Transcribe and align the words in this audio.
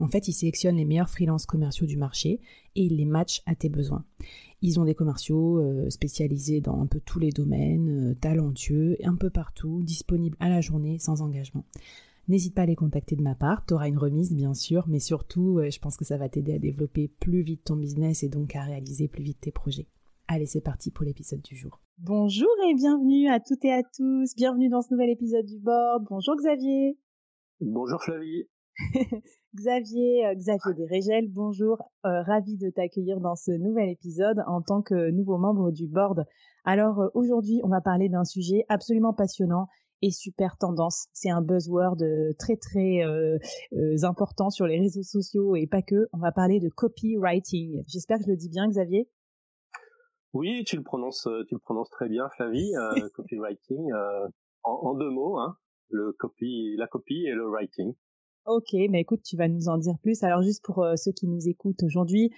En 0.00 0.06
fait, 0.06 0.28
ils 0.28 0.32
sélectionnent 0.32 0.76
les 0.76 0.84
meilleurs 0.84 1.10
freelances 1.10 1.46
commerciaux 1.46 1.86
du 1.86 1.96
marché 1.96 2.40
et 2.76 2.84
ils 2.84 2.96
les 2.96 3.04
matchent 3.04 3.42
à 3.46 3.54
tes 3.54 3.68
besoins. 3.68 4.04
Ils 4.62 4.78
ont 4.78 4.84
des 4.84 4.94
commerciaux 4.94 5.58
euh, 5.58 5.90
spécialisés 5.90 6.60
dans 6.60 6.80
un 6.80 6.86
peu 6.86 7.00
tous 7.00 7.18
les 7.18 7.30
domaines, 7.30 8.10
euh, 8.10 8.14
talentueux, 8.14 8.96
un 9.02 9.16
peu 9.16 9.30
partout, 9.30 9.82
disponibles 9.82 10.36
à 10.40 10.48
la 10.48 10.60
journée 10.60 10.98
sans 10.98 11.22
engagement. 11.22 11.64
N'hésite 12.28 12.54
pas 12.54 12.62
à 12.62 12.66
les 12.66 12.76
contacter 12.76 13.16
de 13.16 13.22
ma 13.22 13.34
part, 13.34 13.64
tu 13.64 13.74
auras 13.74 13.88
une 13.88 13.96
remise 13.96 14.34
bien 14.34 14.52
sûr, 14.52 14.86
mais 14.86 15.00
surtout 15.00 15.62
je 15.62 15.78
pense 15.78 15.96
que 15.96 16.04
ça 16.04 16.18
va 16.18 16.28
t'aider 16.28 16.52
à 16.52 16.58
développer 16.58 17.08
plus 17.08 17.40
vite 17.40 17.64
ton 17.64 17.76
business 17.76 18.22
et 18.22 18.28
donc 18.28 18.54
à 18.54 18.64
réaliser 18.64 19.08
plus 19.08 19.22
vite 19.22 19.40
tes 19.40 19.50
projets. 19.50 19.86
Allez, 20.26 20.44
c'est 20.44 20.60
parti 20.60 20.90
pour 20.90 21.06
l'épisode 21.06 21.40
du 21.40 21.56
jour. 21.56 21.80
Bonjour 21.96 22.50
et 22.68 22.74
bienvenue 22.74 23.30
à 23.30 23.40
toutes 23.40 23.64
et 23.64 23.72
à 23.72 23.82
tous, 23.82 24.34
bienvenue 24.36 24.68
dans 24.68 24.82
ce 24.82 24.92
nouvel 24.92 25.08
épisode 25.08 25.46
du 25.46 25.58
board. 25.58 26.04
Bonjour 26.10 26.36
Xavier. 26.36 26.98
Bonjour 27.62 28.02
Flavie. 28.02 28.46
Xavier, 29.54 30.26
euh, 30.26 30.34
Xavier 30.34 30.74
Desrégel, 30.74 31.28
bonjour, 31.32 31.78
euh, 32.04 32.22
ravi 32.22 32.58
de 32.58 32.68
t'accueillir 32.68 33.18
dans 33.18 33.34
ce 33.34 33.50
nouvel 33.50 33.88
épisode 33.88 34.42
en 34.46 34.60
tant 34.60 34.82
que 34.82 35.10
nouveau 35.10 35.38
membre 35.38 35.70
du 35.70 35.86
board. 35.86 36.26
Alors 36.64 37.00
euh, 37.00 37.08
aujourd'hui, 37.14 37.60
on 37.64 37.68
va 37.68 37.80
parler 37.80 38.10
d'un 38.10 38.24
sujet 38.24 38.66
absolument 38.68 39.14
passionnant 39.14 39.66
et 40.02 40.10
super 40.10 40.58
tendance. 40.58 41.06
C'est 41.14 41.30
un 41.30 41.40
buzzword 41.40 41.96
très 42.38 42.56
très 42.56 43.02
important 44.04 44.48
sur 44.48 44.64
les 44.64 44.78
réseaux 44.78 45.02
sociaux 45.02 45.56
et 45.56 45.66
pas 45.66 45.82
que. 45.82 46.06
On 46.12 46.18
va 46.18 46.30
parler 46.30 46.60
de 46.60 46.68
copywriting. 46.68 47.82
J'espère 47.88 48.18
que 48.18 48.24
je 48.24 48.30
le 48.30 48.36
dis 48.36 48.48
bien, 48.48 48.68
Xavier. 48.68 49.08
Oui, 50.34 50.62
tu 50.64 50.76
le 50.76 50.84
prononces, 50.84 51.26
tu 51.48 51.54
le 51.54 51.60
prononces 51.60 51.90
très 51.90 52.08
bien, 52.08 52.28
Flavie. 52.36 52.70
copywriting, 53.14 53.90
en, 54.62 54.72
en, 54.72 54.94
deux 54.94 55.10
mots, 55.10 55.38
hein, 55.40 55.56
le 55.88 56.12
copy, 56.12 56.76
la 56.76 56.86
copie 56.86 57.24
et 57.26 57.32
le 57.32 57.48
writing. 57.48 57.92
Ok, 58.48 58.72
mais 58.88 59.02
écoute, 59.02 59.20
tu 59.22 59.36
vas 59.36 59.46
nous 59.46 59.68
en 59.68 59.76
dire 59.76 59.98
plus. 59.98 60.22
Alors 60.22 60.40
juste 60.40 60.64
pour 60.64 60.82
euh, 60.82 60.96
ceux 60.96 61.12
qui 61.12 61.26
nous 61.26 61.48
écoutent 61.48 61.82
aujourd'hui, 61.82 62.30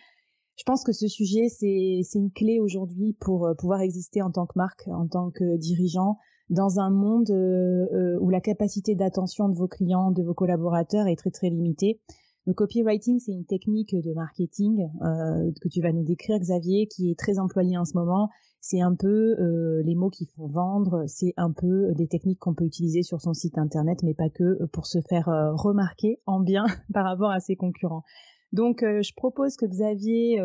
je 0.56 0.64
pense 0.64 0.82
que 0.82 0.90
ce 0.90 1.06
sujet, 1.06 1.48
c'est 1.48 2.02
une 2.16 2.32
clé 2.32 2.58
aujourd'hui 2.58 3.12
pour 3.20 3.46
euh, 3.46 3.54
pouvoir 3.54 3.80
exister 3.80 4.20
en 4.20 4.32
tant 4.32 4.44
que 4.44 4.54
marque, 4.56 4.88
en 4.88 5.06
tant 5.06 5.30
que 5.30 5.56
dirigeant, 5.56 6.16
dans 6.48 6.80
un 6.80 6.90
monde 6.90 7.30
euh, 7.30 8.18
où 8.20 8.28
la 8.28 8.40
capacité 8.40 8.96
d'attention 8.96 9.48
de 9.48 9.56
vos 9.56 9.68
clients, 9.68 10.10
de 10.10 10.24
vos 10.24 10.34
collaborateurs 10.34 11.06
est 11.06 11.14
très 11.14 11.30
très 11.30 11.48
limitée. 11.48 12.00
Le 12.44 12.54
copywriting, 12.54 13.20
c'est 13.20 13.32
une 13.32 13.46
technique 13.46 13.94
de 13.94 14.12
marketing 14.12 14.88
que 15.00 15.68
tu 15.68 15.80
vas 15.80 15.92
nous 15.92 16.02
décrire, 16.02 16.40
Xavier, 16.40 16.88
qui 16.88 17.12
est 17.12 17.18
très 17.18 17.38
employée 17.38 17.78
en 17.78 17.84
ce 17.84 17.96
moment 17.96 18.30
c'est 18.60 18.80
un 18.80 18.94
peu 18.94 19.36
euh, 19.40 19.82
les 19.84 19.94
mots 19.94 20.10
qui 20.10 20.26
font 20.26 20.46
vendre, 20.46 21.04
c'est 21.06 21.32
un 21.36 21.50
peu 21.50 21.88
euh, 21.88 21.94
des 21.94 22.06
techniques 22.06 22.38
qu'on 22.38 22.54
peut 22.54 22.66
utiliser 22.66 23.02
sur 23.02 23.20
son 23.20 23.32
site 23.32 23.56
internet, 23.56 24.02
mais 24.02 24.14
pas 24.14 24.28
que 24.28 24.44
euh, 24.44 24.66
pour 24.70 24.86
se 24.86 25.00
faire 25.00 25.26
remarquer 25.54 26.20
en 26.26 26.40
bien 26.40 26.64
par 26.92 27.04
rapport 27.04 27.30
à 27.30 27.40
ses 27.40 27.56
concurrents. 27.56 28.04
Donc, 28.52 28.80
je 28.82 29.14
propose 29.14 29.56
que 29.56 29.64
Xavier, 29.64 30.40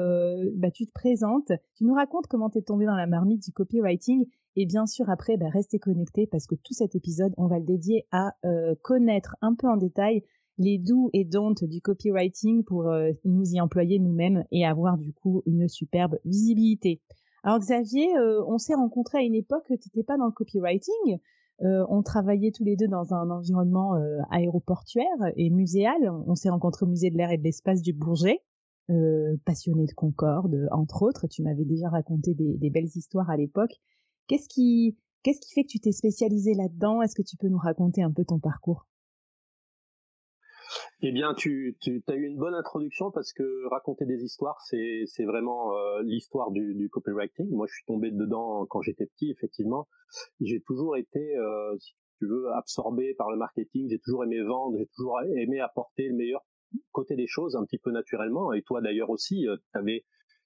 bah, 0.58 0.70
tu 0.70 0.86
te 0.86 0.92
présentes, 0.92 1.52
tu 1.74 1.86
nous 1.86 1.96
racontes 1.96 2.28
comment 2.28 2.52
tu 2.52 2.60
es 2.60 2.62
tombé 2.62 2.86
dans 2.86 2.96
la 2.96 3.08
marmite 3.08 3.44
du 3.44 3.52
copywriting, 3.52 4.28
et 4.56 4.68
bien 4.68 4.86
sûr 4.86 5.10
après, 5.10 5.38
bah, 5.38 5.48
restez 5.52 5.80
connectés 5.80 6.28
parce 6.28 6.46
que 6.46 6.54
tout 6.54 6.74
cet 6.74 6.94
épisode, 6.94 7.34
on 7.38 7.48
va 7.48 7.58
le 7.58 7.66
dédier 7.66 8.06
à 8.12 8.36
connaître 8.84 9.36
un 9.42 9.56
peu 9.56 9.68
en 9.68 9.78
détail 9.78 10.24
les 10.60 10.78
doux 10.78 11.10
et 11.14 11.26
don'ts 11.26 11.64
du 11.64 11.82
copywriting 11.82 12.64
pour 12.64 12.94
nous 13.24 13.56
y 13.56 13.60
employer 13.60 13.98
nous-mêmes 13.98 14.44
et 14.52 14.68
avoir 14.68 15.00
du 15.00 15.12
coup 15.12 15.42
une 15.48 15.68
superbe 15.68 16.20
visibilité. 16.26 17.02
Alors 17.46 17.60
Xavier, 17.60 18.18
euh, 18.18 18.44
on 18.48 18.58
s'est 18.58 18.74
rencontrés 18.74 19.20
à 19.20 19.22
une 19.22 19.36
époque, 19.36 19.66
tu 19.68 19.74
n'étais 19.74 20.02
pas 20.02 20.18
dans 20.18 20.26
le 20.26 20.32
copywriting. 20.32 21.20
Euh, 21.62 21.86
on 21.90 22.02
travaillait 22.02 22.52
tous 22.52 22.64
les 22.64 22.76
deux 22.76 22.88
dans 22.88 23.14
un 23.14 23.30
environnement 23.30 23.94
euh, 23.94 24.18
aéroportuaire 24.32 25.06
et 25.36 25.52
muséal. 25.52 26.10
On 26.26 26.34
s'est 26.34 26.50
rencontrés 26.50 26.88
au 26.88 26.90
musée 26.90 27.12
de 27.12 27.18
l'air 27.18 27.30
et 27.30 27.38
de 27.38 27.44
l'espace 27.44 27.84
du 27.84 27.94
Bourget, 27.94 28.42
passionné 29.46 29.86
de 29.86 29.94
Concorde, 29.94 30.68
entre 30.72 31.04
autres. 31.04 31.28
Tu 31.28 31.44
m'avais 31.44 31.66
déjà 31.66 31.88
raconté 31.88 32.34
des, 32.34 32.70
belles 32.72 32.90
histoires 32.96 33.30
à 33.30 33.38
l'époque. 33.38 33.76
Qu'est-ce 34.26 34.50
qui, 34.50 34.98
qu'est-ce 35.22 35.40
qui 35.40 35.54
fait 35.54 35.66
que 35.66 35.70
tu 35.70 35.80
t'es 35.80 35.92
spécialisé 35.92 36.56
là-dedans? 36.56 37.04
Est-ce 37.04 37.14
que 37.14 37.22
tu 37.22 37.38
peux 37.38 37.48
nous 37.48 37.60
raconter 37.60 38.02
un 38.02 38.12
peu 38.12 38.26
ton 38.26 38.40
parcours? 38.40 38.88
Eh 41.02 41.12
bien, 41.12 41.34
tu, 41.34 41.78
tu 41.82 42.02
as 42.08 42.16
eu 42.16 42.24
une 42.24 42.38
bonne 42.38 42.54
introduction 42.54 43.12
parce 43.12 43.34
que 43.34 43.68
raconter 43.70 44.06
des 44.06 44.24
histoires, 44.24 44.62
c'est, 44.62 45.04
c'est 45.08 45.26
vraiment 45.26 45.76
euh, 45.76 46.02
l'histoire 46.04 46.52
du, 46.52 46.74
du, 46.74 46.90
copywriting. 46.90 47.50
Moi, 47.50 47.68
je 47.68 47.74
suis 47.74 47.86
tombé 47.86 48.12
dedans 48.12 48.66
quand 48.66 48.82
j'étais 48.82 49.06
petit, 49.06 49.30
effectivement. 49.30 49.88
J'ai 50.40 50.62
toujours 50.62 50.96
été, 50.96 51.36
euh, 51.38 51.76
si 51.80 51.94
tu 52.20 52.28
veux, 52.28 52.50
absorbé 52.54 53.14
par 53.16 53.30
le 53.30 53.38
marketing. 53.38 53.90
J'ai 53.90 54.00
toujours 54.00 54.24
aimé 54.24 54.42
vendre, 54.42 54.78
j'ai 54.78 54.88
toujours 54.96 55.22
aimé 55.22 55.60
apporter 55.60 56.08
le 56.08 56.16
meilleur 56.16 56.42
côté 56.92 57.16
des 57.16 57.28
choses, 57.28 57.56
un 57.56 57.66
petit 57.66 57.78
peu 57.78 57.92
naturellement. 57.92 58.54
Et 58.54 58.62
toi, 58.62 58.82
d'ailleurs 58.82 59.10
aussi, 59.10 59.48
euh, 59.48 59.58
tu 59.74 59.80
avais, 59.80 60.06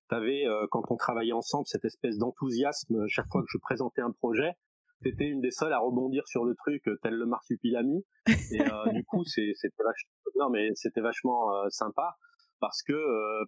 avais 0.10 0.46
quand 0.72 0.82
on 0.90 0.96
travaillait 0.96 1.34
ensemble, 1.34 1.68
cette 1.68 1.86
espèce 1.86 2.18
d'enthousiasme 2.18 3.06
chaque 3.08 3.28
fois 3.32 3.42
que 3.42 3.50
je 3.52 3.60
présentais 3.60 4.02
un 4.02 4.12
projet 4.12 4.56
c'était 5.02 5.28
une 5.28 5.42
des 5.42 5.52
seules 5.52 5.74
à 5.74 5.80
rebondir 5.80 6.28
sur 6.28 6.46
le 6.46 6.56
truc 6.56 6.88
euh, 6.88 7.00
tel 7.02 7.14
le 7.14 7.26
marsupilami. 7.26 8.06
Et 8.52 8.62
euh, 8.62 8.66
du 8.94 9.04
coup 9.06 9.24
c'était 9.26 9.54
vachement 9.84 10.50
mais 10.52 10.70
c'était 10.76 11.02
vachement 11.02 11.54
euh, 11.54 11.70
sympa 11.70 12.16
parce 12.60 12.82
que 12.84 12.94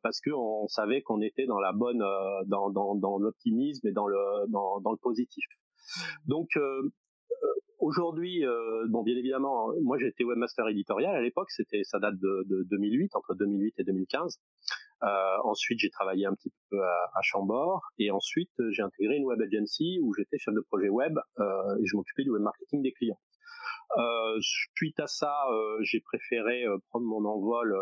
parce 0.04 0.22
que 0.22 0.30
on 0.32 0.68
savait 0.68 1.02
qu'on 1.02 1.22
était 1.22 1.46
dans 1.46 1.60
la 1.60 1.74
bonne 1.74 2.04
dans 2.48 2.70
dans, 2.70 2.96
dans 2.96 3.18
l'optimisme 3.18 3.88
et 3.88 3.92
dans 3.92 4.08
le 4.08 4.18
dans, 4.50 4.80
dans 4.80 4.92
le 4.92 4.98
positif. 4.98 5.44
Donc 6.26 6.48
aujourd'hui 7.82 8.44
bon 8.90 9.04
bien 9.04 9.16
évidemment 9.16 9.70
moi 9.82 9.98
j'étais 9.98 10.24
webmaster 10.24 10.68
éditorial 10.70 11.16
à 11.16 11.22
l'époque 11.22 11.52
c'était 11.52 11.84
ça 11.84 12.00
date 12.00 12.18
de, 12.18 12.46
de 12.48 12.64
2008 12.70 13.16
entre 13.16 13.36
2008 13.36 13.76
et 13.80 13.84
2015 13.84 14.40
euh, 15.04 15.38
ensuite, 15.44 15.80
j'ai 15.80 15.90
travaillé 15.90 16.26
un 16.26 16.36
petit 16.36 16.52
peu 16.70 16.80
à, 16.84 17.10
à 17.16 17.22
Chambord 17.24 17.82
et 17.98 18.12
ensuite 18.12 18.52
j'ai 18.70 18.84
intégré 18.84 19.16
une 19.16 19.26
web 19.26 19.42
agency 19.42 20.00
où 20.02 20.14
j'étais 20.14 20.38
chef 20.38 20.54
de 20.54 20.62
projet 20.62 20.90
web 20.90 21.18
euh, 21.40 21.78
et 21.82 21.86
je 21.86 21.96
m'occupais 21.96 22.24
du 22.24 22.30
web 22.30 22.44
marketing 22.44 22.84
des 22.84 22.92
clients. 22.92 23.20
Euh, 23.98 24.38
suite 24.42 25.00
à 25.00 25.08
ça, 25.08 25.34
euh, 25.52 25.78
j'ai 25.82 26.02
préféré 26.02 26.66
euh, 26.66 26.78
prendre 26.90 27.06
mon 27.06 27.26
envol 27.26 27.76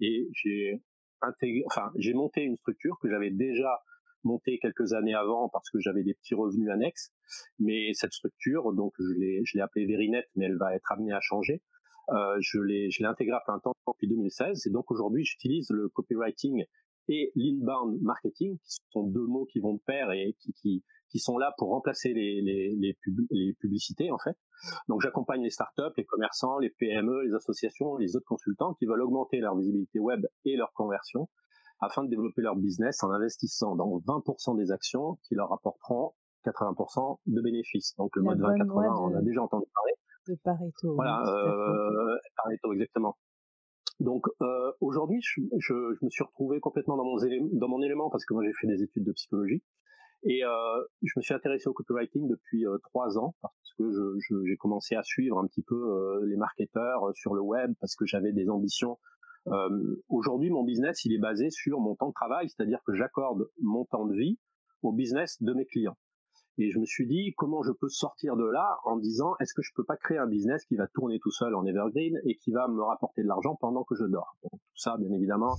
et 0.00 0.28
j'ai 0.32 0.82
intégré, 1.22 1.62
enfin 1.66 1.92
j'ai 1.96 2.14
monté 2.14 2.42
une 2.42 2.56
structure 2.56 2.98
que 3.00 3.08
j'avais 3.08 3.30
déjà 3.30 3.80
montée 4.26 4.58
quelques 4.58 4.92
années 4.92 5.14
avant 5.14 5.48
parce 5.48 5.70
que 5.70 5.78
j'avais 5.80 6.02
des 6.02 6.14
petits 6.14 6.34
revenus 6.34 6.70
annexes. 6.70 7.12
Mais 7.58 7.92
cette 7.94 8.12
structure, 8.12 8.72
donc 8.72 8.92
je 8.98 9.12
l'ai, 9.18 9.40
je 9.44 9.56
l'ai 9.56 9.62
appelée 9.62 9.86
Verinet, 9.86 10.24
mais 10.34 10.46
elle 10.46 10.58
va 10.58 10.74
être 10.74 10.92
amenée 10.92 11.12
à 11.12 11.20
changer. 11.20 11.62
Euh, 12.10 12.36
je 12.40 12.60
l'ai 12.60 12.90
je 12.90 13.02
l'ai 13.02 13.08
intégré 13.08 13.34
à 13.34 13.40
plein 13.40 13.58
temps 13.58 13.72
depuis 13.88 14.06
2016 14.06 14.66
et 14.66 14.70
donc 14.70 14.92
aujourd'hui 14.92 15.24
j'utilise 15.24 15.70
le 15.70 15.88
copywriting 15.88 16.64
et 17.08 17.32
l'inbound 17.34 18.00
marketing, 18.02 18.58
qui 18.58 18.76
sont 18.90 19.04
deux 19.04 19.26
mots 19.26 19.46
qui 19.46 19.60
vont 19.60 19.74
de 19.74 19.80
pair 19.86 20.10
et 20.12 20.34
qui, 20.40 20.52
qui, 20.52 20.84
qui 21.08 21.18
sont 21.18 21.38
là 21.38 21.54
pour 21.56 21.68
remplacer 21.68 22.12
les, 22.12 22.42
les, 22.42 22.74
les, 22.76 22.96
les 23.30 23.52
publicités 23.54 24.10
en 24.10 24.18
fait. 24.18 24.36
Donc 24.88 25.02
j'accompagne 25.02 25.42
les 25.42 25.50
startups, 25.50 25.94
les 25.96 26.04
commerçants, 26.04 26.58
les 26.58 26.70
PME, 26.70 27.22
les 27.22 27.34
associations, 27.34 27.96
les 27.96 28.16
autres 28.16 28.26
consultants 28.26 28.74
qui 28.74 28.86
veulent 28.86 29.02
augmenter 29.02 29.38
leur 29.38 29.56
visibilité 29.56 29.98
web 29.98 30.26
et 30.44 30.56
leur 30.56 30.72
conversion 30.72 31.28
afin 31.80 32.04
de 32.04 32.08
développer 32.08 32.42
leur 32.42 32.56
business 32.56 33.02
en 33.02 33.10
investissant 33.10 33.76
dans 33.76 33.98
20% 33.98 34.56
des 34.56 34.72
actions 34.72 35.18
qui 35.22 35.34
leur 35.34 35.52
apporteront 35.52 36.12
80% 36.44 37.18
de 37.26 37.40
bénéfices. 37.40 37.94
Donc 37.96 38.14
le 38.16 38.22
mode 38.22 38.40
20-80, 38.40 39.12
on 39.12 39.16
a 39.16 39.22
déjà 39.22 39.42
entendu 39.42 39.66
parler. 39.74 39.92
De 40.28 40.34
Pareto. 40.42 40.94
Voilà, 40.94 41.22
euh, 41.28 42.16
Pareto 42.36 42.72
exactement. 42.72 43.16
Donc 44.00 44.26
euh, 44.42 44.72
aujourd'hui, 44.80 45.20
je, 45.22 45.40
je, 45.58 45.94
je, 45.98 46.04
me 46.04 46.10
suis 46.10 46.24
retrouvé 46.24 46.60
complètement 46.60 46.96
dans 46.96 47.04
mon, 47.04 47.16
dans 47.52 47.68
mon 47.68 47.82
élément 47.82 48.10
parce 48.10 48.24
que 48.24 48.34
moi 48.34 48.42
j'ai 48.44 48.52
fait 48.52 48.66
des 48.66 48.82
études 48.82 49.04
de 49.04 49.12
psychologie 49.12 49.62
et 50.28 50.44
euh, 50.44 50.82
je 51.02 51.12
me 51.16 51.22
suis 51.22 51.34
intéressé 51.34 51.68
au 51.68 51.72
copywriting 51.72 52.26
depuis 52.26 52.66
euh, 52.66 52.78
trois 52.82 53.18
ans 53.18 53.34
parce 53.42 53.74
que 53.78 54.16
j'ai 54.44 54.56
commencé 54.56 54.96
à 54.96 55.02
suivre 55.02 55.38
un 55.38 55.46
petit 55.46 55.62
peu 55.62 55.76
euh, 55.76 56.26
les 56.26 56.36
marketeurs 56.36 57.10
sur 57.14 57.34
le 57.34 57.42
web 57.42 57.72
parce 57.80 57.94
que 57.94 58.06
j'avais 58.06 58.32
des 58.32 58.48
ambitions. 58.48 58.98
Aujourd'hui, 60.08 60.50
mon 60.50 60.64
business 60.64 61.04
il 61.04 61.12
est 61.12 61.18
basé 61.18 61.50
sur 61.50 61.80
mon 61.80 61.94
temps 61.94 62.08
de 62.08 62.14
travail, 62.14 62.48
c'est-à-dire 62.48 62.80
que 62.84 62.94
j'accorde 62.94 63.48
mon 63.60 63.84
temps 63.84 64.06
de 64.06 64.14
vie 64.14 64.38
au 64.82 64.92
business 64.92 65.40
de 65.42 65.52
mes 65.52 65.66
clients. 65.66 65.96
Et 66.58 66.70
je 66.70 66.78
me 66.78 66.86
suis 66.86 67.06
dit 67.06 67.34
comment 67.36 67.62
je 67.62 67.72
peux 67.72 67.88
sortir 67.88 68.36
de 68.36 68.44
là 68.44 68.78
en 68.84 68.96
disant 68.96 69.34
est-ce 69.40 69.52
que 69.52 69.62
je 69.62 69.72
peux 69.74 69.84
pas 69.84 69.96
créer 69.96 70.18
un 70.18 70.26
business 70.26 70.64
qui 70.64 70.76
va 70.76 70.86
tourner 70.86 71.18
tout 71.18 71.30
seul 71.30 71.54
en 71.54 71.66
evergreen 71.66 72.18
et 72.24 72.36
qui 72.36 72.50
va 72.50 72.66
me 72.68 72.82
rapporter 72.82 73.22
de 73.22 73.28
l'argent 73.28 73.56
pendant 73.60 73.84
que 73.84 73.94
je 73.94 74.04
dors? 74.04 74.36
tout 74.42 74.58
ça, 74.74 74.96
bien 74.98 75.10
évidemment, 75.10 75.54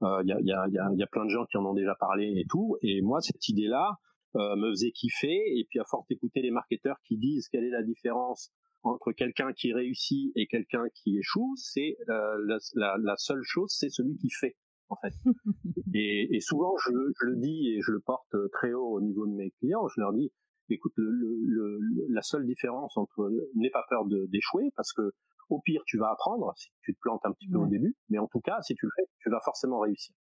il 0.00 0.06
euh, 0.06 0.22
y, 0.24 0.32
a, 0.32 0.40
y, 0.40 0.52
a, 0.52 0.92
y, 0.94 1.02
a, 1.02 1.06
plein 1.08 1.24
de 1.24 1.30
gens 1.30 1.44
qui 1.46 1.56
en 1.56 1.64
ont 1.64 1.74
déjà 1.74 1.96
parlé 1.96 2.32
et 2.36 2.44
tout. 2.48 2.76
Et 2.82 3.02
moi, 3.02 3.20
cette 3.20 3.48
idée-là 3.48 3.98
euh, 4.36 4.56
me 4.56 4.70
faisait 4.70 4.92
kiffer. 4.92 5.58
Et 5.58 5.66
puis 5.68 5.80
à 5.80 5.84
force 5.84 6.06
d'écouter 6.06 6.40
les 6.40 6.50
marketeurs 6.50 6.98
qui 7.06 7.16
disent 7.16 7.48
quelle 7.48 7.64
est 7.64 7.70
la 7.70 7.82
différence 7.82 8.52
entre 8.82 9.12
quelqu'un 9.12 9.52
qui 9.52 9.72
réussit 9.72 10.32
et 10.36 10.46
quelqu'un 10.46 10.84
qui 10.94 11.18
échoue, 11.18 11.54
c'est 11.56 11.96
euh, 12.08 12.36
la, 12.46 12.58
la, 12.74 12.96
la, 12.98 13.16
seule 13.16 13.42
chose, 13.42 13.74
c'est 13.76 13.90
celui 13.90 14.16
qui 14.16 14.30
fait 14.30 14.56
en 14.88 14.96
fait. 14.96 15.14
et, 15.94 16.34
et, 16.34 16.40
souvent, 16.40 16.74
je, 16.84 16.90
je, 16.90 17.26
le 17.26 17.36
dis 17.36 17.68
et 17.68 17.80
je 17.82 17.92
le 17.92 18.00
porte 18.00 18.34
très 18.52 18.72
haut 18.72 18.96
au 18.96 19.00
niveau 19.00 19.26
de 19.26 19.32
mes 19.32 19.50
clients. 19.58 19.86
Je 19.88 20.00
leur 20.00 20.12
dis, 20.12 20.32
écoute, 20.70 20.92
le, 20.96 21.10
le, 21.10 21.78
la 22.08 22.22
seule 22.22 22.46
différence 22.46 22.96
entre 22.96 23.30
n'aie 23.54 23.70
pas 23.70 23.84
peur 23.88 24.04
d'échouer 24.06 24.70
parce 24.76 24.92
que 24.92 25.12
au 25.50 25.60
pire, 25.60 25.82
tu 25.86 25.98
vas 25.98 26.10
apprendre 26.10 26.52
si 26.56 26.68
tu 26.82 26.94
te 26.94 27.00
plantes 27.00 27.24
un 27.24 27.32
petit 27.32 27.48
peu 27.48 27.58
au 27.58 27.66
début, 27.66 27.96
mais 28.10 28.18
en 28.18 28.26
tout 28.26 28.40
cas, 28.40 28.60
si 28.62 28.74
tu 28.74 28.86
le 28.86 28.92
fais, 28.94 29.08
tu 29.20 29.30
vas 29.30 29.40
forcément 29.44 29.78
réussir. 29.80 30.14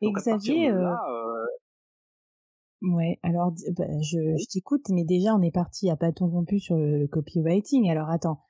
Et 0.00 0.10
Xavier, 0.10 0.70
euh, 0.70 0.88
euh, 0.88 1.46
ouais, 2.82 3.18
alors 3.22 3.52
bah, 3.76 3.84
je, 4.00 4.36
je 4.36 4.46
t'écoute, 4.50 4.88
mais 4.90 5.04
déjà 5.04 5.34
on 5.34 5.42
est 5.42 5.50
parti 5.50 5.90
à 5.90 5.96
ton 6.12 6.28
rompu 6.28 6.58
sur 6.58 6.76
le, 6.76 7.06
copywriting. 7.06 7.90
Alors 7.90 8.10
attends, 8.10 8.40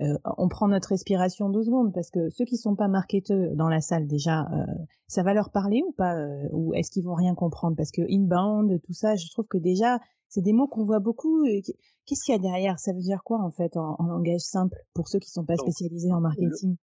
euh, 0.00 0.16
on 0.38 0.48
prend 0.48 0.68
notre 0.68 0.90
respiration 0.90 1.50
deux 1.50 1.64
secondes 1.64 1.92
parce 1.92 2.10
que 2.10 2.30
ceux 2.30 2.44
qui 2.44 2.56
sont 2.56 2.76
pas 2.76 2.88
marketeurs 2.88 3.54
dans 3.54 3.68
la 3.68 3.80
salle 3.80 4.06
déjà, 4.06 4.46
ça 5.08 5.22
va 5.22 5.34
leur 5.34 5.50
parler 5.50 5.82
ou 5.86 5.92
pas 5.92 6.16
Ou 6.52 6.74
est-ce 6.74 6.90
qu'ils 6.90 7.04
vont 7.04 7.14
rien 7.14 7.34
comprendre? 7.34 7.76
Parce 7.76 7.90
que 7.90 8.02
inbound, 8.10 8.80
tout 8.82 8.94
ça, 8.94 9.16
je 9.16 9.30
trouve 9.30 9.46
que 9.46 9.58
déjà 9.58 9.98
c'est 10.30 10.42
des 10.42 10.52
mots 10.52 10.68
qu'on 10.68 10.84
voit 10.84 11.00
beaucoup. 11.00 11.44
Qu'est-ce 12.06 12.24
qu'il 12.24 12.32
y 12.32 12.38
a 12.38 12.40
derrière? 12.40 12.78
Ça 12.78 12.92
veut 12.92 13.00
dire 13.00 13.22
quoi 13.24 13.40
en 13.42 13.50
fait 13.50 13.76
en, 13.76 13.96
langage 14.06 14.40
simple 14.40 14.76
pour 14.94 15.08
ceux 15.08 15.18
qui 15.18 15.30
sont 15.30 15.44
pas 15.44 15.56
spécialisés 15.56 16.12
en 16.12 16.20
marketing? 16.20 16.76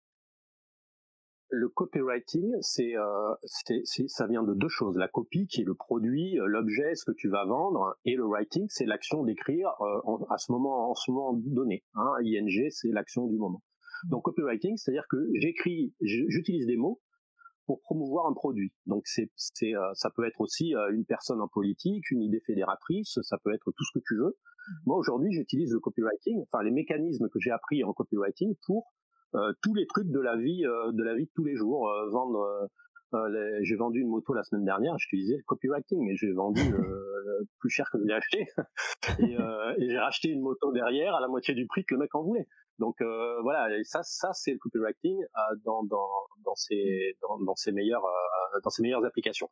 Le, 1.51 1.69
copywriting, 1.69 2.55
c'est, 2.61 2.97
euh, 2.97 3.35
ça 4.09 4.27
vient 4.27 4.43
de 4.43 4.55
deux 4.55 4.69
choses. 4.69 4.97
La 4.97 5.09
copie, 5.09 5.47
qui 5.47 5.63
est 5.63 5.65
le 5.65 5.75
produit, 5.75 6.39
euh, 6.39 6.47
l'objet, 6.47 6.95
ce 6.95 7.05
que 7.05 7.13
tu 7.17 7.29
vas 7.29 7.45
vendre, 7.45 7.97
et 8.05 8.15
le 8.15 8.25
writing, 8.25 8.67
c'est 8.69 8.87
l'action 8.87 9.23
d'écrire 9.23 9.71
euh, 9.81 10.25
à 10.31 10.39
ce 10.39 10.53
moment, 10.53 10.91
en 10.91 10.95
ce 10.95 11.11
moment 11.11 11.35
donné. 11.35 11.85
Hein. 11.95 12.13
ING, 12.23 12.71
c'est 12.71 12.89
l'action 12.89 13.27
du 13.27 13.37
moment. 13.37 13.63
Donc 14.11 14.25
copywriting, 14.25 14.77
c'est-à-dire 14.77 15.07
que 15.09 15.17
j'écris, 15.35 15.95
j'utilise 16.01 16.67
des 16.67 16.77
mots 16.77 17.01
pour 17.65 17.81
promouvoir 17.81 18.27
un 18.27 18.35
produit. 18.35 18.73
Donc 18.87 19.03
c'est, 19.07 19.31
c'est, 19.35 19.75
euh, 19.75 19.93
ça 19.95 20.11
peut 20.15 20.27
être 20.27 20.41
aussi 20.41 20.75
une 20.93 21.05
personne 21.05 21.41
en 21.41 21.49
politique, 21.49 22.11
une 22.11 22.23
idée 22.23 22.41
fédératrice, 22.47 23.19
ça 23.23 23.39
peut 23.43 23.53
être 23.55 23.73
tout 23.73 23.85
ce 23.85 23.99
que 23.99 24.05
tu 24.07 24.17
veux. 24.17 24.37
Mmh. 24.37 24.73
Moi 24.87 24.99
aujourd'hui, 24.99 25.33
j'utilise 25.33 25.73
le 25.73 25.81
copywriting, 25.81 26.43
enfin 26.43 26.63
les 26.63 26.71
mécanismes 26.71 27.29
que 27.29 27.41
j'ai 27.41 27.51
appris 27.51 27.83
en 27.83 27.93
copywriting 27.93 28.55
pour 28.67 28.93
tous 29.63 29.75
les 29.75 29.87
trucs 29.87 30.09
de 30.09 30.21
la 30.21 30.37
vie, 30.37 30.63
de 30.63 31.03
la 31.03 31.15
vie 31.15 31.27
de 31.27 31.31
tous 31.35 31.45
les 31.45 31.57
jours, 31.57 31.91
vendre. 32.11 32.69
j'ai 33.63 33.77
vendu 33.77 34.01
une 34.01 34.09
moto 34.09 34.35
la 34.35 34.43
semaine 34.43 34.65
dernière, 34.65 34.97
j'utilisais 34.99 35.37
le 35.37 35.43
copywriting 35.45 36.09
et 36.11 36.17
j'ai 36.17 36.33
vendu 36.33 36.63
plus 37.61 37.71
cher 37.71 37.89
que 37.91 37.99
je 37.99 38.05
l'ai 38.05 38.15
acheté 38.15 38.47
et, 39.21 39.37
et 39.79 39.91
j'ai 39.91 39.99
racheté 39.99 40.29
une 40.31 40.41
moto 40.41 40.73
derrière 40.73 41.15
à 41.15 41.21
la 41.21 41.29
moitié 41.29 41.55
du 41.55 41.67
prix 41.67 41.85
que 41.85 41.95
le 41.95 42.01
mec 42.01 42.15
en 42.15 42.23
voulait. 42.23 42.49
Donc 42.79 43.01
euh, 43.01 43.41
voilà, 43.43 43.69
ça, 43.85 44.03
ça 44.03 44.33
c'est 44.35 44.53
le 44.53 44.59
copywriting 44.59 45.23
euh, 45.23 45.57
dans 45.65 45.83
dans 45.85 46.09
dans 46.45 46.55
ses 46.55 47.17
dans, 47.23 47.55
ses 47.55 47.73
meilleures 47.73 48.05
euh, 48.05 48.61
dans 48.63 48.71
ses 48.71 48.83
meilleures 48.83 49.05
applications. 49.05 49.51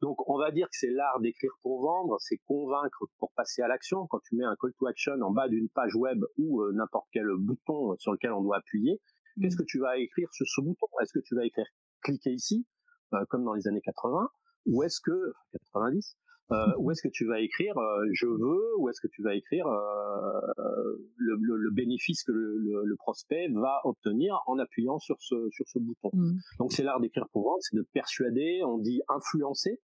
Donc 0.00 0.26
on 0.28 0.38
va 0.38 0.50
dire 0.50 0.66
que 0.68 0.76
c'est 0.76 0.90
l'art 0.90 1.20
d'écrire 1.20 1.52
pour 1.62 1.82
vendre, 1.82 2.16
c'est 2.20 2.38
convaincre 2.46 3.04
pour 3.18 3.30
passer 3.32 3.62
à 3.62 3.68
l'action. 3.68 4.06
Quand 4.06 4.20
tu 4.20 4.36
mets 4.36 4.44
un 4.44 4.56
call 4.60 4.72
to 4.78 4.86
action 4.86 5.20
en 5.20 5.30
bas 5.30 5.48
d'une 5.48 5.68
page 5.68 5.94
web 5.96 6.24
ou 6.38 6.62
n'importe 6.72 7.08
quel 7.12 7.26
bouton 7.38 7.94
sur 7.98 8.12
lequel 8.12 8.32
on 8.32 8.42
doit 8.42 8.56
appuyer, 8.56 9.00
qu'est-ce 9.40 9.56
que 9.56 9.64
tu 9.64 9.78
vas 9.78 9.98
écrire 9.98 10.28
sur 10.32 10.46
ce 10.46 10.62
bouton? 10.62 10.86
Est-ce 11.02 11.12
que 11.12 11.22
tu 11.24 11.34
vas 11.34 11.44
écrire 11.44 11.66
cliquez 12.02 12.32
ici 12.32 12.66
comme 13.28 13.44
dans 13.44 13.52
les 13.52 13.68
années 13.68 13.82
80 13.82 14.30
ou 14.66 14.82
est-ce 14.82 15.00
que 15.00 15.34
90 15.52 16.16
euh, 16.50 16.66
où 16.78 16.90
est-ce 16.90 17.02
que 17.02 17.08
tu 17.08 17.24
vas 17.26 17.40
écrire 17.40 17.76
euh, 17.78 18.04
je 18.12 18.26
veux, 18.26 18.78
ou 18.78 18.88
est-ce 18.88 19.00
que 19.00 19.08
tu 19.08 19.22
vas 19.22 19.34
écrire 19.34 19.66
euh, 19.66 20.40
le, 21.16 21.36
le, 21.40 21.56
le, 21.56 21.70
bénéfice 21.70 22.24
que 22.24 22.32
le, 22.32 22.82
le, 22.84 22.96
prospect 22.96 23.48
va 23.48 23.80
obtenir 23.84 24.40
en 24.46 24.58
appuyant 24.58 24.98
sur 24.98 25.16
ce, 25.20 25.48
sur 25.50 25.66
ce 25.68 25.78
bouton. 25.78 26.10
Mm. 26.12 26.32
Donc 26.58 26.72
c'est 26.72 26.82
l'art 26.82 27.00
d'écrire 27.00 27.28
pour 27.32 27.44
vendre, 27.44 27.58
c'est 27.60 27.76
de 27.76 27.86
persuader, 27.94 28.62
on 28.64 28.78
dit 28.78 29.00
influencer, 29.08 29.80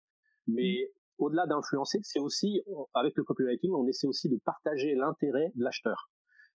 mais 0.48 0.90
mm. 0.90 1.24
au-delà 1.24 1.46
d'influencer, 1.46 2.00
c'est 2.04 2.20
aussi, 2.20 2.62
avec 2.94 3.16
le 3.16 3.24
copywriting, 3.24 3.72
on 3.74 3.88
essaie 3.88 4.08
aussi 4.08 4.28
de 4.28 4.38
partager 4.44 4.96
l'intérêt 4.96 5.52
de 5.56 5.64
l'acheteur. 5.64 6.10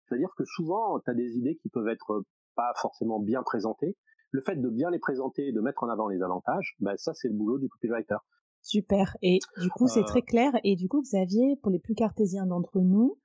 C'est-à-dire 0.05 0.35
que 0.37 0.45
souvent, 0.45 0.99
tu 1.01 1.11
as 1.11 1.15
des 1.15 1.37
idées 1.39 1.57
qui 1.63 1.71
peuvent 1.71 1.89
être 1.89 2.25
pas 2.55 2.73
forcément 2.81 3.21
bien 3.21 3.43
présentées. 3.43 3.97
Le 4.31 4.43
fait 4.43 4.57
de 4.57 4.69
bien 4.69 4.91
les 4.91 4.99
présenter 4.99 5.49
et 5.49 5.53
de 5.53 5.61
mettre 5.61 5.83
en 5.85 5.89
avant 5.89 6.09
les 6.09 6.23
avantages, 6.23 6.75
ben 6.81 6.97
ça 6.97 7.13
c'est 7.15 7.29
le 7.29 7.35
boulot 7.35 7.59
du 7.59 7.69
copywriter. 7.69 8.17
Super. 8.63 9.17
Et 9.23 9.41
du 9.61 9.69
coup, 9.71 9.89
c'est 9.89 10.05
très 10.05 10.23
clair. 10.23 10.53
Et 10.65 10.77
du 10.77 10.89
coup, 10.89 11.03
Xavier, 11.03 11.57
pour 11.63 11.71
les 11.71 11.81
plus 11.81 11.95
cartésiens 11.95 12.47
d'entre 12.47 12.81
nous, 12.81 13.19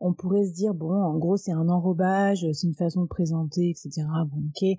on 0.00 0.14
pourrait 0.14 0.46
se 0.46 0.54
dire, 0.54 0.74
bon, 0.74 0.92
en 0.92 1.18
gros, 1.18 1.36
c'est 1.36 1.52
un 1.52 1.68
enrobage, 1.68 2.46
c'est 2.52 2.66
une 2.66 2.74
façon 2.74 3.02
de 3.02 3.08
présenter, 3.08 3.70
etc. 3.70 4.06
Bon, 4.26 4.42
ok. 4.48 4.78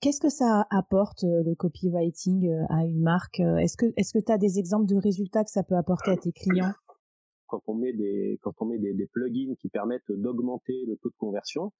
Qu'est-ce 0.00 0.20
que 0.20 0.28
ça 0.28 0.66
apporte, 0.70 1.24
euh, 1.24 1.42
le 1.44 1.54
copywriting, 1.54 2.48
euh, 2.48 2.64
à 2.68 2.84
une 2.84 3.02
marque 3.02 3.40
Est-ce 3.40 3.76
que 3.76 3.86
est-ce 3.96 4.12
que 4.12 4.24
tu 4.24 4.30
as 4.30 4.38
des 4.38 4.58
exemples 4.58 4.86
de 4.86 4.96
résultats 4.96 5.44
que 5.44 5.50
ça 5.50 5.64
peut 5.64 5.76
apporter 5.76 6.12
à 6.12 6.16
tes 6.16 6.32
clients? 6.32 6.72
Quand 7.48 7.60
on 7.66 7.74
met 7.74 7.92
des 7.92 8.38
quand 8.42 8.54
on 8.60 8.66
met 8.66 8.78
des, 8.78 8.94
des 8.94 9.06
plugins 9.06 9.54
qui 9.60 9.68
permettent 9.68 10.10
d'augmenter 10.10 10.84
le 10.86 10.96
taux 10.96 11.10
de 11.10 11.16
conversion, 11.18 11.72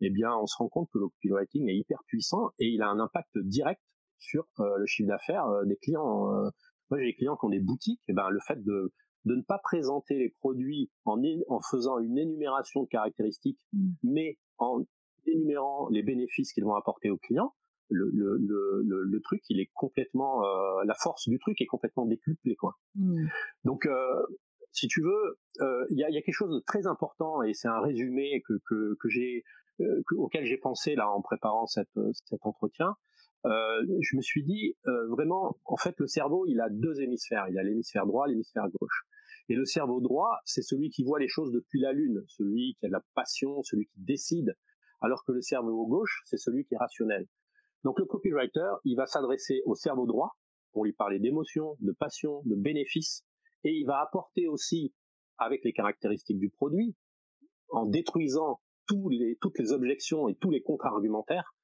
eh 0.00 0.10
bien, 0.10 0.30
on 0.40 0.46
se 0.46 0.56
rend 0.56 0.68
compte 0.68 0.88
que 0.92 0.98
le 0.98 1.08
copywriting 1.08 1.68
est 1.68 1.76
hyper 1.76 1.98
puissant 2.06 2.50
et 2.58 2.68
il 2.68 2.82
a 2.82 2.88
un 2.88 2.98
impact 2.98 3.36
direct 3.38 3.82
sur 4.18 4.46
euh, 4.60 4.78
le 4.78 4.86
chiffre 4.86 5.08
d'affaires 5.08 5.46
des 5.66 5.76
clients. 5.76 6.50
Moi, 6.94 7.00
j'ai 7.00 7.06
des 7.06 7.16
clients 7.16 7.36
qui 7.36 7.44
ont 7.44 7.50
des 7.50 7.58
boutiques, 7.58 8.00
et 8.06 8.12
ben 8.12 8.30
le 8.30 8.38
fait 8.46 8.62
de 8.62 8.92
de 9.24 9.34
ne 9.34 9.42
pas 9.42 9.58
présenter 9.58 10.16
les 10.16 10.28
produits 10.28 10.92
en, 11.04 11.20
en 11.48 11.60
faisant 11.60 11.98
une 11.98 12.18
énumération 12.18 12.82
de 12.82 12.88
caractéristiques, 12.88 13.58
mmh. 13.72 13.88
mais 14.04 14.38
en 14.58 14.84
énumérant 15.26 15.88
les 15.88 16.02
bénéfices 16.04 16.52
qu'ils 16.52 16.64
vont 16.64 16.74
apporter 16.74 17.10
aux 17.10 17.16
clients, 17.16 17.52
le, 17.88 18.10
le, 18.12 18.36
le, 18.38 19.02
le, 19.02 19.20
truc, 19.22 19.42
il 19.48 19.60
est 19.60 19.70
complètement, 19.74 20.44
euh, 20.44 20.84
la 20.84 20.94
force 20.94 21.28
du 21.28 21.38
truc 21.38 21.60
est 21.60 21.66
complètement 21.66 22.06
décuplée, 22.06 22.54
quoi. 22.54 22.76
Mmh. 22.94 23.26
Donc, 23.64 23.86
euh, 23.86 24.22
si 24.72 24.86
tu 24.86 25.02
veux, 25.02 25.38
euh, 25.62 25.86
il 25.90 25.98
y, 25.98 26.04
a, 26.04 26.10
y, 26.10 26.18
a, 26.18 26.22
quelque 26.22 26.34
chose 26.34 26.54
de 26.54 26.60
très 26.60 26.86
important 26.86 27.42
et 27.42 27.54
c'est 27.54 27.68
un 27.68 27.80
résumé 27.80 28.42
que, 28.46 28.60
que, 28.68 28.96
que 29.00 29.08
j'ai, 29.08 29.42
auquel 30.16 30.44
j'ai 30.44 30.58
pensé 30.58 30.94
là 30.94 31.10
en 31.10 31.22
préparant 31.22 31.66
cette, 31.66 31.98
cet 32.12 32.44
entretien. 32.44 32.94
Euh, 33.46 33.86
je 34.00 34.16
me 34.16 34.22
suis 34.22 34.42
dit 34.42 34.74
euh, 34.86 35.06
vraiment, 35.08 35.58
en 35.64 35.76
fait, 35.76 35.94
le 35.98 36.06
cerveau, 36.06 36.46
il 36.46 36.60
a 36.60 36.68
deux 36.70 37.00
hémisphères. 37.00 37.46
Il 37.50 37.58
a 37.58 37.62
l'hémisphère 37.62 38.06
droit, 38.06 38.26
l'hémisphère 38.26 38.68
gauche. 38.80 39.04
Et 39.48 39.54
le 39.54 39.66
cerveau 39.66 40.00
droit, 40.00 40.38
c'est 40.44 40.62
celui 40.62 40.88
qui 40.88 41.04
voit 41.04 41.18
les 41.18 41.28
choses 41.28 41.52
depuis 41.52 41.80
la 41.80 41.92
lune, 41.92 42.24
celui 42.28 42.76
qui 42.78 42.86
a 42.86 42.88
de 42.88 42.94
la 42.94 43.02
passion, 43.14 43.62
celui 43.62 43.86
qui 43.86 44.00
décide, 44.00 44.56
alors 45.02 45.22
que 45.24 45.32
le 45.32 45.42
cerveau 45.42 45.86
gauche, 45.86 46.22
c'est 46.24 46.38
celui 46.38 46.64
qui 46.64 46.74
est 46.74 46.78
rationnel. 46.78 47.26
Donc 47.82 47.98
le 47.98 48.06
copywriter, 48.06 48.72
il 48.84 48.96
va 48.96 49.04
s'adresser 49.04 49.60
au 49.66 49.74
cerveau 49.74 50.06
droit 50.06 50.38
pour 50.72 50.86
lui 50.86 50.94
parler 50.94 51.18
d'émotion, 51.18 51.76
de 51.80 51.92
passion, 51.92 52.40
de 52.46 52.54
bénéfices, 52.54 53.22
et 53.64 53.72
il 53.72 53.84
va 53.84 54.00
apporter 54.00 54.48
aussi, 54.48 54.94
avec 55.36 55.62
les 55.64 55.74
caractéristiques 55.74 56.38
du 56.38 56.48
produit, 56.48 56.96
en 57.68 57.84
détruisant 57.84 58.60
tous 58.86 59.10
les, 59.10 59.36
toutes 59.42 59.58
les 59.58 59.72
objections 59.72 60.28
et 60.28 60.34
tous 60.36 60.50
les 60.50 60.62
contre-argumentaires, 60.62 61.54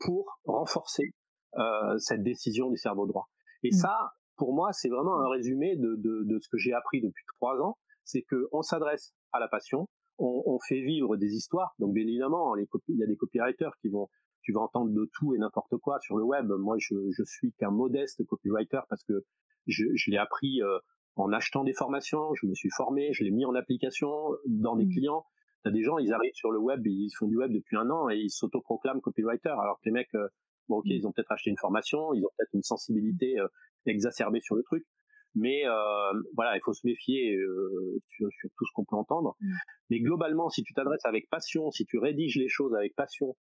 pour 0.00 0.38
renforcer 0.44 1.14
euh, 1.58 1.98
cette 1.98 2.22
décision 2.22 2.70
du 2.70 2.76
cerveau 2.76 3.06
droit. 3.06 3.28
Et 3.62 3.70
mmh. 3.70 3.78
ça, 3.78 4.12
pour 4.36 4.54
moi, 4.54 4.72
c'est 4.72 4.88
vraiment 4.88 5.20
un 5.20 5.28
résumé 5.28 5.76
de, 5.76 5.96
de, 5.96 6.24
de 6.24 6.38
ce 6.40 6.48
que 6.48 6.58
j'ai 6.58 6.72
appris 6.72 7.00
depuis 7.00 7.24
trois 7.36 7.60
ans. 7.60 7.76
C'est 8.04 8.22
que 8.22 8.48
on 8.52 8.62
s'adresse 8.62 9.14
à 9.32 9.38
la 9.38 9.48
passion, 9.48 9.88
on, 10.18 10.42
on, 10.46 10.58
fait 10.58 10.80
vivre 10.80 11.16
des 11.16 11.34
histoires. 11.34 11.74
Donc 11.78 11.94
bien 11.94 12.06
évidemment, 12.06 12.54
les 12.54 12.66
il 12.88 12.98
y 12.98 13.02
a 13.04 13.06
des 13.06 13.16
copywriters 13.16 13.76
qui 13.80 13.88
vont, 13.88 14.08
tu 14.42 14.52
vas 14.52 14.60
entendre 14.60 14.90
de 14.90 15.08
tout 15.12 15.34
et 15.34 15.38
n'importe 15.38 15.76
quoi 15.76 15.98
sur 16.00 16.16
le 16.16 16.24
web. 16.24 16.50
Moi, 16.50 16.76
je, 16.78 16.94
je 17.16 17.22
suis 17.24 17.52
qu'un 17.52 17.70
modeste 17.70 18.24
copywriter 18.26 18.80
parce 18.88 19.04
que 19.04 19.24
je, 19.66 19.84
je 19.94 20.10
l'ai 20.10 20.18
appris 20.18 20.60
euh, 20.62 20.78
en 21.16 21.30
achetant 21.32 21.62
des 21.62 21.74
formations, 21.74 22.34
je 22.34 22.46
me 22.46 22.54
suis 22.54 22.70
formé, 22.70 23.12
je 23.12 23.22
l'ai 23.22 23.30
mis 23.30 23.44
en 23.44 23.54
application 23.54 24.10
dans 24.46 24.76
des 24.76 24.86
mmh. 24.86 24.92
clients. 24.92 25.26
T'as 25.64 25.70
des 25.70 25.82
gens, 25.82 25.98
ils 25.98 26.12
arrivent 26.12 26.34
sur 26.34 26.50
le 26.50 26.58
web, 26.58 26.84
ils 26.84 27.12
font 27.16 27.28
du 27.28 27.36
web 27.36 27.52
depuis 27.52 27.76
un 27.76 27.88
an 27.90 28.10
et 28.10 28.16
ils 28.16 28.30
s'autoproclament 28.30 29.00
copywriter, 29.00 29.50
alors 29.50 29.78
que 29.78 29.84
les 29.84 29.92
mecs, 29.92 30.14
euh, 30.14 30.26
bon 30.68 30.78
ok, 30.78 30.86
mmh. 30.86 30.92
ils 30.92 31.06
ont 31.06 31.12
peut-être 31.12 31.32
acheté 31.32 31.50
une 31.50 31.58
formation, 31.58 32.14
ils 32.14 32.24
ont 32.24 32.30
peut-être 32.36 32.54
une 32.54 32.62
sensibilité 32.62 33.38
euh, 33.38 33.48
exacerbée 33.86 34.40
sur 34.40 34.54
le 34.54 34.62
truc, 34.62 34.84
mais 35.34 35.66
euh, 35.66 36.12
voilà, 36.34 36.56
il 36.56 36.60
faut 36.64 36.72
se 36.72 36.86
méfier 36.86 37.36
euh, 37.36 37.98
sur, 38.10 38.28
sur, 38.30 38.50
tout 38.56 38.66
ce 38.66 38.72
qu'on 38.74 38.84
peut 38.84 38.96
entendre. 38.96 39.36
Mmh. 39.40 39.52
Mais 39.90 40.00
globalement, 40.00 40.48
si 40.48 40.62
tu 40.62 40.74
t'adresses 40.74 41.04
avec 41.04 41.28
passion, 41.30 41.70
si 41.70 41.84
tu 41.86 41.98
rédiges 41.98 42.36
les 42.36 42.48
choses 42.48 42.74
avec 42.74 42.94
passion, 42.94 43.36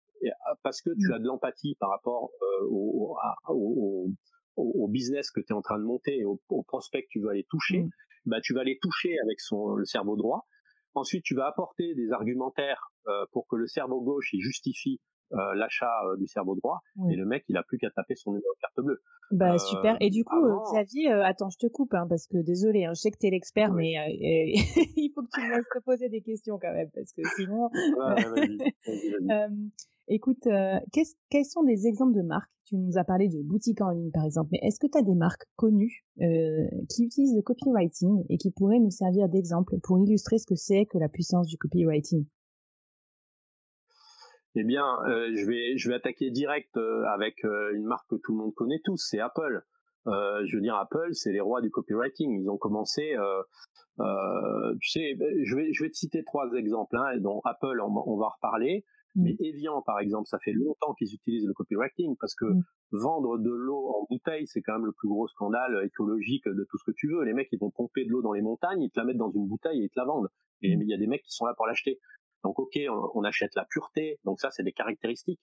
parce 0.62 0.82
que 0.82 0.90
tu 1.00 1.14
as 1.14 1.18
de 1.18 1.24
l'empathie 1.24 1.76
par 1.80 1.88
rapport 1.88 2.30
au, 2.68 3.16
au, 3.48 4.10
au, 4.56 4.88
business 4.88 5.30
que 5.30 5.40
tu 5.40 5.52
es 5.52 5.56
en 5.56 5.62
train 5.62 5.78
de 5.78 5.84
monter, 5.84 6.24
au, 6.26 6.38
au 6.50 6.62
prospect 6.62 7.04
que 7.04 7.08
tu 7.08 7.20
veux 7.20 7.30
aller 7.30 7.46
toucher, 7.48 7.86
bah 8.26 8.40
tu 8.42 8.52
vas 8.52 8.60
aller 8.60 8.78
toucher 8.82 9.16
avec 9.24 9.40
son 9.40 9.74
le 9.74 9.84
cerveau 9.86 10.16
droit. 10.16 10.46
Ensuite, 10.94 11.22
tu 11.24 11.34
vas 11.34 11.46
apporter 11.46 11.94
des 11.94 12.10
argumentaires 12.12 12.90
euh, 13.06 13.24
pour 13.32 13.46
que 13.46 13.56
le 13.56 13.66
cerveau 13.66 14.00
gauche 14.00 14.30
il 14.32 14.40
justifie 14.40 15.00
euh, 15.32 15.54
l'achat 15.54 15.92
euh, 16.06 16.16
du 16.16 16.26
cerveau 16.26 16.54
droit 16.54 16.80
et 17.10 17.16
le 17.16 17.24
mec 17.24 17.44
il 17.48 17.56
a 17.56 17.62
plus 17.62 17.78
qu'à 17.78 17.90
taper 17.90 18.14
son 18.16 18.32
numéro 18.32 18.52
de 18.54 18.60
carte 18.60 18.84
bleue. 18.84 19.00
Bah 19.30 19.58
super. 19.58 19.96
Et 20.00 20.10
du 20.10 20.24
coup, 20.24 20.44
Xavier, 20.72 21.12
attends, 21.12 21.50
je 21.50 21.58
te 21.58 21.66
coupe 21.66 21.94
hein, 21.94 22.06
parce 22.08 22.26
que 22.26 22.38
désolé, 22.38 22.84
hein, 22.84 22.92
je 22.94 23.00
sais 23.00 23.10
que 23.10 23.18
t'es 23.18 23.30
l'expert, 23.30 23.72
mais 23.72 23.92
il 24.16 25.12
faut 25.14 25.22
que 25.22 25.28
tu 25.32 25.40
me 25.40 25.56
laisses 25.56 25.68
te 25.72 25.82
poser 25.84 26.08
des 26.08 26.20
questions 26.20 26.58
quand 26.60 26.72
même 26.72 26.90
parce 26.94 27.12
que 27.12 27.22
sinon. 27.36 27.70
Écoute, 30.12 30.44
euh, 30.48 30.80
quels 31.30 31.44
sont 31.44 31.62
des 31.62 31.86
exemples 31.86 32.16
de 32.16 32.22
marques? 32.22 32.50
Tu 32.64 32.76
nous 32.76 32.98
as 32.98 33.04
parlé 33.04 33.28
de 33.28 33.40
boutiques 33.42 33.80
en 33.80 33.90
ligne, 33.90 34.10
par 34.10 34.24
exemple, 34.24 34.48
mais 34.50 34.58
est-ce 34.62 34.80
que 34.80 34.88
tu 34.88 34.98
as 34.98 35.02
des 35.02 35.14
marques 35.14 35.44
connues 35.54 36.04
euh, 36.20 36.66
qui 36.88 37.04
utilisent 37.04 37.36
le 37.36 37.42
copywriting 37.42 38.24
et 38.28 38.36
qui 38.36 38.50
pourraient 38.50 38.80
nous 38.80 38.90
servir 38.90 39.28
d'exemple 39.28 39.76
pour 39.84 40.00
illustrer 40.00 40.38
ce 40.38 40.46
que 40.46 40.56
c'est 40.56 40.84
que 40.86 40.98
la 40.98 41.08
puissance 41.08 41.46
du 41.46 41.56
copywriting? 41.58 42.26
Eh 44.54 44.64
bien, 44.64 44.84
euh, 45.06 45.30
je 45.34 45.46
vais 45.46 45.76
je 45.76 45.88
vais 45.88 45.94
attaquer 45.94 46.30
direct 46.30 46.76
avec 47.08 47.44
une 47.44 47.84
marque 47.84 48.08
que 48.08 48.16
tout 48.16 48.32
le 48.32 48.38
monde 48.38 48.54
connaît 48.54 48.80
tous, 48.84 48.96
c'est 49.08 49.20
Apple. 49.20 49.62
je 50.06 50.56
veux 50.56 50.62
dire, 50.62 50.76
Apple, 50.76 51.08
c'est 51.12 51.32
les 51.32 51.40
rois 51.40 51.60
du 51.60 51.70
copywriting. 51.70 52.40
Ils 52.40 52.48
ont 52.48 52.58
commencé, 52.58 53.14
tu 53.98 54.88
sais, 54.88 55.16
je 55.44 55.56
vais 55.56 55.72
je 55.72 55.84
vais 55.84 55.90
te 55.90 55.96
citer 55.96 56.24
trois 56.24 56.52
exemples, 56.54 56.96
hein, 56.96 57.18
dont 57.18 57.40
Apple, 57.44 57.80
on, 57.80 57.94
on 58.06 58.16
va 58.16 58.28
reparler. 58.28 58.84
Mais 59.16 59.32
mm. 59.32 59.44
Evian, 59.44 59.82
par 59.82 59.98
exemple, 59.98 60.28
ça 60.28 60.38
fait 60.38 60.52
longtemps 60.52 60.94
qu'ils 60.94 61.14
utilisent 61.14 61.46
le 61.46 61.52
copywriting 61.52 62.16
parce 62.18 62.34
que 62.34 62.44
mm. 62.44 62.62
vendre 62.92 63.38
de 63.38 63.50
l'eau 63.50 63.88
en 63.88 64.06
bouteille, 64.08 64.46
c'est 64.46 64.62
quand 64.62 64.74
même 64.74 64.86
le 64.86 64.92
plus 64.92 65.08
gros 65.08 65.26
scandale 65.28 65.84
écologique 65.84 66.46
de 66.46 66.66
tout 66.68 66.78
ce 66.78 66.84
que 66.84 66.94
tu 66.96 67.08
veux. 67.08 67.24
Les 67.24 67.32
mecs, 67.32 67.48
ils 67.52 67.58
vont 67.58 67.70
pomper 67.70 68.04
de 68.04 68.10
l'eau 68.10 68.22
dans 68.22 68.32
les 68.32 68.42
montagnes, 68.42 68.82
ils 68.82 68.90
te 68.90 68.98
la 68.98 69.04
mettent 69.04 69.16
dans 69.16 69.32
une 69.32 69.46
bouteille 69.46 69.80
et 69.80 69.84
ils 69.84 69.90
te 69.90 69.98
la 69.98 70.04
vendent. 70.04 70.28
Et 70.62 70.76
mm. 70.76 70.82
il 70.82 70.88
y 70.88 70.94
a 70.94 70.98
des 70.98 71.06
mecs 71.06 71.22
qui 71.22 71.32
sont 71.32 71.46
là 71.46 71.54
pour 71.56 71.66
l'acheter. 71.66 71.98
Donc 72.44 72.58
ok, 72.58 72.78
on, 73.14 73.22
achète 73.24 73.54
la 73.54 73.66
pureté, 73.66 74.18
donc 74.24 74.40
ça 74.40 74.50
c'est 74.50 74.62
des 74.62 74.72
caractéristiques. 74.72 75.40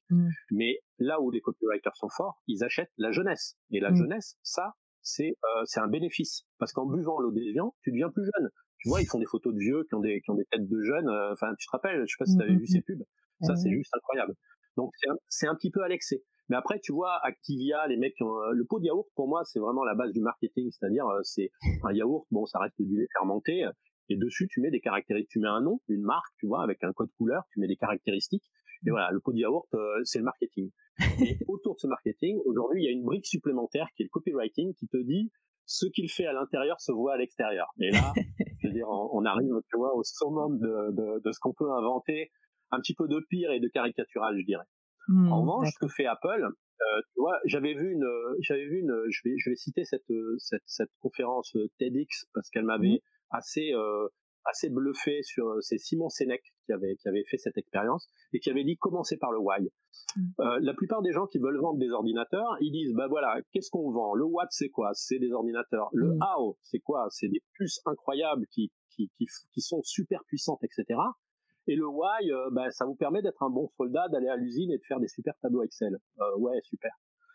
Mais 0.51 0.79
là 0.97 1.21
où 1.21 1.29
les 1.31 1.41
copywriters 1.41 1.95
sont 1.95 2.09
forts, 2.09 2.41
ils 2.47 2.63
achètent 2.63 2.91
la 2.97 3.11
jeunesse. 3.11 3.55
Et 3.71 3.79
la 3.79 3.93
jeunesse, 3.93 4.37
ça, 4.41 4.73
c'est 5.01 5.37
euh, 5.43 5.63
c'est 5.65 5.79
un 5.79 5.87
bénéfice 5.87 6.43
parce 6.57 6.73
qu'en 6.73 6.85
buvant 6.85 7.19
l'eau 7.19 7.31
d'Evian, 7.31 7.75
tu 7.83 7.91
deviens 7.91 8.09
plus 8.09 8.23
jeune. 8.23 8.49
Tu 8.79 8.89
vois, 8.89 9.01
ils 9.01 9.07
font 9.07 9.19
des 9.19 9.25
photos 9.25 9.53
de 9.53 9.59
vieux 9.59 9.83
qui 9.87 9.95
ont 9.95 9.99
des 9.99 10.21
qui 10.21 10.31
ont 10.31 10.35
des 10.35 10.45
têtes 10.45 10.67
de 10.67 10.81
jeunes. 10.81 11.07
Euh, 11.07 11.33
enfin, 11.33 11.53
tu 11.57 11.67
te 11.67 11.71
rappelles, 11.71 12.03
je 12.07 12.13
sais 12.13 12.17
pas 12.19 12.25
si 12.25 12.35
tu 12.35 12.43
avais 12.43 12.55
vu 12.55 12.67
ces 12.67 12.81
pubs. 12.81 13.03
Ça, 13.41 13.55
c'est 13.55 13.69
juste 13.69 13.93
incroyable. 13.95 14.33
Donc, 14.77 14.91
c'est 15.27 15.47
un, 15.47 15.55
petit 15.55 15.71
peu 15.71 15.81
à 15.83 15.87
l'excès. 15.87 16.23
Mais 16.49 16.55
après, 16.55 16.79
tu 16.79 16.93
vois, 16.93 17.19
Activia, 17.23 17.87
les 17.87 17.97
mecs 17.97 18.15
qui 18.15 18.23
ont, 18.23 18.39
euh, 18.39 18.51
le 18.51 18.63
pot 18.63 18.79
de 18.79 18.85
yaourt, 18.85 19.09
pour 19.15 19.27
moi, 19.27 19.43
c'est 19.43 19.59
vraiment 19.59 19.83
la 19.83 19.95
base 19.95 20.13
du 20.13 20.21
marketing. 20.21 20.69
C'est-à-dire, 20.71 21.07
euh, 21.07 21.19
c'est 21.23 21.51
un 21.83 21.93
yaourt, 21.93 22.27
bon, 22.31 22.45
ça 22.45 22.59
reste 22.59 22.79
du 22.79 22.97
lait 22.97 23.07
fermenté. 23.11 23.65
Et 24.09 24.15
dessus, 24.15 24.47
tu 24.47 24.61
mets 24.61 24.71
des 24.71 24.79
caractéristiques, 24.79 25.29
tu 25.29 25.39
mets 25.39 25.47
un 25.47 25.61
nom, 25.61 25.81
une 25.87 26.01
marque, 26.01 26.33
tu 26.37 26.47
vois, 26.47 26.63
avec 26.63 26.83
un 26.83 26.93
code 26.93 27.09
couleur, 27.17 27.43
tu 27.51 27.59
mets 27.59 27.67
des 27.67 27.75
caractéristiques. 27.75 28.49
Et 28.85 28.89
voilà, 28.89 29.11
le 29.11 29.19
pot 29.19 29.33
de 29.33 29.39
yaourt, 29.39 29.67
euh, 29.73 29.99
c'est 30.03 30.19
le 30.19 30.25
marketing. 30.25 30.71
Et 31.19 31.37
autour 31.47 31.75
de 31.75 31.79
ce 31.79 31.87
marketing, 31.87 32.39
aujourd'hui, 32.45 32.83
il 32.83 32.85
y 32.85 32.89
a 32.89 32.91
une 32.91 33.03
brique 33.03 33.25
supplémentaire 33.25 33.87
qui 33.95 34.03
est 34.03 34.05
le 34.05 34.09
copywriting 34.09 34.73
qui 34.75 34.87
te 34.87 34.97
dit 34.97 35.31
ce 35.65 35.85
qu'il 35.87 36.09
fait 36.09 36.25
à 36.25 36.33
l'intérieur 36.33 36.79
se 36.79 36.91
voit 36.91 37.13
à 37.13 37.17
l'extérieur. 37.17 37.67
Et 37.79 37.91
là, 37.91 38.13
je 38.59 38.67
veux 38.67 38.73
dire, 38.73 38.87
on, 38.87 39.25
arrive, 39.25 39.49
tu 39.69 39.77
vois, 39.77 39.95
au 39.95 40.03
summum 40.03 40.59
de, 40.59 40.91
de, 40.91 41.21
de 41.23 41.31
ce 41.31 41.39
qu'on 41.39 41.53
peut 41.53 41.69
inventer 41.71 42.31
un 42.71 42.79
petit 42.79 42.95
peu 42.95 43.07
de 43.07 43.19
pire 43.29 43.51
et 43.51 43.59
de 43.59 43.67
caricatural, 43.67 44.37
je 44.39 44.45
dirais. 44.45 44.65
Mmh, 45.09 45.31
en 45.31 45.41
revanche, 45.41 45.69
ce 45.73 45.79
que 45.79 45.87
fait 45.87 46.05
Apple, 46.05 46.43
euh, 46.43 47.01
tu 47.13 47.19
vois, 47.19 47.37
j'avais 47.45 47.73
vu 47.73 47.93
une, 47.93 48.07
j'avais 48.41 48.65
vu 48.65 48.79
une, 48.79 48.93
je 49.09 49.21
vais, 49.25 49.35
je 49.37 49.49
vais 49.49 49.55
citer 49.55 49.85
cette, 49.85 50.11
cette, 50.37 50.63
cette 50.65 50.91
conférence 51.01 51.55
TEDx 51.79 52.27
parce 52.33 52.49
qu'elle 52.49 52.65
m'avait 52.65 52.95
mmh. 52.95 53.16
Assez, 53.29 53.73
euh, 53.73 54.07
assez 54.45 54.69
bluffé 54.69 55.21
sur, 55.23 55.57
c'est 55.61 55.77
Simon 55.77 56.09
Sénèque 56.09 56.53
qui 56.65 56.73
avait, 56.73 56.95
qui 56.95 57.07
avait 57.07 57.23
fait 57.25 57.37
cette 57.37 57.57
expérience 57.57 58.07
et 58.33 58.39
qui 58.39 58.49
avait 58.49 58.63
dit 58.63 58.77
commencer 58.77 59.17
par 59.17 59.31
le 59.31 59.39
why. 59.39 59.69
Mmh. 60.15 60.21
Euh, 60.39 60.59
la 60.61 60.73
plupart 60.73 61.01
des 61.01 61.11
gens 61.11 61.25
qui 61.27 61.39
veulent 61.39 61.59
vendre 61.59 61.79
des 61.79 61.89
ordinateurs, 61.89 62.57
ils 62.61 62.71
disent, 62.71 62.93
bah 62.93 63.07
voilà, 63.07 63.41
qu'est-ce 63.51 63.69
qu'on 63.69 63.91
vend? 63.91 64.13
Le 64.13 64.25
what, 64.25 64.47
c'est 64.51 64.69
quoi? 64.69 64.91
C'est 64.93 65.19
des 65.19 65.31
ordinateurs. 65.31 65.89
Le 65.93 66.17
how, 66.21 66.57
c'est 66.61 66.79
quoi? 66.79 67.07
C'est 67.09 67.29
des 67.29 67.41
puces 67.53 67.81
incroyables 67.85 68.45
qui, 68.47 68.71
qui, 68.91 69.09
qui, 69.17 69.27
qui 69.53 69.61
sont 69.61 69.81
super 69.83 70.23
puissantes, 70.25 70.63
etc. 70.63 70.99
Et 71.67 71.75
le 71.75 71.85
why, 71.85 72.31
euh, 72.31 72.49
bah, 72.51 72.71
ça 72.71 72.85
vous 72.85 72.95
permet 72.95 73.21
d'être 73.21 73.43
un 73.43 73.49
bon 73.49 73.67
soldat, 73.75 74.07
d'aller 74.07 74.29
à 74.29 74.37
l'usine 74.37 74.71
et 74.71 74.77
de 74.77 74.83
faire 74.87 74.99
des 74.99 75.09
super 75.09 75.33
tableaux 75.41 75.63
Excel. 75.63 75.97
Euh, 76.19 76.37
ouais, 76.37 76.59
super. 76.63 76.91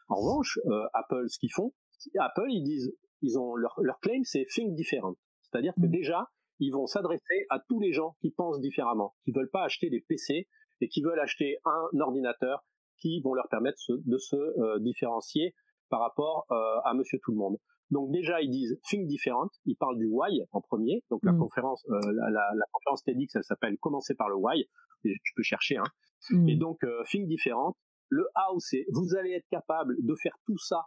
En 0.08 0.16
revanche, 0.16 0.58
euh, 0.66 0.86
Apple, 0.94 1.28
ce 1.28 1.38
qu'ils 1.38 1.52
font, 1.52 1.72
Apple, 2.18 2.50
ils 2.50 2.64
disent, 2.64 2.96
ils 3.20 3.38
ont 3.38 3.54
leur, 3.54 3.74
leur 3.82 4.00
claim, 4.00 4.22
c'est 4.24 4.46
think 4.46 4.74
different. 4.74 5.14
C'est-à-dire 5.52 5.74
que 5.74 5.86
mm. 5.86 5.90
déjà, 5.90 6.26
ils 6.58 6.70
vont 6.70 6.86
s'adresser 6.86 7.46
à 7.50 7.60
tous 7.68 7.80
les 7.80 7.92
gens 7.92 8.16
qui 8.20 8.30
pensent 8.30 8.60
différemment, 8.60 9.14
qui 9.24 9.32
veulent 9.32 9.50
pas 9.50 9.64
acheter 9.64 9.90
des 9.90 10.00
PC 10.00 10.48
et 10.80 10.88
qui 10.88 11.02
veulent 11.02 11.20
acheter 11.20 11.58
un 11.64 12.00
ordinateur 12.00 12.64
qui 12.98 13.20
vont 13.20 13.34
leur 13.34 13.48
permettre 13.48 13.78
de 13.88 14.18
se 14.18 14.78
différencier 14.78 15.54
par 15.88 16.00
rapport 16.00 16.46
à 16.50 16.94
Monsieur 16.94 17.18
Tout 17.22 17.32
le 17.32 17.38
Monde. 17.38 17.56
Donc 17.92 18.10
déjà, 18.10 18.40
ils 18.40 18.50
disent 18.50 18.80
think 18.88 19.06
different. 19.06 19.50
Ils 19.66 19.76
parlent 19.76 19.98
du 19.98 20.06
why 20.06 20.42
en 20.52 20.62
premier. 20.62 21.04
Donc 21.10 21.20
la 21.24 21.32
mm. 21.32 21.38
conférence, 21.38 21.84
euh, 21.90 22.00
la, 22.12 22.30
la, 22.30 22.50
la, 22.54 22.64
conférence 22.72 23.04
TEDx, 23.04 23.36
elle 23.36 23.44
s'appelle 23.44 23.76
Commencer 23.78 24.14
par 24.14 24.30
le 24.30 24.36
why. 24.36 24.64
Et 25.04 25.14
tu 25.22 25.34
peux 25.36 25.42
chercher. 25.42 25.76
Hein. 25.76 25.84
Mm. 26.30 26.48
Et 26.48 26.56
donc 26.56 26.82
euh, 26.84 27.02
think 27.04 27.28
different. 27.28 27.76
Le 28.08 28.26
how, 28.34 28.58
c'est 28.60 28.86
vous 28.92 29.14
allez 29.14 29.32
être 29.32 29.46
capable 29.50 29.94
de 30.00 30.14
faire 30.14 30.36
tout 30.46 30.56
ça, 30.56 30.80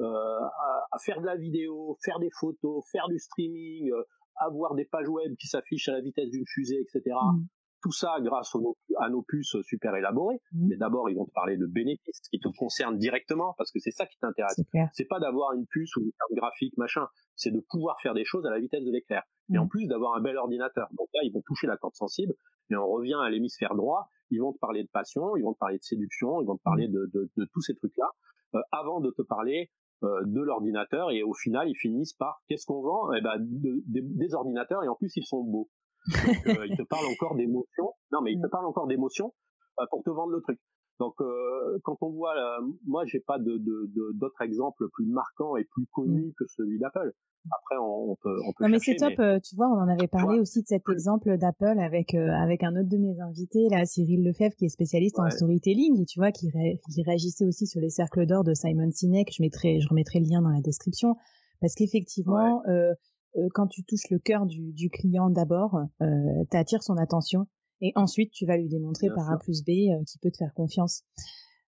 euh, 0.00 0.40
à, 0.90 0.98
faire 0.98 1.20
de 1.20 1.26
la 1.26 1.36
vidéo, 1.36 1.96
faire 2.02 2.18
des 2.18 2.30
photos, 2.30 2.84
faire 2.90 3.08
du 3.08 3.18
streaming, 3.18 3.90
euh, 3.92 4.02
avoir 4.36 4.74
des 4.74 4.84
pages 4.84 5.08
web 5.08 5.34
qui 5.36 5.46
s'affichent 5.46 5.88
à 5.88 5.92
la 5.92 6.00
vitesse 6.00 6.30
d'une 6.30 6.46
fusée, 6.46 6.80
etc. 6.80 7.14
Tout 7.82 7.92
ça 7.92 8.16
grâce 8.20 8.54
à 9.00 9.10
nos 9.10 9.22
puces 9.22 9.56
super 9.62 9.94
élaborées. 9.96 10.40
Mmh. 10.52 10.68
Mais 10.68 10.76
d'abord, 10.76 11.10
ils 11.10 11.16
vont 11.16 11.26
te 11.26 11.32
parler 11.32 11.56
de 11.56 11.66
bénéfices 11.66 12.20
qui 12.30 12.38
te 12.38 12.48
concernent 12.56 12.96
directement 12.96 13.54
parce 13.58 13.72
que 13.72 13.80
c'est 13.80 13.90
ça 13.90 14.06
qui 14.06 14.16
t'intéresse. 14.18 14.60
C'est 14.92 15.08
pas 15.08 15.18
d'avoir 15.18 15.52
une 15.52 15.66
puce 15.66 15.94
ou 15.96 16.02
une 16.02 16.12
carte 16.12 16.32
graphique, 16.32 16.76
machin. 16.76 17.06
C'est 17.34 17.50
de 17.50 17.60
pouvoir 17.70 18.00
faire 18.00 18.14
des 18.14 18.24
choses 18.24 18.46
à 18.46 18.50
la 18.50 18.60
vitesse 18.60 18.84
de 18.84 18.92
l'éclair. 18.92 19.24
Et 19.52 19.58
en 19.58 19.64
mmh. 19.64 19.68
plus 19.68 19.86
d'avoir 19.88 20.14
un 20.14 20.20
bel 20.20 20.36
ordinateur. 20.36 20.88
Donc 20.96 21.08
là, 21.12 21.20
ils 21.24 21.32
vont 21.32 21.42
toucher 21.44 21.66
la 21.66 21.76
corde 21.76 21.94
sensible. 21.94 22.34
Mais 22.70 22.76
on 22.76 22.86
revient 22.86 23.18
à 23.20 23.28
l'hémisphère 23.28 23.74
droit. 23.74 24.08
Ils 24.30 24.40
vont 24.40 24.52
te 24.52 24.58
parler 24.58 24.84
de 24.84 24.88
passion, 24.88 25.36
ils 25.36 25.42
vont 25.42 25.52
te 25.52 25.58
parler 25.58 25.76
de 25.76 25.82
séduction, 25.82 26.40
ils 26.40 26.46
vont 26.46 26.56
te 26.56 26.62
parler 26.62 26.88
mmh. 26.88 26.92
de, 26.92 27.10
de, 27.12 27.30
de 27.36 27.48
tous 27.52 27.60
ces 27.60 27.74
trucs-là 27.74 28.08
euh, 28.54 28.60
avant 28.70 29.00
de 29.00 29.10
te 29.10 29.22
parler 29.22 29.70
de 30.02 30.40
l'ordinateur. 30.40 31.10
Et 31.10 31.22
au 31.22 31.34
final, 31.34 31.68
ils 31.68 31.76
finissent 31.76 32.14
par 32.14 32.42
qu'est-ce 32.48 32.66
qu'on 32.66 32.82
vend? 32.82 33.12
Eh 33.12 33.20
ben, 33.20 33.36
des 33.40 34.34
ordinateurs 34.34 34.82
et 34.84 34.88
en 34.88 34.94
plus 34.94 35.12
ils 35.16 35.24
sont 35.24 35.44
beaux. 35.44 35.68
Euh, 36.46 36.66
il 36.66 36.76
te 36.76 36.82
parle 36.88 37.06
encore 37.06 37.36
d'émotion. 37.36 37.94
Non, 38.10 38.20
mais 38.22 38.32
il 38.32 38.40
te 38.40 38.46
mm. 38.46 38.50
parle 38.50 38.66
encore 38.66 38.86
d'émotion 38.86 39.32
euh, 39.80 39.84
pour 39.90 40.02
te 40.02 40.10
vendre 40.10 40.32
le 40.32 40.40
truc. 40.40 40.58
Donc, 41.02 41.14
euh, 41.20 41.80
quand 41.82 41.96
on 42.00 42.10
voit, 42.10 42.34
moi, 42.86 43.04
j'ai 43.06 43.18
pas 43.18 43.40
de 43.40 43.60
d'autres 44.12 44.40
exemples 44.42 44.88
plus 44.92 45.06
marquants 45.06 45.56
et 45.56 45.64
plus 45.64 45.84
connus 45.92 46.28
mm. 46.28 46.32
que 46.38 46.44
celui 46.56 46.78
d'Apple. 46.78 47.12
Après, 47.50 47.76
on, 47.82 48.14
peut, 48.22 48.38
on 48.46 48.52
peut. 48.52 48.64
Non, 48.64 48.70
mais 48.70 48.78
c'est 48.78 48.94
top. 48.94 49.14
Tu 49.42 49.56
vois, 49.56 49.66
on 49.66 49.80
en 49.80 49.88
avait 49.88 50.06
parlé 50.06 50.38
aussi 50.38 50.62
de 50.62 50.68
cet 50.68 50.88
exemple 50.88 51.36
d'Apple 51.38 51.80
avec 51.80 52.14
avec 52.14 52.62
un 52.62 52.76
autre 52.76 52.88
de 52.88 52.98
mes 52.98 53.18
invités, 53.20 53.68
là, 53.68 53.84
Cyril 53.84 54.22
Lefebvre, 54.22 54.54
qui 54.54 54.66
est 54.66 54.68
spécialiste 54.68 55.18
en 55.18 55.28
storytelling, 55.28 56.00
et 56.00 56.04
tu 56.04 56.20
vois, 56.20 56.30
qui, 56.30 56.48
qui 56.50 57.02
réagissait 57.02 57.46
aussi 57.46 57.66
sur 57.66 57.80
les 57.80 57.90
cercles 57.90 58.24
d'or 58.26 58.44
de 58.44 58.54
Simon 58.54 58.92
Sinek. 58.92 59.32
Je 59.36 59.42
mettrai, 59.42 59.80
je 59.80 59.88
remettrai 59.88 60.20
le 60.20 60.26
lien 60.26 60.40
dans 60.40 60.50
la 60.50 60.60
description, 60.60 61.16
parce 61.60 61.74
qu'effectivement. 61.74 62.62
Euh, 62.68 62.92
euh, 63.36 63.48
quand 63.54 63.66
tu 63.66 63.82
touches 63.84 64.10
le 64.10 64.18
cœur 64.18 64.44
du, 64.44 64.72
du 64.72 64.90
client 64.90 65.30
d'abord, 65.30 65.78
euh, 66.02 66.06
tu 66.50 66.56
attires 66.56 66.82
son 66.82 66.98
attention 66.98 67.46
et 67.82 67.92
ensuite 67.96 68.30
tu 68.30 68.46
vas 68.46 68.56
lui 68.56 68.68
démontrer 68.68 69.08
par 69.14 69.30
A 69.30 69.38
plus 69.38 69.62
B 69.62 69.70
euh, 69.70 70.02
qu'il 70.04 70.20
peut 70.22 70.30
te 70.30 70.38
faire 70.38 70.54
confiance. 70.54 71.04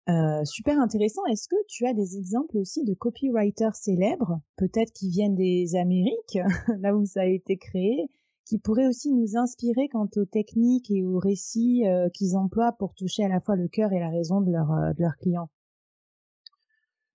Euh, 0.09 0.45
super 0.45 0.81
intéressant. 0.81 1.25
Est-ce 1.27 1.49
que 1.49 1.57
tu 1.69 1.87
as 1.87 1.95
des 1.95 2.17
exemples 2.17 2.59
aussi 2.59 2.85
de 2.85 2.95
copywriters 2.95 3.75
célèbres, 3.77 4.41
peut-être 4.57 4.93
qui 4.93 5.09
viennent 5.09 5.37
des 5.37 5.77
Amériques, 5.77 6.39
là 6.81 6.97
où 6.97 7.05
ça 7.07 7.21
a 7.21 7.27
été 7.27 7.57
créé, 7.57 8.09
qui 8.45 8.59
pourraient 8.59 8.89
aussi 8.89 9.13
nous 9.13 9.37
inspirer 9.37 9.89
quant 9.89 10.09
aux 10.17 10.25
techniques 10.25 10.91
et 10.91 11.05
aux 11.05 11.19
récits 11.19 11.87
euh, 11.87 12.09
qu'ils 12.09 12.37
emploient 12.37 12.73
pour 12.73 12.95
toucher 12.95 13.25
à 13.25 13.29
la 13.29 13.41
fois 13.41 13.55
le 13.55 13.69
cœur 13.69 13.93
et 13.93 14.01
la 14.01 14.11
raison 14.11 14.41
de, 14.41 14.51
leur, 14.51 14.73
euh, 14.73 14.93
de 14.93 15.03
leurs 15.03 15.17
clients? 15.17 15.49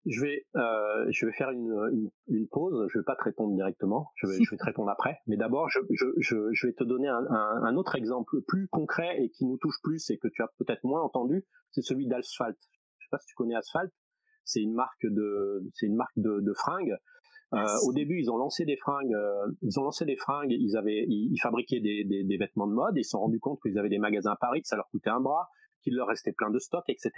Je 0.10 0.22
vais, 0.22 0.46
euh, 0.56 1.06
je 1.10 1.26
vais 1.26 1.34
faire 1.34 1.50
une, 1.52 1.72
une, 1.92 2.10
une, 2.28 2.48
pause. 2.48 2.88
Je 2.92 3.00
vais 3.00 3.04
pas 3.04 3.16
te 3.16 3.24
répondre 3.24 3.54
directement. 3.56 4.12
Je 4.16 4.28
vais, 4.28 4.38
je 4.42 4.50
vais 4.50 4.58
te 4.58 4.66
répondre 4.66 4.90
après. 4.90 5.20
Mais 5.28 5.38
d'abord, 5.38 5.70
je, 5.70 5.80
je, 5.92 6.50
je, 6.52 6.68
vais 6.68 6.74
te 6.74 6.84
donner 6.84 7.08
un, 7.08 7.26
un, 7.30 7.64
un, 7.64 7.76
autre 7.76 7.96
exemple 7.96 8.42
plus 8.48 8.68
concret 8.68 9.22
et 9.22 9.30
qui 9.30 9.46
nous 9.46 9.58
touche 9.58 9.78
plus 9.84 10.10
et 10.10 10.18
que 10.18 10.28
tu 10.28 10.42
as 10.42 10.50
peut-être 10.60 10.84
moins 10.84 11.02
entendu. 11.02 11.46
C'est 11.72 11.82
celui 11.82 12.08
d'Asphalt. 12.08 12.58
Je 13.00 13.06
sais 13.06 13.10
pas 13.12 13.20
si 13.20 13.28
tu 13.28 13.36
connais 13.36 13.56
Asphalt. 13.56 13.92
C'est 14.46 14.62
une 14.62 14.74
marque 14.74 15.06
de, 15.06 15.64
c'est 15.74 15.88
une 15.88 15.96
marque 15.96 16.18
de, 16.18 16.40
de 16.42 16.54
fringues. 16.54 16.96
Euh, 17.54 17.66
au 17.86 17.94
début, 17.94 18.20
ils 18.20 18.30
ont 18.30 18.38
lancé 18.38 18.66
des 18.66 18.78
fringues. 18.78 19.14
Euh, 19.14 19.52
ils 19.62 19.80
ont 19.80 19.84
lancé 19.84 20.06
des 20.06 20.18
fringues. 20.18 20.52
Ils 20.52 20.76
avaient, 20.78 21.06
ils, 21.08 21.32
ils 21.34 21.40
fabriquaient 21.40 21.80
des, 21.80 22.04
des, 22.04 22.24
des, 22.24 22.38
vêtements 22.38 22.68
de 22.68 22.74
mode. 22.74 22.96
Ils 22.98 23.04
se 23.04 23.12
sont 23.12 23.20
rendus 23.20 23.40
compte 23.40 23.60
qu'ils 23.62 23.78
avaient 23.78 23.90
des 23.90 24.00
magasins 24.00 24.32
à 24.32 24.36
Paris, 24.36 24.62
que 24.62 24.68
ça 24.68 24.76
leur 24.76 24.90
coûtait 24.90 25.10
un 25.10 25.22
bras, 25.22 25.48
qu'il 25.82 25.96
leur 25.96 26.08
restait 26.08 26.34
plein 26.34 26.50
de 26.50 26.60
stocks, 26.60 26.90
etc. 26.90 27.12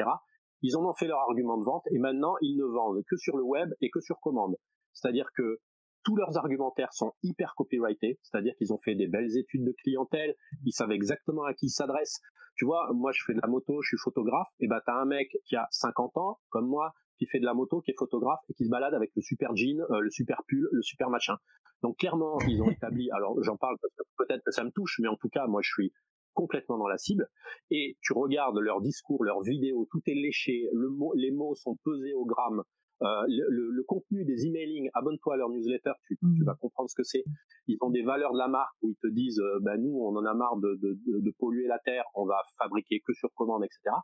Ils 0.61 0.75
en 0.77 0.85
ont 0.85 0.93
fait 0.93 1.07
leur 1.07 1.19
argument 1.19 1.57
de 1.57 1.63
vente 1.63 1.83
et 1.91 1.99
maintenant 1.99 2.35
ils 2.41 2.57
ne 2.57 2.65
vendent 2.65 3.03
que 3.07 3.17
sur 3.17 3.37
le 3.37 3.43
web 3.43 3.69
et 3.81 3.89
que 3.89 3.99
sur 4.01 4.19
commande. 4.19 4.55
C'est-à-dire 4.93 5.29
que 5.35 5.59
tous 6.03 6.15
leurs 6.15 6.37
argumentaires 6.37 6.93
sont 6.93 7.13
hyper 7.23 7.55
copyrightés, 7.55 8.19
c'est-à-dire 8.23 8.53
qu'ils 8.57 8.73
ont 8.73 8.79
fait 8.79 8.95
des 8.95 9.07
belles 9.07 9.37
études 9.37 9.65
de 9.65 9.73
clientèle, 9.83 10.35
ils 10.65 10.71
savent 10.71 10.91
exactement 10.91 11.43
à 11.43 11.53
qui 11.53 11.67
ils 11.67 11.71
s'adressent. 11.71 12.19
Tu 12.55 12.65
vois, 12.65 12.91
moi 12.93 13.11
je 13.11 13.23
fais 13.25 13.33
de 13.33 13.39
la 13.41 13.47
moto, 13.47 13.81
je 13.81 13.89
suis 13.89 13.97
photographe, 13.97 14.47
et 14.59 14.67
bah 14.67 14.81
t'as 14.85 14.95
un 14.95 15.05
mec 15.05 15.29
qui 15.45 15.55
a 15.55 15.67
50 15.71 16.17
ans, 16.17 16.39
comme 16.49 16.67
moi, 16.67 16.93
qui 17.17 17.25
fait 17.27 17.39
de 17.39 17.45
la 17.45 17.53
moto, 17.53 17.81
qui 17.81 17.91
est 17.91 17.97
photographe 17.97 18.39
et 18.49 18.53
qui 18.53 18.65
se 18.65 18.69
balade 18.69 18.93
avec 18.93 19.11
le 19.15 19.21
super 19.21 19.55
jean, 19.55 19.81
euh, 19.91 19.99
le 19.99 20.09
super 20.09 20.41
pull, 20.47 20.67
le 20.71 20.81
super 20.81 21.09
machin. 21.09 21.37
Donc 21.83 21.97
clairement, 21.97 22.37
ils 22.47 22.61
ont 22.61 22.69
établi, 22.71 23.09
alors 23.11 23.41
j'en 23.43 23.57
parle 23.57 23.77
parce 23.81 23.93
que 23.93 24.03
peut-être 24.17 24.43
que 24.43 24.51
ça 24.51 24.63
me 24.63 24.71
touche, 24.71 24.99
mais 25.01 25.07
en 25.07 25.15
tout 25.15 25.29
cas, 25.29 25.47
moi 25.47 25.61
je 25.61 25.69
suis 25.69 25.93
complètement 26.33 26.77
dans 26.77 26.87
la 26.87 26.97
cible. 26.97 27.27
Et 27.71 27.97
tu 28.01 28.13
regardes 28.13 28.57
leur 28.57 28.81
discours, 28.81 29.23
leurs 29.23 29.41
vidéos, 29.41 29.87
tout 29.91 30.01
est 30.07 30.15
léché, 30.15 30.69
le 30.73 30.89
mot, 30.89 31.13
les 31.15 31.31
mots 31.31 31.55
sont 31.55 31.77
pesés 31.83 32.13
au 32.13 32.25
gramme. 32.25 32.63
Euh, 33.01 33.23
le, 33.27 33.69
le, 33.71 33.83
contenu 33.83 34.25
des 34.25 34.45
emailing, 34.45 34.89
abonne-toi 34.93 35.35
à 35.35 35.37
leur 35.37 35.49
newsletter, 35.49 35.91
tu, 36.05 36.17
tu, 36.17 36.25
mmh. 36.25 36.43
vas 36.43 36.55
comprendre 36.55 36.89
ce 36.89 36.95
que 36.95 37.03
c'est. 37.03 37.23
Ils 37.67 37.77
ont 37.79 37.91
des 37.91 38.01
valeurs 38.01 38.33
de 38.33 38.37
la 38.37 38.49
marque 38.49 38.75
où 38.81 38.89
ils 38.89 38.97
te 38.97 39.07
disent, 39.07 39.39
euh, 39.39 39.59
bah, 39.61 39.77
nous, 39.77 39.97
on 40.01 40.17
en 40.17 40.25
a 40.25 40.33
marre 40.33 40.57
de, 40.57 40.77
de, 40.81 40.99
de, 41.07 41.19
de, 41.21 41.31
polluer 41.39 41.67
la 41.67 41.79
terre, 41.79 42.03
on 42.13 42.25
va 42.25 42.41
fabriquer 42.57 42.99
que 42.99 43.13
sur 43.13 43.29
commande, 43.35 43.63
etc. 43.63 43.95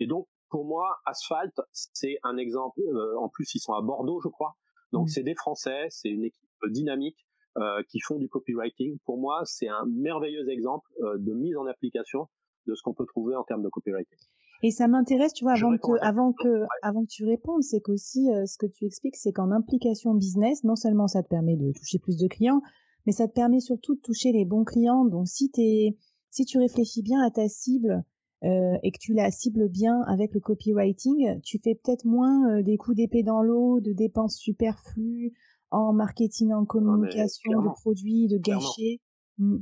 Et 0.00 0.06
donc, 0.06 0.28
pour 0.50 0.66
moi, 0.66 0.98
Asphalt, 1.06 1.54
c'est 1.72 2.18
un 2.24 2.36
exemple. 2.36 2.78
Euh, 2.80 3.16
en 3.18 3.30
plus, 3.30 3.54
ils 3.54 3.58
sont 3.58 3.72
à 3.72 3.80
Bordeaux, 3.80 4.20
je 4.22 4.28
crois. 4.28 4.54
Donc, 4.92 5.06
mmh. 5.06 5.12
c'est 5.12 5.22
des 5.22 5.34
Français, 5.34 5.86
c'est 5.88 6.10
une 6.10 6.24
équipe 6.24 6.44
dynamique. 6.68 7.26
Euh, 7.58 7.82
qui 7.86 8.00
font 8.00 8.16
du 8.16 8.30
copywriting. 8.30 8.96
Pour 9.04 9.18
moi, 9.18 9.42
c'est 9.44 9.68
un 9.68 9.84
merveilleux 9.84 10.48
exemple 10.48 10.90
euh, 11.02 11.18
de 11.18 11.34
mise 11.34 11.54
en 11.58 11.66
application 11.66 12.30
de 12.66 12.74
ce 12.74 12.80
qu'on 12.82 12.94
peut 12.94 13.04
trouver 13.04 13.36
en 13.36 13.44
termes 13.44 13.62
de 13.62 13.68
copywriting. 13.68 14.18
Et 14.62 14.70
ça 14.70 14.88
m'intéresse, 14.88 15.34
tu 15.34 15.44
vois, 15.44 15.52
avant 15.52 15.76
que, 15.76 15.92
avant 16.00 16.32
que, 16.32 16.64
avant 16.80 17.02
que 17.04 17.10
tu 17.10 17.26
répondes, 17.26 17.62
c'est 17.62 17.82
qu'aussi 17.82 18.30
euh, 18.30 18.46
ce 18.46 18.56
que 18.56 18.64
tu 18.64 18.86
expliques, 18.86 19.16
c'est 19.16 19.32
qu'en 19.32 19.50
implication 19.50 20.14
business, 20.14 20.64
non 20.64 20.76
seulement 20.76 21.08
ça 21.08 21.22
te 21.22 21.28
permet 21.28 21.56
de 21.56 21.72
toucher 21.72 21.98
plus 21.98 22.16
de 22.16 22.26
clients, 22.26 22.62
mais 23.04 23.12
ça 23.12 23.28
te 23.28 23.34
permet 23.34 23.60
surtout 23.60 23.96
de 23.96 24.00
toucher 24.00 24.32
les 24.32 24.46
bons 24.46 24.64
clients. 24.64 25.04
Donc 25.04 25.28
si 25.28 25.50
t'es, 25.50 25.98
si 26.30 26.46
tu 26.46 26.56
réfléchis 26.56 27.02
bien 27.02 27.20
à 27.20 27.30
ta 27.30 27.48
cible 27.48 28.02
euh, 28.44 28.78
et 28.82 28.92
que 28.92 28.98
tu 28.98 29.12
la 29.12 29.30
cibles 29.30 29.68
bien 29.68 30.00
avec 30.06 30.32
le 30.32 30.40
copywriting, 30.40 31.38
tu 31.42 31.58
fais 31.62 31.74
peut-être 31.74 32.06
moins 32.06 32.62
des 32.62 32.78
coups 32.78 32.96
d'épée 32.96 33.22
dans 33.22 33.42
l'eau, 33.42 33.80
de 33.80 33.92
dépenses 33.92 34.38
superflues, 34.38 35.34
en 35.72 35.92
marketing, 35.92 36.52
en 36.52 36.64
communication 36.64 37.62
de 37.62 37.68
produits, 37.80 38.28
de 38.28 38.38
gâchets. 38.38 39.00
Mmh. 39.38 39.58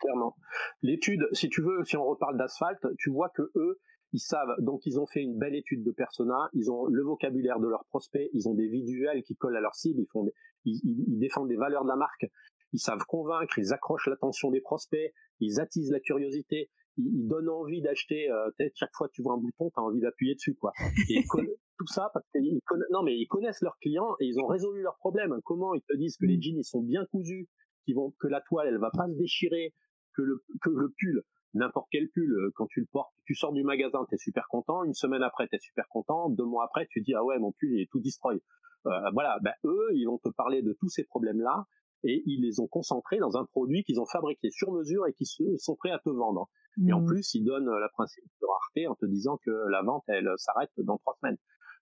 Clairement. 0.00 0.36
L'étude, 0.82 1.26
si 1.32 1.48
tu 1.48 1.62
veux, 1.62 1.84
si 1.84 1.96
on 1.96 2.04
reparle 2.04 2.36
d'asphalte, 2.36 2.86
tu 2.98 3.10
vois 3.10 3.30
que 3.30 3.42
eux, 3.54 3.80
ils 4.12 4.20
savent, 4.20 4.54
donc 4.58 4.80
ils 4.86 4.98
ont 4.98 5.06
fait 5.06 5.22
une 5.22 5.38
belle 5.38 5.54
étude 5.54 5.84
de 5.84 5.92
persona, 5.92 6.48
ils 6.52 6.70
ont 6.70 6.86
le 6.86 7.02
vocabulaire 7.02 7.60
de 7.60 7.68
leurs 7.68 7.84
prospects, 7.86 8.28
ils 8.32 8.48
ont 8.48 8.54
des 8.54 8.66
visuels 8.66 9.22
qui 9.22 9.36
collent 9.36 9.56
à 9.56 9.60
leur 9.60 9.74
cible, 9.74 10.00
ils 10.00 10.08
font, 10.10 10.26
ils, 10.64 10.80
ils, 10.84 11.18
défendent 11.18 11.48
des 11.48 11.56
valeurs 11.56 11.84
de 11.84 11.88
la 11.88 11.96
marque, 11.96 12.26
ils 12.72 12.80
savent 12.80 13.04
convaincre, 13.06 13.58
ils 13.58 13.72
accrochent 13.72 14.08
l'attention 14.08 14.50
des 14.50 14.60
prospects, 14.60 15.12
ils 15.38 15.60
attisent 15.60 15.92
la 15.92 16.00
curiosité, 16.00 16.70
ils, 16.96 17.28
donnent 17.28 17.48
envie 17.48 17.82
d'acheter. 17.82 18.30
Euh, 18.30 18.50
chaque 18.74 18.94
fois 18.94 19.08
que 19.08 19.12
tu 19.12 19.22
vois 19.22 19.34
un 19.34 19.38
bouton, 19.38 19.70
tu 19.70 19.78
as 19.80 19.82
envie 19.82 20.00
d'appuyer 20.00 20.34
dessus, 20.34 20.54
quoi. 20.54 20.72
Et 21.08 21.22
tout 21.80 21.86
ça 21.86 22.10
parce 22.12 22.26
qu'ils 22.30 22.60
non 22.90 23.02
mais 23.02 23.16
ils 23.16 23.26
connaissent 23.26 23.62
leurs 23.62 23.78
clients 23.78 24.14
et 24.20 24.26
ils 24.26 24.38
ont 24.38 24.46
résolu 24.46 24.82
leurs 24.82 24.98
problèmes. 24.98 25.34
Comment 25.44 25.72
ils 25.72 25.82
te 25.82 25.96
disent 25.96 26.18
que 26.18 26.26
les 26.26 26.36
mm. 26.36 26.42
jeans 26.42 26.58
ils 26.58 26.64
sont 26.64 26.82
bien 26.82 27.06
cousus, 27.06 27.48
qu'ils 27.84 27.96
vont 27.96 28.12
que 28.20 28.28
la 28.28 28.42
toile 28.42 28.68
elle 28.68 28.78
va 28.78 28.90
pas 28.90 29.08
se 29.08 29.16
déchirer, 29.16 29.72
que 30.14 30.22
le 30.22 30.44
que 30.60 30.70
le 30.70 30.92
pull 30.98 31.22
n'importe 31.54 31.88
quel 31.90 32.08
pull, 32.10 32.32
euh, 32.32 32.52
quand 32.54 32.66
tu 32.66 32.80
le 32.80 32.86
portes, 32.86 33.12
tu 33.24 33.34
sors 33.34 33.52
du 33.52 33.64
magasin, 33.64 34.04
tu 34.08 34.14
es 34.14 34.18
super 34.18 34.46
content, 34.48 34.84
une 34.84 34.94
semaine 34.94 35.22
après, 35.24 35.48
tu 35.48 35.56
es 35.56 35.58
super 35.58 35.88
content, 35.88 36.30
deux 36.30 36.44
mois 36.44 36.64
après, 36.64 36.86
tu 36.90 37.00
dis, 37.00 37.12
ah 37.14 37.24
ouais, 37.24 37.40
mon 37.40 37.50
pull, 37.52 37.72
il 37.72 37.82
est 37.82 37.90
tout 37.90 37.98
destroy. 37.98 38.40
Euh, 38.86 38.90
voilà, 39.12 39.38
ben, 39.42 39.52
eux, 39.64 39.88
ils 39.94 40.04
vont 40.04 40.18
te 40.18 40.28
parler 40.28 40.62
de 40.62 40.76
tous 40.78 40.88
ces 40.88 41.02
problèmes-là, 41.02 41.66
et 42.04 42.22
ils 42.24 42.42
les 42.42 42.60
ont 42.60 42.66
concentrés 42.66 43.18
dans 43.18 43.36
un 43.36 43.44
produit 43.44 43.84
qu'ils 43.84 44.00
ont 44.00 44.06
fabriqué 44.06 44.50
sur 44.50 44.72
mesure 44.72 45.06
et 45.06 45.12
qui 45.12 45.26
sont 45.26 45.76
prêts 45.76 45.90
à 45.90 45.98
te 45.98 46.08
vendre. 46.08 46.48
Et 46.86 46.92
en 46.92 47.00
mm. 47.00 47.06
plus, 47.06 47.34
ils 47.34 47.44
donnent 47.44 47.68
la 47.68 47.88
principe 47.90 48.24
de 48.40 48.46
rareté 48.46 48.86
en 48.86 48.94
te 48.94 49.06
disant 49.06 49.38
que 49.44 49.50
la 49.70 49.82
vente, 49.82 50.04
elle 50.06 50.30
s'arrête 50.36 50.70
dans 50.78 50.96
trois 50.98 51.16
semaines. 51.20 51.36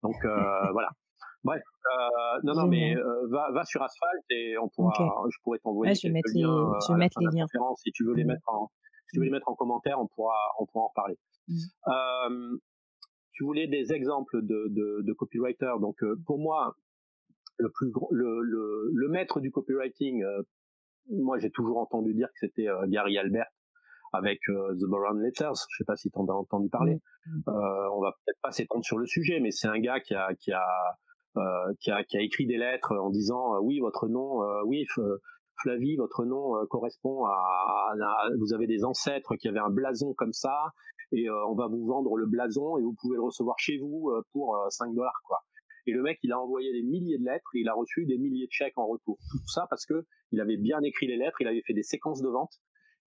Donc 0.05 0.25
euh, 0.25 0.31
voilà. 0.73 0.90
Bref, 1.43 1.62
euh, 1.62 2.40
non, 2.45 2.55
non, 2.55 2.67
mais 2.69 2.97
euh, 2.97 3.27
va, 3.29 3.51
va 3.51 3.64
sur 3.64 3.83
Asphalt 3.83 4.23
et 4.31 4.57
on 4.57 4.69
pourra, 4.69 4.95
je 5.29 5.37
pourrais 5.43 5.59
t'envoyer 5.59 5.93
ouais, 5.93 5.99
quelques 5.99 6.35
liens. 6.35 6.73
Les, 6.73 6.81
je 6.87 6.93
vais 6.93 6.99
mettre 6.99 7.21
les 7.21 7.38
liens. 7.38 7.47
Si 7.77 7.90
tu 7.93 8.05
veux 8.05 8.14
les 8.14 8.25
mettre 8.25 8.49
en, 8.49 8.71
si 9.09 9.14
tu 9.14 9.19
veux 9.19 9.27
les 9.27 9.31
mettre 9.31 9.49
en 9.49 9.55
commentaire, 9.55 10.01
on 10.01 10.07
pourra, 10.07 10.37
on 10.59 10.64
pourra 10.64 10.85
en 10.85 10.88
reparler. 10.88 11.19
Mmh. 11.49 11.55
Euh, 11.88 12.57
tu 13.33 13.45
voulais 13.45 13.67
des 13.67 13.93
exemples 13.93 14.40
de, 14.43 14.69
de, 14.71 15.03
de 15.03 15.12
copywriter. 15.12 15.73
Donc 15.81 16.03
pour 16.25 16.38
moi, 16.38 16.77
le 17.59 17.71
plus 17.71 17.90
gros, 17.90 18.09
le, 18.11 18.40
le, 18.40 18.90
le 18.95 19.09
maître 19.09 19.40
du 19.40 19.51
copywriting, 19.51 20.25
moi 21.11 21.38
j'ai 21.38 21.51
toujours 21.51 21.77
entendu 21.77 22.14
dire 22.14 22.29
que 22.29 22.38
c'était 22.38 22.69
Gary 22.87 23.19
Albert 23.19 23.51
avec 24.14 24.40
euh, 24.48 24.74
The 24.74 24.85
Boron 24.88 25.14
Letters. 25.14 25.55
Je 25.70 25.77
sais 25.77 25.85
pas 25.85 25.96
si 25.96 26.11
tu 26.11 26.18
en 26.18 26.27
as 26.27 26.33
entendu 26.33 26.68
parler. 26.68 27.00
Mm. 27.27 27.40
Euh, 27.48 27.90
on 27.92 28.00
va 28.00 28.12
peut-être 28.12 28.40
pas 28.42 28.53
s'étendre 28.53 28.85
sur 28.85 28.98
le 28.98 29.07
sujet, 29.07 29.40
mais 29.40 29.50
c'est 29.50 29.68
un 29.68 29.79
gars 29.79 30.00
qui 30.00 30.14
a 30.14 30.35
qui 30.35 30.53
a, 30.53 30.64
euh, 31.37 31.72
qui 31.81 31.90
a 31.90 32.05
qui 32.05 32.16
a 32.16 32.20
écrit 32.20 32.46
des 32.46 32.57
lettres 32.57 32.96
en 32.96 33.11
disant 33.11 33.59
oui 33.61 33.81
votre 33.81 34.09
nom 34.09 34.40
oui 34.64 34.87
Flavie, 35.62 35.94
votre 35.96 36.24
nom 36.24 36.66
correspond 36.68 37.27
à, 37.27 37.94
vous 38.40 38.53
avez 38.55 38.66
des 38.66 38.85
ancêtres 38.85 39.37
qui 39.37 39.46
avaient 39.46 39.61
un 39.61 39.70
blason 39.70 40.12
comme 40.14 40.33
ça 40.33 40.72
et 41.12 41.31
on 41.31 41.55
va 41.55 41.68
vous 41.68 41.87
vendre 41.87 42.16
le 42.16 42.27
blason 42.27 42.77
et 42.77 42.83
vous 42.83 42.94
pouvez 43.00 43.14
le 43.14 43.22
recevoir 43.22 43.57
chez 43.59 43.79
vous 43.79 44.11
pour 44.33 44.59
5 44.70 44.92
dollars 44.92 45.20
quoi. 45.29 45.38
Et 45.87 45.92
le 45.92 46.03
mec, 46.03 46.18
il 46.22 46.33
a 46.33 46.40
envoyé 46.40 46.72
des 46.72 46.83
milliers 46.83 47.18
de 47.18 47.24
lettres 47.24 47.50
et 47.55 47.61
il 47.61 47.68
a 47.68 47.74
reçu 47.74 48.05
des 48.05 48.18
milliers 48.18 48.46
de 48.46 48.53
chèques 48.53 48.77
en 48.77 48.87
retour. 48.87 49.18
Tout 49.31 49.46
ça 49.46 49.66
parce 49.70 49.87
que 49.87 50.05
il 50.33 50.40
avait 50.40 50.57
bien 50.57 50.81
écrit 50.83 51.07
les 51.07 51.16
lettres, 51.16 51.40
il 51.40 51.46
avait 51.46 51.62
fait 51.62 51.74
des 51.74 51.83
séquences 51.85 52.20
de 52.20 52.29
vente 52.29 52.59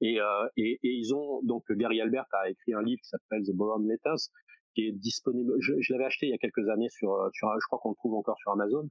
et, 0.01 0.19
euh, 0.19 0.47
et, 0.57 0.79
et, 0.83 0.89
ils 0.89 1.13
ont 1.13 1.41
donc 1.43 1.63
Gary 1.71 2.01
Albert 2.01 2.25
a 2.31 2.49
écrit 2.49 2.73
un 2.73 2.81
livre 2.81 3.01
qui 3.01 3.09
s'appelle 3.09 3.43
The 3.43 3.55
Boron 3.55 3.79
Letters, 3.79 4.29
qui 4.73 4.87
est 4.87 4.91
disponible. 4.91 5.53
Je, 5.59 5.73
je 5.79 5.93
l'avais 5.93 6.05
acheté 6.05 6.27
il 6.27 6.29
y 6.29 6.35
a 6.35 6.37
quelques 6.37 6.69
années 6.69 6.89
sur, 6.89 7.13
euh, 7.13 7.29
sur 7.33 7.49
je 7.59 7.65
crois 7.67 7.79
qu'on 7.79 7.89
le 7.89 7.95
trouve 7.95 8.13
encore 8.13 8.37
sur 8.37 8.51
Amazon, 8.51 8.89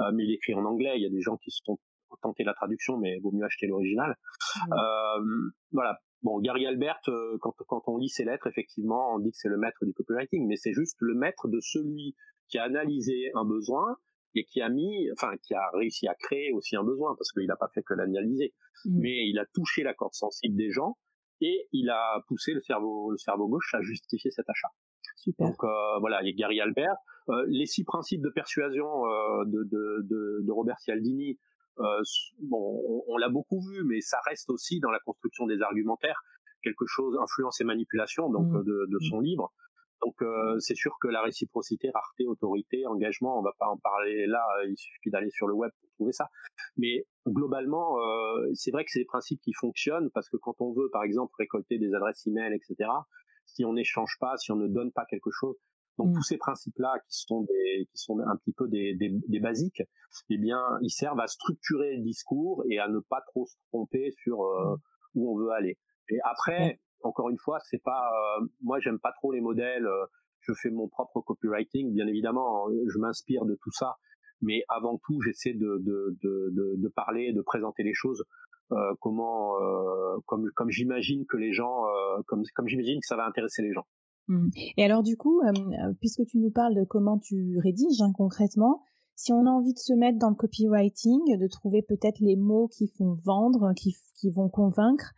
euh, 0.00 0.10
mais 0.12 0.24
il 0.24 0.32
est 0.32 0.34
écrit 0.34 0.54
en 0.54 0.64
anglais. 0.64 0.94
Il 0.96 1.02
y 1.02 1.06
a 1.06 1.10
des 1.10 1.20
gens 1.20 1.36
qui 1.36 1.50
se 1.50 1.60
sont 1.64 1.78
tentés 2.22 2.44
la 2.44 2.54
traduction, 2.54 2.98
mais 2.98 3.16
il 3.16 3.22
vaut 3.22 3.32
mieux 3.32 3.44
acheter 3.44 3.66
l'original. 3.66 4.16
Euh, 4.72 5.22
voilà. 5.72 5.98
Bon, 6.22 6.40
Gary 6.40 6.66
Albert, 6.66 6.98
euh, 7.08 7.38
quand, 7.40 7.54
quand 7.68 7.82
on 7.86 7.96
lit 7.96 8.08
ses 8.08 8.24
lettres, 8.24 8.48
effectivement, 8.48 9.14
on 9.14 9.20
dit 9.20 9.30
que 9.30 9.36
c'est 9.36 9.48
le 9.48 9.56
maître 9.56 9.84
du 9.84 9.92
copywriting, 9.92 10.48
mais 10.48 10.56
c'est 10.56 10.72
juste 10.72 10.96
le 11.00 11.14
maître 11.14 11.46
de 11.46 11.60
celui 11.60 12.16
qui 12.48 12.58
a 12.58 12.64
analysé 12.64 13.30
un 13.34 13.44
besoin, 13.44 13.96
et 14.38 14.44
qui 14.44 14.60
a 14.60 14.68
mis, 14.68 15.10
enfin, 15.12 15.36
qui 15.42 15.54
a 15.54 15.70
réussi 15.74 16.06
à 16.06 16.14
créer 16.14 16.52
aussi 16.52 16.76
un 16.76 16.84
besoin 16.84 17.14
parce 17.16 17.32
qu'il 17.32 17.46
n'a 17.46 17.56
pas 17.56 17.68
fait 17.74 17.82
que 17.82 17.94
l'analyser, 17.94 18.54
mm. 18.84 19.00
mais 19.00 19.28
il 19.28 19.38
a 19.38 19.46
touché 19.52 19.82
la 19.82 19.94
corde 19.94 20.14
sensible 20.14 20.56
des 20.56 20.70
gens 20.70 20.96
et 21.40 21.68
il 21.72 21.90
a 21.90 22.22
poussé 22.28 22.52
le 22.52 22.60
cerveau, 22.62 23.10
le 23.10 23.18
cerveau 23.18 23.48
gauche 23.48 23.74
à 23.74 23.80
justifier 23.82 24.30
cet 24.30 24.48
achat. 24.48 24.68
Super. 25.16 25.48
Donc 25.48 25.64
euh, 25.64 25.98
voilà, 26.00 26.22
il 26.22 26.28
y 26.28 26.30
a 26.30 26.34
Gary 26.34 26.60
Albert. 26.60 26.96
Euh, 27.28 27.44
les 27.48 27.66
six 27.66 27.84
principes 27.84 28.22
de 28.22 28.30
persuasion 28.30 28.86
euh, 28.86 29.44
de, 29.46 29.64
de, 29.64 30.06
de, 30.08 30.40
de, 30.42 30.52
Robert 30.52 30.78
Cialdini, 30.78 31.38
bon, 32.40 32.82
on, 32.88 33.04
on 33.06 33.16
l'a 33.18 33.28
beaucoup 33.28 33.60
vu, 33.60 33.84
mais 33.84 34.00
ça 34.00 34.18
reste 34.26 34.50
aussi 34.50 34.80
dans 34.80 34.90
la 34.90 34.98
construction 35.00 35.46
des 35.46 35.60
argumentaires 35.62 36.20
quelque 36.62 36.86
chose, 36.86 37.16
influence 37.20 37.60
et 37.60 37.64
manipulation, 37.64 38.30
donc 38.30 38.46
mm. 38.46 38.64
de, 38.64 38.86
de, 38.88 38.98
son 39.10 39.20
livre. 39.20 39.52
Donc 40.02 40.14
euh, 40.22 40.58
c'est 40.60 40.74
sûr 40.74 40.96
que 41.00 41.08
la 41.08 41.22
réciprocité, 41.22 41.90
rareté, 41.90 42.26
autorité, 42.26 42.86
engagement, 42.86 43.38
on 43.38 43.42
va 43.42 43.52
pas 43.58 43.68
en 43.68 43.78
parler 43.78 44.26
là, 44.26 44.44
il 44.68 44.76
suffit 44.76 45.10
d'aller 45.10 45.30
sur 45.30 45.48
le 45.48 45.54
web 45.54 45.70
pour 45.80 45.90
trouver 45.94 46.12
ça. 46.12 46.28
Mais 46.76 47.06
globalement, 47.26 47.98
euh, 47.98 48.48
c'est 48.54 48.70
vrai 48.70 48.84
que 48.84 48.90
c'est 48.90 49.00
des 49.00 49.06
principes 49.06 49.40
qui 49.40 49.52
fonctionnent 49.52 50.10
parce 50.10 50.28
que 50.28 50.36
quand 50.36 50.60
on 50.60 50.72
veut, 50.72 50.88
par 50.90 51.02
exemple, 51.02 51.32
récolter 51.38 51.78
des 51.78 51.94
adresses 51.94 52.26
email, 52.26 52.54
etc., 52.54 52.90
si 53.46 53.64
on 53.64 53.72
n'échange 53.72 54.16
pas, 54.20 54.36
si 54.36 54.52
on 54.52 54.56
ne 54.56 54.68
donne 54.68 54.92
pas 54.92 55.04
quelque 55.06 55.30
chose, 55.30 55.56
Donc 55.96 56.14
tous 56.14 56.22
ces 56.22 56.36
principes-là 56.36 57.00
qui 57.08 57.18
sont 57.18 57.42
des, 57.42 57.88
qui 57.90 57.98
sont 57.98 58.18
un 58.20 58.36
petit 58.36 58.52
peu 58.52 58.68
des, 58.68 58.94
des, 58.94 59.10
des, 59.26 59.40
basiques, 59.40 59.82
eh 60.30 60.38
bien, 60.38 60.62
ils 60.82 60.90
servent 60.90 61.18
à 61.18 61.26
structurer 61.26 61.96
le 61.96 62.02
discours 62.02 62.62
et 62.70 62.78
à 62.78 62.88
ne 62.88 63.00
pas 63.00 63.20
trop 63.26 63.46
se 63.46 63.56
tromper 63.68 64.12
sur 64.22 64.42
euh, 64.42 64.76
où 65.14 65.32
on 65.32 65.38
veut 65.38 65.50
aller. 65.50 65.76
Et 66.10 66.18
après, 66.22 66.78
encore 67.02 67.30
une 67.30 67.38
fois, 67.38 67.58
c'est 67.68 67.82
pas, 67.82 68.10
euh, 68.40 68.46
moi 68.62 68.78
j'aime 68.80 68.98
pas 68.98 69.12
trop 69.12 69.32
les 69.32 69.40
modèles. 69.40 69.86
Euh, 69.86 70.06
je 70.40 70.52
fais 70.54 70.70
mon 70.70 70.88
propre 70.88 71.20
copywriting, 71.20 71.92
bien 71.92 72.06
évidemment, 72.06 72.68
hein, 72.68 72.72
je 72.88 72.98
m'inspire 72.98 73.44
de 73.44 73.58
tout 73.60 73.72
ça, 73.72 73.96
mais 74.40 74.62
avant 74.68 74.98
tout, 75.04 75.20
j'essaie 75.20 75.52
de, 75.52 75.78
de, 75.80 76.16
de, 76.22 76.76
de, 76.76 76.88
parler, 76.88 77.32
de 77.32 77.42
présenter 77.42 77.82
les 77.82 77.94
choses 77.94 78.24
euh, 78.72 78.94
comment, 79.00 79.54
euh, 79.60 80.18
comme, 80.26 80.50
comme 80.54 80.70
j'imagine 80.70 81.24
que 81.26 81.36
les 81.36 81.52
gens, 81.52 81.84
euh, 81.86 82.22
comme, 82.26 82.42
comme 82.54 82.68
j'imagine 82.68 83.00
que 83.00 83.06
ça 83.06 83.16
va 83.16 83.26
intéresser 83.26 83.62
les 83.62 83.72
gens. 83.72 83.86
Mmh. 84.28 84.50
Et 84.76 84.84
alors 84.84 85.02
du 85.02 85.16
coup, 85.16 85.40
puisque 86.00 86.24
tu 86.26 86.38
nous 86.38 86.50
parles 86.50 86.74
de 86.74 86.84
comment 86.84 87.18
tu 87.18 87.58
rédiges 87.58 88.02
hein, 88.02 88.12
concrètement, 88.14 88.82
si 89.14 89.32
on 89.32 89.46
a 89.46 89.50
envie 89.50 89.72
de 89.72 89.78
se 89.78 89.94
mettre 89.94 90.18
dans 90.18 90.28
le 90.28 90.36
copywriting, 90.36 91.38
de 91.38 91.48
trouver 91.48 91.82
peut-être 91.82 92.20
les 92.20 92.36
mots 92.36 92.68
qui 92.68 92.88
font 92.88 93.16
vendre, 93.24 93.72
qui, 93.74 93.96
qui 94.20 94.30
vont 94.30 94.50
convaincre, 94.50 95.12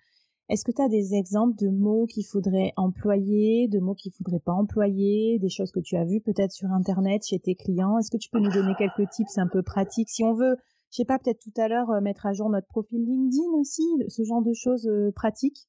est-ce 0.50 0.64
que 0.64 0.72
tu 0.72 0.82
as 0.82 0.88
des 0.88 1.14
exemples 1.14 1.56
de 1.56 1.68
mots 1.68 2.06
qu'il 2.06 2.26
faudrait 2.26 2.72
employer, 2.76 3.68
de 3.68 3.78
mots 3.78 3.94
qu'il 3.94 4.12
faudrait 4.12 4.40
pas 4.40 4.52
employer, 4.52 5.38
des 5.38 5.48
choses 5.48 5.70
que 5.70 5.78
tu 5.78 5.94
as 5.94 6.04
vues 6.04 6.20
peut-être 6.20 6.50
sur 6.50 6.68
Internet 6.72 7.24
chez 7.24 7.38
tes 7.38 7.54
clients? 7.54 7.98
Est-ce 7.98 8.10
que 8.10 8.16
tu 8.16 8.30
peux 8.30 8.40
nous 8.40 8.50
donner 8.50 8.74
quelques 8.76 9.08
tips 9.10 9.38
un 9.38 9.46
peu 9.46 9.62
pratiques 9.62 10.10
Si 10.10 10.24
on 10.24 10.34
veut, 10.34 10.56
je 10.90 10.96
sais 10.96 11.04
pas, 11.04 11.20
peut-être 11.20 11.38
tout 11.38 11.60
à 11.60 11.68
l'heure 11.68 11.88
euh, 11.90 12.00
mettre 12.00 12.26
à 12.26 12.32
jour 12.32 12.50
notre 12.50 12.66
profil 12.66 12.98
LinkedIn 12.98 13.52
aussi, 13.52 13.84
ce 14.08 14.24
genre 14.24 14.42
de 14.42 14.52
choses 14.52 14.88
euh, 14.88 15.12
pratiques? 15.14 15.68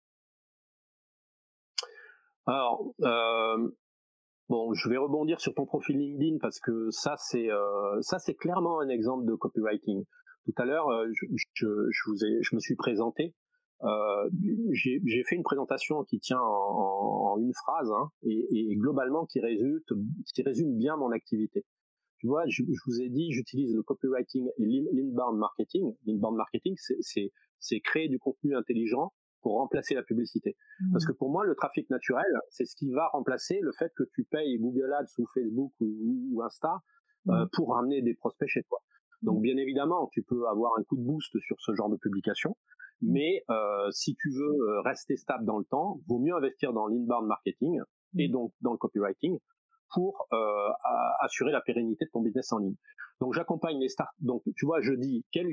Alors, 2.48 2.92
euh, 3.02 3.70
bon, 4.50 4.74
je 4.74 4.90
vais 4.90 4.98
rebondir 4.98 5.40
sur 5.40 5.54
ton 5.54 5.68
profil 5.68 6.00
LinkedIn 6.00 6.40
parce 6.42 6.60
que 6.60 6.90
ça, 6.90 7.14
c'est 7.18 7.50
ça, 8.02 8.18
c'est 8.18 8.34
clairement 8.34 8.80
un 8.80 8.90
exemple 8.90 9.26
de 9.26 9.36
copywriting. 9.36 10.06
Tout 10.46 10.54
à 10.58 10.66
l'heure, 10.66 10.88
je, 11.14 11.28
je, 11.54 11.68
je, 11.92 12.56
me 12.56 12.60
suis 12.60 12.76
présenté 12.76 13.36
euh, 13.84 14.30
j'ai 14.72 15.24
fait 15.28 15.36
une 15.36 15.44
présentation 15.44 16.04
qui 16.04 16.20
tient 16.20 16.40
en, 16.40 17.34
en 17.34 17.40
une 17.40 17.54
phrase 17.54 17.92
hein, 17.92 18.10
et, 18.24 18.48
et, 18.52 18.76
globalement 18.76 19.26
qui 19.26 19.40
résulte, 19.40 19.90
qui 20.34 20.44
résume 20.44 20.78
bien 20.78 20.98
mon 20.98 21.12
activité. 21.12 21.66
Tu 22.20 22.28
vois, 22.28 22.44
je, 22.48 22.64
je 22.64 22.80
vous 22.86 23.02
ai 23.02 23.10
dit, 23.10 23.32
j'utilise 23.32 23.74
le 23.74 23.82
copywriting 23.82 24.48
et 24.60 24.66
l'inbound 24.94 25.40
marketing. 25.40 25.96
L'inbound 26.06 26.38
marketing, 26.38 26.76
c'est 26.78 27.80
créer 27.80 28.10
du 28.10 28.20
contenu 28.20 28.56
intelligent 28.56 29.12
pour 29.42 29.54
remplacer 29.54 29.96
la 29.96 30.04
publicité. 30.04 30.56
Mmh. 30.80 30.92
Parce 30.92 31.06
que 31.06 31.14
pour 31.14 31.32
moi, 31.32 31.44
le 31.46 31.56
trafic 31.56 31.90
naturel, 31.90 32.32
c'est 32.50 32.66
ce 32.66 32.76
qui 32.76 32.92
va 32.92 33.08
remplacer 33.08 33.60
le 33.62 33.72
fait 33.72 33.92
que 33.96 34.04
tu 34.14 34.24
payes 34.24 34.60
Google 34.60 34.94
Ads 34.94 35.14
ou 35.18 35.26
Facebook 35.34 35.74
ou, 35.80 36.30
ou 36.32 36.44
Insta 36.44 36.82
euh, 37.30 37.46
mmh. 37.46 37.50
pour 37.54 37.74
ramener 37.74 38.04
des 38.04 38.14
prospects 38.14 38.48
chez 38.48 38.62
toi. 38.64 38.80
Donc 39.22 39.40
mmh. 39.40 39.42
bien 39.42 39.58
évidemment, 39.58 40.10
tu 40.12 40.24
peux 40.24 40.48
avoir 40.48 40.72
un 40.80 40.84
coup 40.84 40.98
de 40.98 41.04
boost 41.04 41.40
sur 41.40 41.60
ce 41.60 41.74
genre 41.76 41.90
de 41.90 41.98
publication, 41.98 42.56
mais 43.02 43.44
euh, 43.50 43.90
si 43.92 44.16
tu 44.16 44.30
veux 44.30 44.56
euh, 44.70 44.82
rester 44.82 45.18
stable 45.18 45.46
dans 45.46 45.58
le 45.58 45.66
temps, 45.66 46.00
vaut 46.08 46.20
mieux 46.20 46.36
investir 46.36 46.74
dans 46.74 46.88
l'inbound 46.88 47.28
marketing 47.28 47.80
et 48.18 48.28
mm. 48.28 48.32
donc 48.32 48.54
dans 48.62 48.72
le 48.72 48.78
copywriting 48.78 49.38
pour 49.94 50.28
euh, 50.32 50.70
assurer 51.20 51.52
la 51.52 51.62
pérennité 51.62 52.06
de 52.06 52.12
ton 52.12 52.22
business 52.22 52.52
en 52.54 52.60
ligne. 52.60 52.76
Donc 53.20 53.34
j'accompagne 53.34 53.80
les 53.80 53.90
start. 53.90 54.12
Donc 54.20 54.44
tu 54.56 54.66
vois, 54.66 54.82
je 54.82 54.94
dis 54.94 55.26
quel 55.32 55.48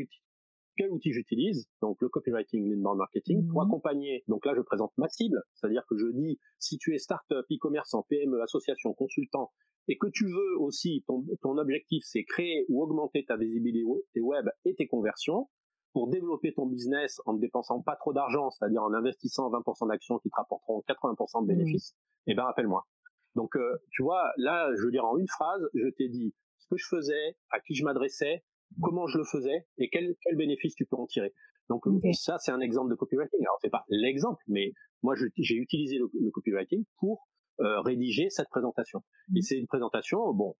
quel 0.79 0.91
outil 0.91 1.13
j'utilise, 1.13 1.69
donc 1.83 2.01
le 2.01 2.09
copywriting, 2.09 2.71
l'inbound 2.71 2.99
marketing, 2.99 3.47
pour 3.49 3.61
mm. 3.61 3.67
accompagner. 3.67 4.25
Donc 4.29 4.47
là, 4.47 4.55
je 4.57 4.63
présente 4.63 4.93
ma 4.97 5.09
cible, 5.09 5.43
c'est-à-dire 5.55 5.83
que 5.91 5.99
je 5.99 6.07
dis 6.07 6.39
si 6.61 6.79
tu 6.79 6.95
es 6.95 6.99
startup, 6.99 7.45
e-commerçant, 7.51 8.07
PME, 8.09 8.41
association, 8.41 8.95
consultant, 8.95 9.51
et 9.89 9.99
que 9.99 10.07
tu 10.07 10.27
veux 10.27 10.59
aussi 10.61 11.05
ton, 11.07 11.25
ton 11.43 11.59
objectif, 11.59 12.05
c'est 12.07 12.25
créer 12.25 12.65
ou 12.69 12.83
augmenter 12.83 13.25
ta 13.25 13.37
visibilité 13.37 14.21
web 14.21 14.49
et 14.65 14.75
tes 14.75 14.87
conversions, 14.87 15.49
pour 15.93 16.09
développer 16.09 16.53
ton 16.53 16.67
business 16.67 17.21
en 17.25 17.33
ne 17.33 17.41
dépensant 17.41 17.81
pas 17.81 17.97
trop 17.97 18.13
d'argent, 18.13 18.51
c'est-à-dire 18.51 18.83
en 18.83 18.93
investissant 18.93 19.51
20% 19.51 19.89
d'actions 19.89 20.19
qui 20.19 20.29
te 20.31 20.37
rapporteront 20.37 20.85
80% 20.87 21.41
de 21.41 21.45
mmh. 21.45 21.57
bénéfices, 21.57 21.97
eh 22.27 22.35
ben 22.35 22.45
appelle-moi. 22.45 22.87
Donc 23.35 23.57
euh, 23.57 23.79
tu 23.91 24.03
vois, 24.03 24.31
là, 24.37 24.71
je 24.77 24.83
veux 24.83 24.91
dire 24.91 25.05
en 25.05 25.17
une 25.17 25.29
phrase, 25.29 25.69
je 25.75 25.89
t'ai 25.89 26.09
dit 26.09 26.35
ce 26.59 26.67
que 26.69 26.77
je 26.77 26.87
faisais, 26.87 27.37
à 27.51 27.61
qui 27.61 27.75
je 27.75 27.85
m'adressais, 27.85 28.45
comment 28.83 29.07
je 29.07 29.19
le 29.19 29.25
faisais 29.25 29.67
et 29.79 29.89
quel, 29.91 30.15
quel 30.23 30.37
bénéfice 30.37 30.75
tu 30.75 30.87
peux 30.87 30.97
en 30.97 31.07
tirer. 31.07 31.33
Donc 31.69 31.85
ça, 32.15 32.39
c'est 32.39 32.53
un 32.53 32.61
exemple 32.61 32.91
de 32.91 32.95
copywriting. 32.95 33.41
Alors 33.41 33.59
c'est 33.61 33.71
pas 33.71 33.85
l'exemple, 33.89 34.43
mais 34.49 34.73
moi 35.03 35.15
j'ai 35.15 35.55
utilisé 35.55 35.99
le, 35.99 36.31
copywriting 36.31 36.85
pour 36.99 37.29
euh, 37.61 37.81
rédiger 37.81 38.31
cette 38.31 38.49
présentation. 38.49 39.01
Et 39.35 39.41
mmh. 39.41 39.43
c'est 39.43 39.59
une 39.59 39.67
présentation, 39.67 40.33
bon, 40.33 40.55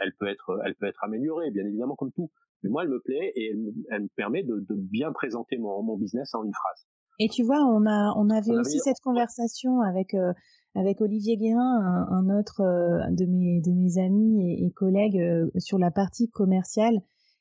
elle 0.00 0.14
peut 0.18 0.28
être, 0.28 0.58
elle 0.64 0.74
peut 0.76 0.86
être 0.86 1.02
améliorée, 1.04 1.50
bien 1.50 1.66
évidemment 1.66 1.96
comme 1.96 2.12
tout. 2.12 2.30
Mais 2.62 2.70
moi, 2.70 2.84
elle 2.84 2.88
me 2.88 3.00
plaît 3.00 3.32
et 3.34 3.50
elle, 3.90 4.02
me 4.02 4.08
permet 4.16 4.42
de, 4.42 4.64
bien 4.70 5.12
présenter 5.12 5.58
mon, 5.58 5.82
mon, 5.82 5.98
business 5.98 6.34
en 6.34 6.44
une 6.44 6.54
phrase. 6.54 6.86
Et 7.20 7.28
tu 7.28 7.42
vois, 7.42 7.60
on 7.60 7.86
a, 7.86 8.14
on 8.16 8.30
avait 8.30 8.56
aussi 8.56 8.78
cette 8.78 9.00
conversation 9.00 9.80
avec 9.80 10.14
euh, 10.14 10.32
avec 10.74 11.00
Olivier 11.00 11.36
Guérin, 11.36 12.06
un, 12.10 12.36
autre 12.36 12.62
euh, 12.62 12.98
de 13.10 13.26
mes 13.26 13.60
de 13.60 13.70
mes 13.70 13.98
amis 13.98 14.64
et, 14.64 14.70
collègues 14.72 15.20
euh, 15.20 15.48
sur 15.58 15.78
la 15.78 15.90
partie 15.90 16.28
commerciale. 16.30 17.00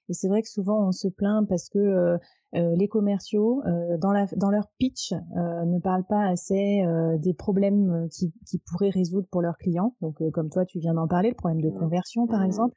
Et 0.10 0.14
c'est 0.14 0.28
vrai 0.28 0.42
que 0.42 0.50
souvent 0.50 0.88
on 0.88 0.92
se 0.92 1.08
plaint 1.08 1.48
parce 1.48 1.70
que 1.70 2.18
les 2.54 2.88
commerciaux 2.88 3.62
dans 4.00 4.12
la 4.12 4.26
dans 4.36 4.50
leur 4.50 4.68
pitch 4.78 5.14
ne 5.14 5.80
parlent 5.80 6.06
pas 6.08 6.28
assez 6.28 6.84
des 7.20 7.34
problèmes 7.34 8.08
qui 8.12 8.34
qui 8.46 8.60
pourraient 8.60 8.90
résoudre 8.90 9.28
pour 9.32 9.42
leurs 9.42 9.58
clients. 9.58 9.96
Donc 10.02 10.22
comme 10.32 10.50
toi 10.50 10.66
tu 10.66 10.80
viens 10.80 10.94
d'en 10.94 11.08
parler, 11.08 11.30
le 11.30 11.36
problème 11.36 11.62
de 11.62 11.70
mmh. 11.70 11.80
conversion 11.80 12.28
par 12.28 12.42
mmh. 12.42 12.46
exemple. 12.46 12.76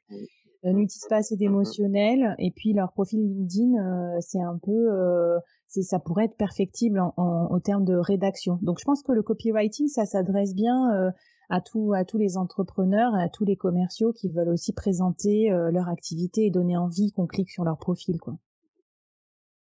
Euh, 0.65 0.73
n'utilisent 0.73 1.07
pas 1.07 1.17
assez 1.17 1.35
d'émotionnel 1.35 2.35
et 2.39 2.51
puis 2.51 2.73
leur 2.73 2.91
profil 2.91 3.19
LinkedIn 3.19 3.75
euh, 3.75 4.17
c'est 4.21 4.41
un 4.41 4.57
peu 4.57 4.71
euh, 4.71 5.37
c'est 5.67 5.83
ça 5.83 5.99
pourrait 5.99 6.25
être 6.25 6.35
perfectible 6.35 6.99
en, 6.99 7.13
en, 7.15 7.47
au 7.51 7.59
terme 7.59 7.85
de 7.85 7.95
rédaction. 7.95 8.57
Donc 8.63 8.79
je 8.79 8.85
pense 8.85 9.03
que 9.03 9.11
le 9.11 9.21
copywriting 9.21 9.87
ça 9.87 10.05
s'adresse 10.05 10.55
bien 10.55 11.11
à 11.49 11.61
tous 11.61 11.93
à 11.93 12.05
tous 12.05 12.17
les 12.17 12.37
entrepreneurs, 12.37 13.13
à 13.15 13.29
tous 13.29 13.45
les 13.45 13.55
commerciaux 13.55 14.13
qui 14.13 14.29
veulent 14.29 14.49
aussi 14.49 14.73
présenter 14.73 15.49
leur 15.71 15.89
activité 15.89 16.45
et 16.45 16.51
donner 16.51 16.77
envie 16.77 17.11
qu'on 17.11 17.27
clique 17.27 17.49
sur 17.49 17.63
leur 17.63 17.77
profil 17.77 18.19
quoi. 18.19 18.37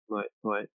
Ouais, 0.09 0.29
ouais. 0.45 0.69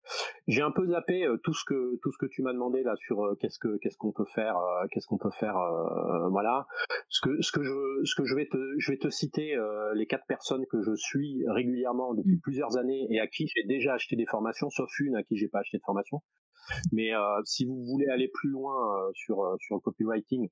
J'ai 0.47 0.61
un 0.61 0.71
peu 0.71 0.85
zappé 0.87 1.23
euh, 1.23 1.37
tout 1.37 1.53
ce 1.53 1.63
que 1.65 1.97
tout 2.01 2.11
ce 2.11 2.17
que 2.17 2.25
tu 2.25 2.41
m'as 2.41 2.51
demandé 2.51 2.83
là 2.83 2.95
sur 2.97 3.23
euh, 3.23 3.35
qu'est-ce 3.39 3.59
que 3.59 3.77
qu'est-ce 3.77 3.97
qu'on 3.97 4.11
peut 4.11 4.25
faire, 4.25 4.57
euh, 4.57 4.87
qu'est-ce 4.91 5.07
qu'on 5.07 5.17
peut 5.17 5.31
faire, 5.39 5.55
voilà. 6.31 6.67
Ce 7.07 7.21
que 7.21 7.41
ce 7.41 7.51
que 7.53 7.63
je 7.63 8.03
ce 8.03 8.15
que 8.15 8.25
je 8.25 8.35
vais 8.35 8.47
te 8.47 8.57
je 8.77 8.91
vais 8.91 8.97
te 8.97 9.09
citer 9.09 9.55
les 9.95 10.05
quatre 10.05 10.25
personnes 10.27 10.65
que 10.69 10.81
je 10.81 10.93
suis 10.95 11.45
régulièrement 11.47 12.13
depuis 12.13 12.35
mmh. 12.35 12.41
plusieurs 12.41 12.77
années 12.77 13.07
et 13.09 13.19
à 13.21 13.27
qui 13.27 13.47
j'ai 13.47 13.63
déjà 13.63 13.93
acheté 13.93 14.17
des 14.17 14.25
formations, 14.25 14.69
sauf 14.69 14.89
une 14.99 15.15
à 15.15 15.23
qui 15.23 15.37
j'ai 15.37 15.47
pas 15.47 15.59
acheté 15.59 15.77
de 15.77 15.83
formation. 15.83 16.21
Mais 16.91 17.11
si 17.45 17.65
vous 17.65 17.85
voulez 17.85 18.07
aller 18.07 18.27
plus 18.27 18.49
loin 18.49 18.75
sur 19.13 19.55
sur 19.59 19.75
le 19.75 19.81
copywriting, 19.81 20.49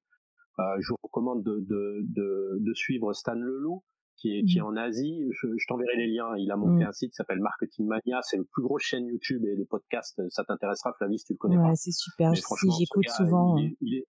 je 0.79 0.89
vous 0.89 0.97
recommande 1.03 1.43
de 1.43 1.59
de 1.59 2.01
de, 2.03 2.57
de 2.59 2.73
suivre 2.73 3.13
Stan 3.13 3.35
Leloup 3.35 3.83
qui 4.19 4.37
est, 4.37 4.43
qui 4.43 4.57
est 4.57 4.61
mmh. 4.61 4.65
en 4.65 4.75
Asie. 4.75 5.27
Je, 5.31 5.47
je 5.57 5.67
t'enverrai 5.67 5.95
les 5.97 6.07
liens. 6.07 6.35
Il 6.37 6.51
a 6.51 6.57
monté 6.57 6.83
mmh. 6.83 6.87
un 6.87 6.91
site 6.91 7.11
qui 7.11 7.15
s'appelle 7.15 7.39
Marketing 7.39 7.87
Mania. 7.87 8.19
C'est 8.21 8.37
le 8.37 8.43
plus 8.43 8.63
gros 8.63 8.77
chaîne 8.77 9.05
YouTube 9.07 9.45
et 9.45 9.55
de 9.55 9.63
podcast. 9.63 10.21
Ça 10.29 10.43
t'intéressera, 10.43 10.93
Flavie, 10.97 11.19
si 11.19 11.25
tu 11.25 11.33
le 11.33 11.37
connais 11.37 11.57
ouais, 11.57 11.75
c'est 11.75 11.91
super. 11.91 12.35
Si 12.35 12.67
j'écoute 12.77 13.07
souvent. 13.09 13.57
Il 13.57 13.65
est, 13.65 13.77
il, 13.81 13.95
est, 13.95 14.05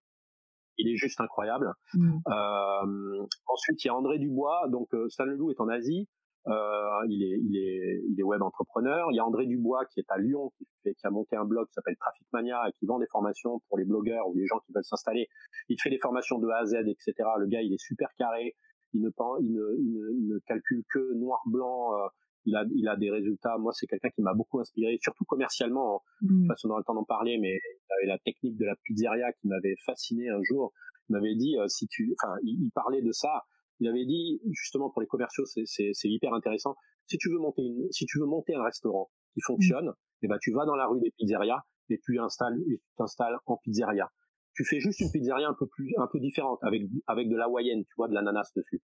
il 0.78 0.92
est, 0.92 0.96
juste 0.96 1.20
incroyable. 1.20 1.72
Mmh. 1.94 2.18
Euh, 2.26 3.26
ensuite, 3.46 3.84
il 3.84 3.86
y 3.86 3.90
a 3.90 3.94
André 3.94 4.18
Dubois. 4.18 4.66
Donc, 4.70 4.92
euh, 4.94 5.08
Stan 5.08 5.24
Leloup 5.24 5.52
est 5.52 5.60
en 5.60 5.68
Asie. 5.68 6.08
Euh, 6.46 7.06
il 7.08 7.22
est, 7.22 7.38
il 7.38 7.56
est, 7.56 8.02
il 8.08 8.18
est 8.18 8.22
web 8.22 8.42
entrepreneur. 8.42 9.08
Il 9.12 9.16
y 9.16 9.18
a 9.18 9.26
André 9.26 9.46
Dubois 9.46 9.84
qui 9.86 10.00
est 10.00 10.10
à 10.10 10.18
Lyon, 10.18 10.50
qui, 10.56 10.66
fait, 10.82 10.94
qui 10.94 11.06
a 11.06 11.10
monté 11.10 11.36
un 11.36 11.44
blog 11.44 11.66
qui 11.66 11.74
s'appelle 11.74 11.96
Traffic 11.96 12.26
Mania 12.32 12.62
et 12.68 12.72
qui 12.78 12.86
vend 12.86 12.98
des 12.98 13.06
formations 13.06 13.60
pour 13.68 13.78
les 13.78 13.84
blogueurs 13.84 14.26
ou 14.28 14.34
les 14.34 14.46
gens 14.46 14.58
qui 14.66 14.72
veulent 14.72 14.84
s'installer. 14.84 15.28
Il 15.68 15.80
fait 15.80 15.90
des 15.90 15.98
formations 15.98 16.38
de 16.38 16.48
A 16.48 16.58
à 16.58 16.64
Z, 16.64 16.76
etc. 16.86 17.12
Le 17.38 17.46
gars, 17.46 17.60
il 17.60 17.72
est 17.74 17.82
super 17.82 18.08
carré 18.16 18.56
il 18.94 19.02
ne, 19.02 19.10
il 19.40 19.52
ne, 19.52 20.10
il 20.12 20.28
ne, 20.28 20.38
calcule 20.40 20.82
que 20.92 21.14
noir-blanc. 21.14 21.94
Euh, 21.94 22.08
il 22.46 22.56
a, 22.56 22.64
il 22.74 22.88
a 22.88 22.96
des 22.96 23.10
résultats. 23.10 23.58
Moi, 23.58 23.72
c'est 23.74 23.86
quelqu'un 23.86 24.08
qui 24.10 24.22
m'a 24.22 24.32
beaucoup 24.32 24.60
inspiré, 24.60 24.98
surtout 25.02 25.24
commercialement. 25.24 25.96
Hein. 25.96 26.00
Mmh. 26.22 26.26
De 26.26 26.38
toute 26.38 26.46
façon, 26.48 26.68
on 26.68 26.70
aura 26.70 26.80
le 26.80 26.84
temps 26.84 26.94
d'en 26.94 27.04
parler, 27.04 27.38
mais 27.38 27.52
il 27.52 27.92
avait 27.98 28.06
la 28.06 28.18
technique 28.18 28.56
de 28.56 28.64
la 28.64 28.74
pizzeria 28.84 29.32
qui 29.34 29.48
m'avait 29.48 29.76
fasciné 29.84 30.28
un 30.30 30.40
jour. 30.42 30.72
Il 31.08 31.12
m'avait 31.12 31.34
dit, 31.34 31.58
euh, 31.58 31.68
si 31.68 31.86
tu, 31.88 32.14
enfin, 32.18 32.34
il, 32.42 32.70
parlait 32.74 33.02
de 33.02 33.12
ça. 33.12 33.44
Il 33.80 33.88
avait 33.88 34.04
dit, 34.04 34.40
justement, 34.50 34.90
pour 34.90 35.00
les 35.00 35.06
commerciaux, 35.06 35.44
c'est, 35.46 35.64
c'est, 35.64 35.90
c'est 35.92 36.08
hyper 36.08 36.32
intéressant. 36.34 36.76
Si 37.06 37.18
tu 37.18 37.30
veux 37.30 37.38
monter 37.38 37.62
une, 37.62 37.90
si 37.90 38.06
tu 38.06 38.18
veux 38.18 38.26
monter 38.26 38.54
un 38.54 38.62
restaurant 38.62 39.10
qui 39.34 39.40
fonctionne, 39.40 39.86
mmh. 39.86 40.22
eh 40.22 40.28
ben, 40.28 40.38
tu 40.40 40.52
vas 40.52 40.64
dans 40.66 40.76
la 40.76 40.86
rue 40.86 41.00
des 41.00 41.12
pizzerias 41.16 41.62
et 41.88 41.98
tu 42.04 42.18
installes, 42.18 42.58
tu 42.66 42.80
t'installes 42.96 43.36
en 43.46 43.56
pizzeria 43.56 44.08
tu 44.54 44.64
fais 44.64 44.80
juste 44.80 45.00
une 45.00 45.10
pizzeria 45.10 45.48
un 45.48 45.54
peu 45.58 45.66
plus, 45.66 45.94
un 45.96 46.06
peu 46.06 46.18
différente, 46.20 46.58
avec, 46.62 46.82
avec 47.06 47.28
de 47.28 47.36
la 47.36 47.44
Hawaïenne, 47.44 47.84
tu 47.84 47.94
vois, 47.96 48.08
de 48.08 48.14
l'ananas 48.14 48.50
dessus. 48.54 48.82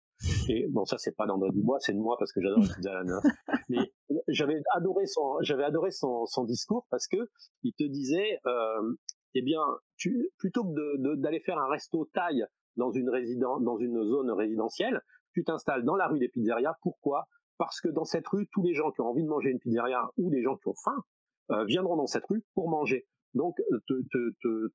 Et 0.48 0.66
bon, 0.68 0.84
ça, 0.84 0.98
c'est 0.98 1.16
pas 1.16 1.26
d'André 1.26 1.50
Dubois, 1.50 1.78
c'est 1.80 1.92
de 1.92 1.98
moi 1.98 2.16
parce 2.18 2.32
que 2.32 2.40
j'adore 2.40 2.60
la 2.60 2.74
pizza 2.74 2.90
à 2.90 2.94
l'ananas. 2.94 3.22
Mais 3.68 3.92
j'avais 4.28 4.60
adoré 4.74 5.06
son, 5.06 5.38
j'avais 5.40 5.64
adoré 5.64 5.90
son, 5.90 6.26
son 6.26 6.44
discours 6.44 6.86
parce 6.90 7.08
que 7.08 7.16
il 7.62 7.72
te 7.74 7.84
disait, 7.84 8.38
euh, 8.46 8.94
eh 9.34 9.42
bien, 9.42 9.60
tu, 9.96 10.30
plutôt 10.38 10.64
que 10.64 11.16
d'aller 11.16 11.40
faire 11.40 11.58
un 11.58 11.68
resto 11.68 12.08
taille 12.12 12.44
dans 12.76 12.90
une 12.90 13.10
résidence, 13.10 13.62
dans 13.62 13.78
une 13.78 14.02
zone 14.04 14.30
résidentielle, 14.30 15.00
tu 15.32 15.44
t'installes 15.44 15.84
dans 15.84 15.96
la 15.96 16.06
rue 16.08 16.18
des 16.18 16.28
pizzerias. 16.28 16.74
Pourquoi? 16.82 17.26
Parce 17.58 17.80
que 17.80 17.88
dans 17.88 18.04
cette 18.04 18.26
rue, 18.26 18.48
tous 18.52 18.62
les 18.62 18.74
gens 18.74 18.90
qui 18.90 19.00
ont 19.00 19.08
envie 19.08 19.22
de 19.22 19.28
manger 19.28 19.50
une 19.50 19.60
pizzeria 19.60 20.10
ou 20.16 20.30
des 20.30 20.42
gens 20.42 20.56
qui 20.56 20.68
ont 20.68 20.74
faim 20.84 21.02
euh, 21.50 21.64
viendront 21.64 21.96
dans 21.96 22.06
cette 22.06 22.24
rue 22.26 22.42
pour 22.54 22.68
manger. 22.68 23.06
Donc 23.34 23.56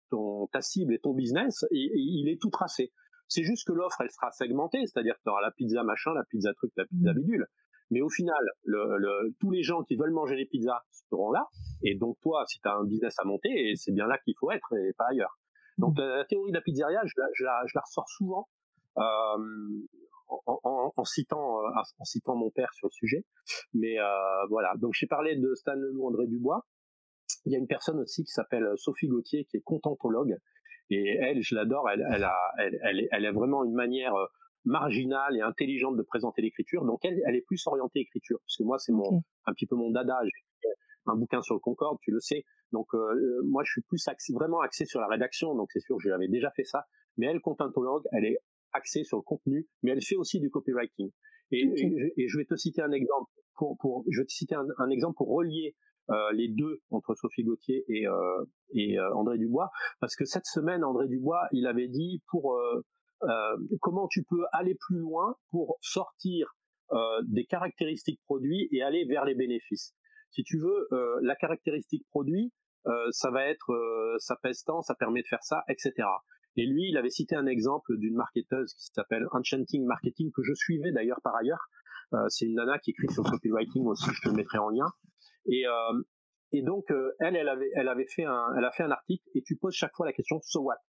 ton, 0.09 0.47
ta 0.47 0.61
cible 0.61 0.93
et 0.93 0.99
ton 0.99 1.13
business, 1.13 1.65
il, 1.71 2.29
est 2.29 2.41
tout 2.41 2.49
tracé. 2.49 2.91
C'est 3.27 3.43
juste 3.43 3.65
que 3.65 3.73
l'offre, 3.73 4.01
elle 4.01 4.11
sera 4.11 4.31
segmentée, 4.31 4.85
c'est-à-dire 4.85 5.15
que 5.15 5.21
tu 5.23 5.29
auras 5.29 5.41
la 5.41 5.51
pizza 5.51 5.83
machin, 5.83 6.13
la 6.13 6.25
pizza 6.29 6.53
truc, 6.53 6.71
la 6.75 6.85
pizza 6.85 7.11
mmh. 7.11 7.15
bidule. 7.15 7.47
Mais 7.91 8.01
au 8.01 8.09
final, 8.09 8.43
le, 8.65 9.33
tous 9.39 9.49
les 9.49 9.63
gens 9.63 9.83
qui 9.83 9.95
veulent 9.95 10.13
manger 10.13 10.35
les 10.35 10.45
pizzas 10.45 10.81
seront 11.09 11.31
là. 11.31 11.47
Et 11.83 11.95
donc 11.95 12.17
toi, 12.21 12.43
si 12.47 12.59
tu 12.59 12.67
as 12.67 12.75
un 12.75 12.83
business 12.83 13.15
à 13.17 13.25
monter, 13.25 13.73
c'est 13.75 13.91
bien 13.91 14.07
là 14.07 14.17
qu'il 14.23 14.35
faut 14.39 14.51
être 14.51 14.73
et 14.75 14.93
pas 14.93 15.05
ailleurs. 15.09 15.39
Donc 15.79 15.97
mmh. 15.97 16.01
la, 16.01 16.25
théorie 16.25 16.51
de 16.51 16.57
la 16.57 16.61
pizzeria, 16.61 17.01
je 17.05 17.13
la, 17.17 17.27
je 17.33 17.43
la, 17.43 17.61
je 17.65 17.71
la 17.75 17.81
ressors 17.81 18.09
souvent 18.09 18.47
euh, 18.97 19.01
en, 20.27 20.59
en, 20.63 20.93
en, 20.95 21.05
citant, 21.05 21.59
euh, 21.59 21.81
en 21.99 22.03
citant 22.03 22.35
mon 22.35 22.51
père 22.51 22.71
sur 22.73 22.87
le 22.87 22.91
sujet. 22.91 23.25
Mais 23.73 23.99
euh, 23.99 24.45
voilà, 24.49 24.73
donc 24.77 24.93
j'ai 24.93 25.07
parlé 25.07 25.35
de 25.35 25.53
Stan 25.55 25.73
Leloup, 25.73 26.05
André 26.05 26.27
Dubois. 26.27 26.65
Il 27.45 27.53
y 27.53 27.55
a 27.55 27.59
une 27.59 27.67
personne 27.67 27.99
aussi 27.99 28.23
qui 28.23 28.31
s'appelle 28.31 28.67
Sophie 28.75 29.07
Gauthier, 29.07 29.45
qui 29.45 29.57
est 29.57 29.61
contentologue. 29.61 30.35
Et 30.89 31.17
elle, 31.21 31.41
je 31.41 31.55
l'adore, 31.55 31.89
elle, 31.89 32.05
elle, 32.11 32.23
a, 32.23 32.35
elle, 32.57 32.79
elle, 32.83 33.07
elle 33.11 33.25
a 33.25 33.31
vraiment 33.31 33.63
une 33.63 33.73
manière 33.73 34.13
euh, 34.15 34.25
marginale 34.65 35.37
et 35.37 35.41
intelligente 35.41 35.95
de 35.95 36.03
présenter 36.03 36.41
l'écriture. 36.41 36.83
Donc 36.85 37.05
elle, 37.05 37.21
elle 37.25 37.35
est 37.35 37.45
plus 37.45 37.65
orientée 37.67 37.99
écriture, 37.99 38.39
puisque 38.45 38.61
moi 38.61 38.77
c'est 38.79 38.91
mon 38.91 39.23
un 39.45 39.53
petit 39.53 39.67
peu 39.67 39.75
mon 39.75 39.91
dada. 39.91 40.19
Un 41.09 41.15
bouquin 41.15 41.41
sur 41.41 41.55
le 41.55 41.59
Concorde, 41.59 41.97
tu 42.01 42.11
le 42.11 42.19
sais. 42.19 42.43
Donc 42.71 42.87
euh, 42.93 43.41
moi 43.45 43.63
je 43.65 43.71
suis 43.71 43.81
plus 43.81 44.07
axé, 44.07 44.33
vraiment 44.33 44.61
axé 44.61 44.85
sur 44.85 44.99
la 44.99 45.07
rédaction. 45.07 45.55
Donc 45.55 45.69
c'est 45.71 45.79
sûr, 45.79 45.99
j'avais 45.99 46.27
déjà 46.27 46.51
fait 46.51 46.63
ça. 46.63 46.85
Mais 47.17 47.27
elle, 47.27 47.41
contentologue, 47.41 48.03
elle 48.11 48.25
est 48.25 48.37
axée 48.73 49.03
sur 49.03 49.17
le 49.17 49.23
contenu, 49.23 49.67
mais 49.83 49.91
elle 49.91 50.01
fait 50.01 50.15
aussi 50.15 50.39
du 50.39 50.49
copywriting. 50.49 51.11
Et, 51.51 51.63
et, 52.15 52.27
je 52.27 52.37
vais 52.37 52.45
te 52.45 52.55
citer 52.55 52.83
un 52.83 52.91
exemple 52.91 53.31
pour, 53.55 53.75
pour 53.79 54.05
je 54.09 54.21
vais 54.21 54.25
te 54.25 54.31
citer 54.31 54.53
un, 54.53 54.67
un 54.77 54.89
exemple 54.89 55.15
pour 55.17 55.29
relier 55.29 55.75
euh, 56.11 56.31
les 56.33 56.47
deux 56.47 56.79
entre 56.91 57.15
Sophie 57.15 57.43
Gauthier 57.43 57.83
et, 57.87 58.07
euh, 58.07 58.45
et 58.73 58.99
euh, 58.99 59.13
André 59.15 59.37
Dubois, 59.37 59.71
parce 59.99 60.15
que 60.15 60.25
cette 60.25 60.45
semaine, 60.45 60.83
André 60.83 61.07
Dubois, 61.07 61.47
il 61.51 61.65
avait 61.65 61.87
dit 61.87 62.21
pour 62.29 62.55
euh, 63.23 63.57
comment 63.81 64.07
tu 64.07 64.23
peux 64.23 64.45
aller 64.53 64.75
plus 64.75 64.97
loin 64.97 65.35
pour 65.51 65.77
sortir 65.81 66.55
euh, 66.91 67.21
des 67.27 67.45
caractéristiques 67.45 68.21
produits 68.25 68.67
et 68.71 68.81
aller 68.81 69.05
vers 69.05 69.25
les 69.25 69.35
bénéfices. 69.35 69.93
Si 70.31 70.43
tu 70.43 70.59
veux, 70.59 70.87
euh, 70.91 71.19
la 71.21 71.35
caractéristique 71.35 72.05
produit, 72.09 72.51
ça 73.11 73.29
va 73.29 73.45
être, 73.45 73.71
ça 74.17 74.35
pèse 74.41 74.63
tant, 74.63 74.81
ça 74.81 74.95
permet 74.95 75.21
de 75.21 75.27
faire 75.27 75.43
ça, 75.43 75.63
etc. 75.67 76.07
Et 76.55 76.65
lui, 76.65 76.89
il 76.89 76.97
avait 76.97 77.11
cité 77.11 77.35
un 77.35 77.45
exemple 77.45 77.95
d'une 77.97 78.15
marketeuse 78.15 78.73
qui 78.73 78.85
s'appelle 78.95 79.27
Enchanting 79.31 79.85
Marketing, 79.85 80.31
que 80.31 80.41
je 80.41 80.53
suivais 80.55 80.91
d'ailleurs 80.91 81.19
par 81.21 81.35
ailleurs. 81.35 81.69
c'est 82.29 82.45
une 82.45 82.55
nana 82.55 82.79
qui 82.79 82.91
écrit 82.91 83.11
sur 83.11 83.23
le 83.23 83.29
copywriting 83.29 83.85
aussi, 83.85 84.09
je 84.11 84.21
te 84.21 84.29
le 84.29 84.33
mettrai 84.33 84.57
en 84.57 84.69
lien. 84.69 84.87
Et, 85.45 85.65
et 86.51 86.63
donc, 86.63 86.85
elle, 87.19 87.35
elle 87.35 87.49
avait, 87.49 87.69
elle 87.75 87.89
avait 87.89 88.07
fait 88.07 88.23
un, 88.23 88.55
elle 88.57 88.65
a 88.65 88.71
fait 88.71 88.83
un 88.83 88.91
article 88.91 89.23
et 89.35 89.43
tu 89.43 89.55
poses 89.55 89.75
chaque 89.75 89.93
fois 89.93 90.05
la 90.07 90.13
question 90.13 90.39
so 90.41 90.61
what? 90.61 90.79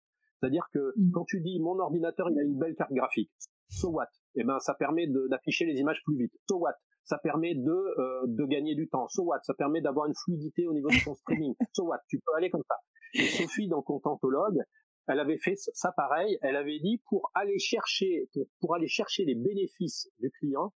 C'est-à-dire 0.41 0.67
que 0.73 0.93
mm. 0.97 1.11
quand 1.13 1.25
tu 1.25 1.41
dis 1.41 1.61
mon 1.61 1.79
ordinateur 1.79 2.31
il 2.31 2.39
a 2.39 2.43
une 2.43 2.59
belle 2.59 2.75
carte 2.75 2.93
graphique, 2.93 3.31
so 3.69 3.91
what? 3.91 4.09
Eh 4.37 4.45
ben 4.45 4.59
ça 4.61 4.75
permet 4.75 5.07
d'afficher 5.29 5.67
les 5.67 5.79
images 5.79 6.01
plus 6.05 6.17
vite. 6.17 6.33
So 6.49 6.59
what? 6.59 6.75
Ça 7.11 7.19
permet 7.19 7.57
de 7.57 7.73
euh, 7.73 8.23
de 8.29 8.45
gagner 8.45 8.77
du 8.77 8.89
temps. 8.89 9.09
So 9.09 9.25
what? 9.25 9.41
Ça 9.43 9.53
permet 9.55 9.81
d'avoir 9.81 10.07
une 10.07 10.15
fluidité 10.15 10.69
au 10.69 10.73
niveau 10.73 10.89
de 10.91 11.05
ton 11.05 11.15
streaming. 11.15 11.57
So 11.75 11.87
what? 11.87 11.99
Tu 12.07 12.21
peux 12.21 12.33
aller 12.37 12.51
comme 12.51 12.63
ça. 12.69 12.77
Et 13.15 13.27
Sophie 13.27 13.67
dans 13.67 13.83
Contentologue, 13.83 14.61
elle 15.09 15.19
avait 15.19 15.39
fait 15.39 15.57
ça 15.57 15.91
pareil. 15.91 16.39
Elle 16.41 16.55
avait 16.55 16.79
dit 16.79 17.03
pour 17.09 17.33
aller 17.35 17.59
chercher 17.59 18.29
pour, 18.33 18.47
pour 18.61 18.77
aller 18.77 18.87
chercher 18.87 19.25
les 19.25 19.35
bénéfices 19.35 20.09
du 20.21 20.31
client, 20.31 20.73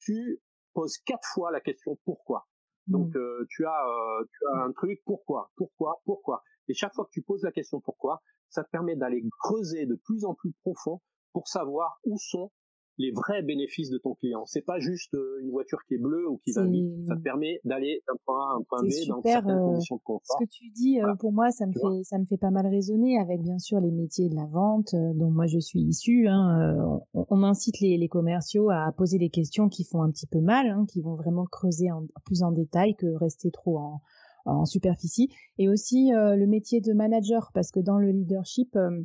tu 0.00 0.42
poses 0.74 0.98
quatre 0.98 1.28
fois 1.32 1.52
la 1.52 1.60
question 1.60 1.96
pourquoi. 2.04 2.48
Donc 2.88 3.14
mm. 3.14 3.18
euh, 3.18 3.46
tu 3.48 3.64
as 3.64 3.86
euh, 3.86 4.24
tu 4.24 4.38
as 4.54 4.64
un 4.64 4.72
truc 4.72 5.00
pourquoi 5.04 5.52
pourquoi 5.54 6.02
pourquoi 6.04 6.42
et 6.66 6.74
chaque 6.74 6.94
fois 6.94 7.04
que 7.04 7.12
tu 7.12 7.22
poses 7.22 7.44
la 7.44 7.52
question 7.52 7.80
pourquoi 7.80 8.22
ça 8.48 8.64
te 8.64 8.70
permet 8.70 8.96
d'aller 8.96 9.22
creuser 9.38 9.86
de 9.86 9.94
plus 9.94 10.24
en 10.24 10.34
plus 10.34 10.52
profond 10.62 11.00
pour 11.32 11.46
savoir 11.46 12.00
où 12.04 12.18
sont 12.18 12.50
les 12.98 13.10
vrais 13.10 13.42
bénéfices 13.42 13.90
de 13.90 13.98
ton 13.98 14.14
client. 14.14 14.44
C'est 14.46 14.64
pas 14.64 14.78
juste 14.78 15.14
euh, 15.14 15.40
une 15.42 15.50
voiture 15.50 15.78
qui 15.86 15.94
est 15.94 15.98
bleue 15.98 16.28
ou 16.28 16.38
qui 16.38 16.52
va 16.52 16.64
vite. 16.64 16.90
Ça 17.06 17.16
te 17.16 17.20
permet 17.20 17.60
d'aller 17.64 18.02
d'un 18.08 18.16
point 18.24 18.40
A 18.40 18.52
à 18.52 18.56
un 18.56 18.62
point 18.62 18.82
B 18.82 19.08
dans 19.08 19.22
certaines 19.22 19.50
euh, 19.50 19.60
conditions 19.60 19.96
de 19.96 20.02
confort. 20.02 20.38
Ce 20.38 20.44
que 20.44 20.50
tu 20.50 20.70
dis, 20.70 21.00
euh, 21.00 21.14
pour 21.14 21.32
moi, 21.32 21.50
ça 21.50 21.66
me 21.66 21.72
fait, 21.72 22.04
ça 22.04 22.18
me 22.18 22.24
fait 22.24 22.36
pas 22.36 22.50
mal 22.50 22.66
résonner 22.66 23.18
avec 23.18 23.42
bien 23.42 23.58
sûr 23.58 23.80
les 23.80 23.90
métiers 23.90 24.28
de 24.28 24.34
la 24.34 24.46
vente 24.46 24.94
dont 24.94 25.30
moi 25.30 25.46
je 25.46 25.58
suis 25.58 25.80
issue. 25.80 26.26
Hein, 26.28 27.00
on, 27.14 27.42
incite 27.42 27.80
les, 27.80 27.96
les, 27.98 28.08
commerciaux 28.08 28.70
à 28.70 28.92
poser 28.96 29.18
des 29.18 29.30
questions 29.30 29.68
qui 29.68 29.84
font 29.84 30.02
un 30.02 30.10
petit 30.10 30.26
peu 30.26 30.40
mal, 30.40 30.68
hein, 30.68 30.86
qui 30.88 31.00
vont 31.00 31.14
vraiment 31.14 31.44
creuser 31.44 31.90
en, 31.90 32.06
plus 32.24 32.42
en 32.42 32.52
détail 32.52 32.94
que 32.96 33.06
rester 33.06 33.50
trop 33.50 33.78
en, 33.78 34.00
en 34.46 34.64
superficie, 34.64 35.28
et 35.58 35.68
aussi 35.68 36.12
euh, 36.14 36.36
le 36.36 36.46
métier 36.46 36.80
de 36.80 36.92
manager, 36.92 37.50
parce 37.52 37.70
que 37.70 37.80
dans 37.80 37.98
le 37.98 38.10
leadership, 38.10 38.74
euh, 38.76 39.02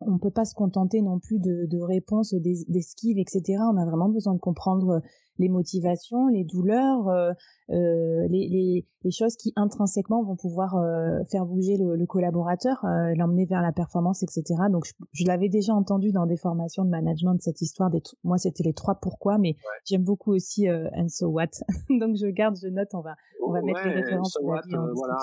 on 0.00 0.18
peut 0.18 0.30
pas 0.30 0.44
se 0.44 0.54
contenter 0.54 1.02
non 1.02 1.18
plus 1.18 1.38
de, 1.38 1.66
de 1.66 1.80
réponses, 1.80 2.34
d'esquives, 2.34 3.18
etc. 3.18 3.62
On 3.72 3.76
a 3.76 3.84
vraiment 3.84 4.08
besoin 4.08 4.34
de 4.34 4.38
comprendre 4.38 5.02
les 5.38 5.48
motivations, 5.48 6.28
les 6.28 6.44
douleurs, 6.44 7.08
euh, 7.08 7.32
euh, 7.70 8.26
les, 8.28 8.48
les, 8.48 8.86
les, 9.04 9.10
choses 9.10 9.36
qui 9.36 9.52
intrinsèquement 9.56 10.22
vont 10.22 10.36
pouvoir 10.36 10.76
euh, 10.76 11.22
faire 11.30 11.44
bouger 11.44 11.76
le, 11.76 11.96
le 11.96 12.06
collaborateur, 12.06 12.84
euh, 12.84 13.14
l'emmener 13.14 13.44
vers 13.44 13.62
la 13.62 13.72
performance, 13.72 14.22
etc. 14.22 14.42
Donc 14.70 14.86
je, 14.86 14.92
je 15.12 15.26
l'avais 15.26 15.48
déjà 15.48 15.74
entendu 15.74 16.10
dans 16.10 16.26
des 16.26 16.36
formations 16.36 16.84
de 16.84 16.90
management 16.90 17.34
de 17.34 17.42
cette 17.42 17.60
histoire. 17.60 17.90
Des 17.90 18.02
moi 18.24 18.38
c'était 18.38 18.64
les 18.64 18.72
trois 18.72 18.94
pourquoi, 18.94 19.38
mais 19.38 19.56
j'aime 19.84 20.02
beaucoup 20.02 20.32
aussi 20.32 20.68
euh, 20.68 20.88
and 20.94 21.08
so 21.08 21.28
what. 21.28 21.50
Donc 21.90 22.16
je 22.16 22.26
garde, 22.28 22.56
je 22.60 22.68
note, 22.68 22.88
on 22.94 23.00
va 23.00 23.16
on 23.46 23.52
va 23.52 23.60
mettre 23.62 23.84
les 23.84 23.94
références. 23.94 24.32
So 24.32 24.42
what, 24.44 24.62
voilà, 24.70 25.16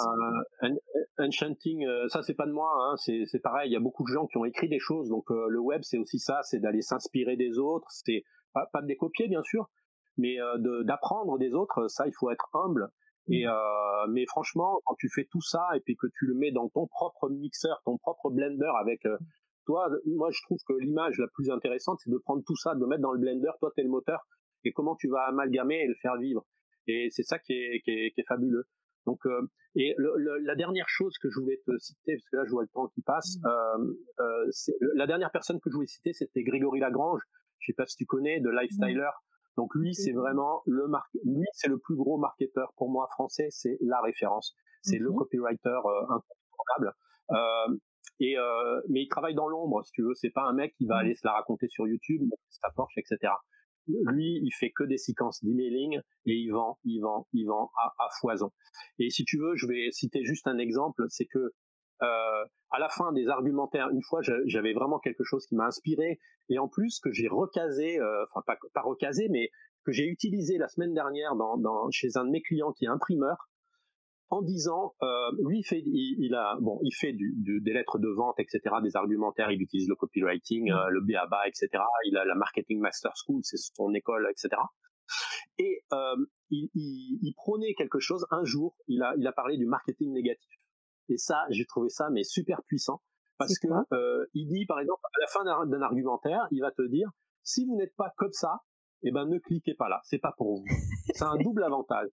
enchanting, 1.18 1.86
ça 2.10 2.22
c'est 2.22 2.34
pas 2.34 2.46
de 2.46 2.52
moi, 2.52 2.72
hein, 2.78 2.96
c'est 2.98 3.42
pareil. 3.42 3.70
Il 3.70 3.74
y 3.74 3.78
a 3.78 3.80
beaucoup 3.80 4.04
de 4.04 4.14
gens 4.14 4.28
qui 4.28 4.38
ont 4.38 4.46
écrit 4.46 4.70
des 4.70 4.80
choses. 4.80 5.10
Donc 5.10 5.26
le 5.30 5.60
web 5.60 5.82
c'est 5.84 5.98
aussi 5.98 6.20
ça, 6.20 6.42
c'est 6.44 6.60
d'aller 6.60 6.82
s'inspirer 6.82 7.36
des 7.36 7.58
autres. 7.58 7.88
C'est 7.90 8.24
pas, 8.54 8.68
pas 8.72 8.82
de 8.82 8.88
les 8.88 8.96
copier 8.96 9.28
bien 9.28 9.44
sûr, 9.44 9.70
mais 10.18 10.40
euh, 10.40 10.84
d'apprendre 10.84 11.38
des 11.38 11.54
autres, 11.54 11.88
ça, 11.88 12.08
il 12.08 12.14
faut 12.14 12.30
être 12.32 12.48
humble. 12.54 12.90
Et 13.28 13.46
mmh. 13.46 13.50
euh, 13.50 14.08
mais 14.12 14.26
franchement, 14.28 14.80
quand 14.86 14.96
tu 14.96 15.10
fais 15.10 15.28
tout 15.32 15.42
ça 15.42 15.68
et 15.76 15.80
puis 15.80 15.96
que 15.96 16.08
tu 16.18 16.26
le 16.28 16.36
mets 16.36 16.52
dans 16.52 16.70
ton 16.70 16.88
propre 16.88 17.30
mixeur, 17.30 17.82
ton 17.84 17.98
propre 17.98 18.30
blender 18.30 18.72
avec 18.80 19.06
euh, 19.06 19.18
toi, 19.66 19.90
moi 20.06 20.30
je 20.32 20.42
trouve 20.44 20.60
que 20.68 20.74
l'image 20.74 21.18
la 21.18 21.28
plus 21.34 21.50
intéressante, 21.50 22.00
c'est 22.04 22.12
de 22.12 22.18
prendre 22.20 22.44
tout 22.46 22.56
ça, 22.56 22.76
de 22.76 22.80
le 22.80 22.88
mettre 22.88 23.02
dans 23.02 23.14
le 23.14 23.20
blender. 23.20 23.50
Toi, 23.60 23.72
t'es 23.76 23.82
le 23.82 23.90
moteur 23.90 24.20
et 24.64 24.72
comment 24.72 24.96
tu 24.96 25.08
vas 25.10 25.24
amalgamer 25.24 25.82
et 25.82 25.88
le 25.88 25.96
faire 26.02 26.18
vivre. 26.18 26.46
Et 26.88 27.08
c'est 27.12 27.24
ça 27.24 27.40
qui 27.40 27.54
est, 27.54 27.82
qui 27.84 27.92
est, 27.92 28.12
qui 28.12 28.22
est 28.22 28.28
fabuleux. 28.28 28.66
Donc, 29.06 29.26
euh, 29.26 29.42
et 29.76 29.94
le, 29.98 30.38
la 30.44 30.56
dernière 30.56 30.88
chose 30.88 31.18
que 31.22 31.30
je 31.30 31.40
voulais 31.40 31.62
te 31.66 31.78
citer, 31.78 32.14
parce 32.14 32.30
que 32.30 32.38
là 32.38 32.44
je 32.46 32.52
vois 32.52 32.64
le 32.64 32.70
temps 32.70 32.88
qui 32.88 33.02
passe, 33.02 33.38
mmh. 33.38 33.48
euh, 33.48 33.94
euh, 34.20 34.52
la 34.96 35.08
dernière 35.08 35.32
personne 35.32 35.60
que 35.60 35.70
je 35.70 35.76
voulais 35.76 35.88
citer, 35.88 36.14
c'était 36.14 36.44
Grégory 36.44 36.80
Lagrange. 36.80 37.22
Je 37.60 37.68
sais 37.68 37.76
pas 37.76 37.86
si 37.86 37.96
tu 37.96 38.06
connais, 38.06 38.40
de 38.40 38.50
Lifestyler. 38.50 39.02
Mmh. 39.02 39.35
Donc 39.58 39.74
lui, 39.76 39.94
c'est 39.94 40.12
vraiment 40.12 40.62
le 40.66 40.88
mar 40.88 41.08
lui, 41.24 41.46
c'est 41.54 41.70
le 41.70 41.78
plus 41.78 41.96
gros 41.96 42.18
marketeur 42.18 42.74
pour 42.76 42.90
moi 42.90 43.08
français, 43.12 43.48
c'est 43.52 43.78
la 43.82 44.02
référence. 44.02 44.56
C'est 44.82 45.00
le 45.00 45.12
copywriter 45.12 45.70
euh, 45.70 46.04
incontournable. 46.04 46.94
Euh, 47.32 47.78
et 48.20 48.38
euh, 48.38 48.82
mais 48.88 49.02
il 49.02 49.08
travaille 49.08 49.34
dans 49.34 49.48
l'ombre, 49.48 49.84
si 49.84 49.92
tu 49.94 50.04
veux. 50.04 50.14
C'est 50.14 50.30
pas 50.30 50.44
un 50.44 50.54
mec 50.54 50.76
qui 50.78 50.86
va 50.86 50.96
mmh. 50.96 51.00
aller 51.00 51.16
se 51.16 51.22
la 51.26 51.34
raconter 51.34 51.68
sur 51.70 51.88
YouTube, 51.88 52.22
sa 52.50 52.70
Porsche, 52.76 52.98
etc. 52.98 53.34
Lui, 53.88 54.40
il 54.44 54.52
fait 54.52 54.72
que 54.72 54.84
des 54.84 54.98
séquences 54.98 55.44
d'emailing 55.44 56.00
et 56.26 56.34
il 56.34 56.50
vend, 56.50 56.80
il 56.84 57.02
vend, 57.02 57.28
il 57.34 57.46
vend 57.46 57.72
à, 57.78 57.94
à 58.00 58.10
foison. 58.20 58.52
Et 59.00 59.10
si 59.10 59.26
tu 59.26 59.38
veux, 59.38 59.56
je 59.56 59.68
vais 59.68 59.92
citer 59.92 60.24
juste 60.24 60.48
un 60.48 60.58
exemple, 60.58 61.06
c'est 61.10 61.26
que 61.26 61.54
euh, 62.02 62.46
à 62.72 62.80
la 62.80 62.90
fin 62.90 63.12
des 63.14 63.28
argumentaires, 63.28 63.90
une 63.90 64.02
fois, 64.02 64.22
j'avais 64.46 64.74
vraiment 64.74 65.00
quelque 65.00 65.24
chose 65.24 65.46
qui 65.46 65.56
m'a 65.56 65.66
inspiré, 65.66 66.20
et 66.50 66.60
en 66.60 66.68
plus 66.68 67.00
que 67.00 67.12
j'ai 67.12 67.28
recasé, 67.28 68.00
euh, 68.00 68.26
enfin 68.30 68.42
pas, 68.46 68.58
pas 68.74 68.82
recasé, 68.82 69.28
mais 69.30 69.50
que 69.86 69.92
j'ai 69.92 70.06
utilisé 70.06 70.58
la 70.58 70.68
semaine 70.68 70.94
dernière 70.94 71.36
dans, 71.36 71.58
dans, 71.58 71.90
chez 71.92 72.10
un 72.16 72.26
de 72.26 72.32
mes 72.32 72.42
clients 72.42 72.74
qui 72.74 72.86
est 72.86 72.90
imprimeur, 72.90 73.50
en 74.30 74.42
disant, 74.42 74.96
euh, 75.04 75.32
lui 75.46 75.64
fait, 75.64 75.82
il, 75.86 76.34
a, 76.34 76.58
bon, 76.60 76.80
il 76.84 76.94
fait 76.94 77.14
du, 77.14 77.36
des 77.62 77.74
lettres 77.74 78.00
de 78.00 78.10
vente, 78.10 78.40
etc., 78.40 78.60
des 78.84 78.96
argumentaires, 78.96 79.52
il 79.52 79.62
utilise 79.62 79.88
le 79.88 79.96
copywriting, 79.96 80.72
euh, 80.72 80.90
le 80.90 81.02
BABA, 81.02 81.48
etc. 81.48 81.70
Il 82.08 82.18
a 82.18 82.26
la 82.26 82.36
marketing 82.36 82.80
master 82.80 83.12
school, 83.16 83.42
c'est 83.44 83.58
son 83.58 83.94
école, 83.94 84.28
etc. 84.32 84.62
Et 85.60 85.84
euh, 85.94 86.16
il, 86.50 86.70
il, 86.74 87.20
il 87.22 87.34
prônait 87.36 87.76
quelque 87.76 88.00
chose. 88.00 88.26
Un 88.32 88.44
jour, 88.44 88.76
il 88.88 89.04
a, 89.04 89.14
il 89.18 89.28
a 89.28 89.32
parlé 89.32 89.58
du 89.58 89.68
marketing 89.68 90.12
négatif. 90.12 90.52
Et 91.10 91.18
ça, 91.18 91.46
j'ai 91.50 91.66
trouvé 91.66 91.90
ça 91.90 92.10
mais 92.12 92.24
super 92.24 92.64
puissant 92.64 93.02
parce 93.38 93.58
que 93.60 93.68
euh, 93.94 94.26
il 94.34 94.48
dit 94.48 94.66
par 94.66 94.80
exemple 94.80 95.02
à 95.04 95.22
la 95.22 95.28
fin 95.28 95.66
d'un 95.66 95.82
argumentaire, 95.82 96.48
il 96.52 96.62
va 96.62 96.72
te 96.72 96.88
dire 96.88 97.10
si 97.44 97.66
vous 97.66 97.76
n'êtes 97.76 97.96
pas 97.96 98.12
comme 98.18 98.32
ça, 98.32 98.62
eh 99.04 99.12
ben 99.12 99.26
ne 99.26 99.38
cliquez 99.40 99.76
pas 99.76 99.90
là, 99.90 100.02
c'est 100.04 100.20
pas 100.20 100.34
pour 100.38 100.56
vous. 100.56 100.66
c'est 101.14 101.24
un 101.24 101.38
double 101.38 101.64
avantage. 101.64 102.10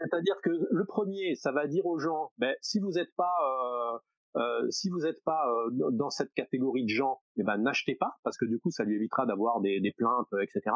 C'est-à-dire 0.00 0.34
que 0.42 0.50
le 0.50 0.84
premier, 0.84 1.34
ça 1.36 1.52
va 1.52 1.66
dire 1.66 1.86
aux 1.86 1.98
gens, 1.98 2.32
ben 2.38 2.54
si 2.60 2.80
vous 2.80 2.90
n'êtes 2.90 3.14
pas 3.16 3.32
euh, 3.42 3.98
euh, 4.36 4.70
si 4.70 4.90
vous 4.90 5.00
n'êtes 5.00 5.22
pas 5.22 5.46
euh, 5.48 5.90
dans 5.92 6.10
cette 6.10 6.32
catégorie 6.32 6.84
de 6.84 6.90
gens, 6.90 7.20
eh 7.36 7.44
ben 7.44 7.56
n'achetez 7.58 7.94
pas 7.94 8.16
parce 8.24 8.36
que 8.36 8.44
du 8.44 8.58
coup 8.58 8.70
ça 8.70 8.84
lui 8.84 8.96
évitera 8.96 9.26
d'avoir 9.26 9.60
des, 9.60 9.80
des 9.80 9.92
plaintes, 9.92 10.28
etc. 10.42 10.74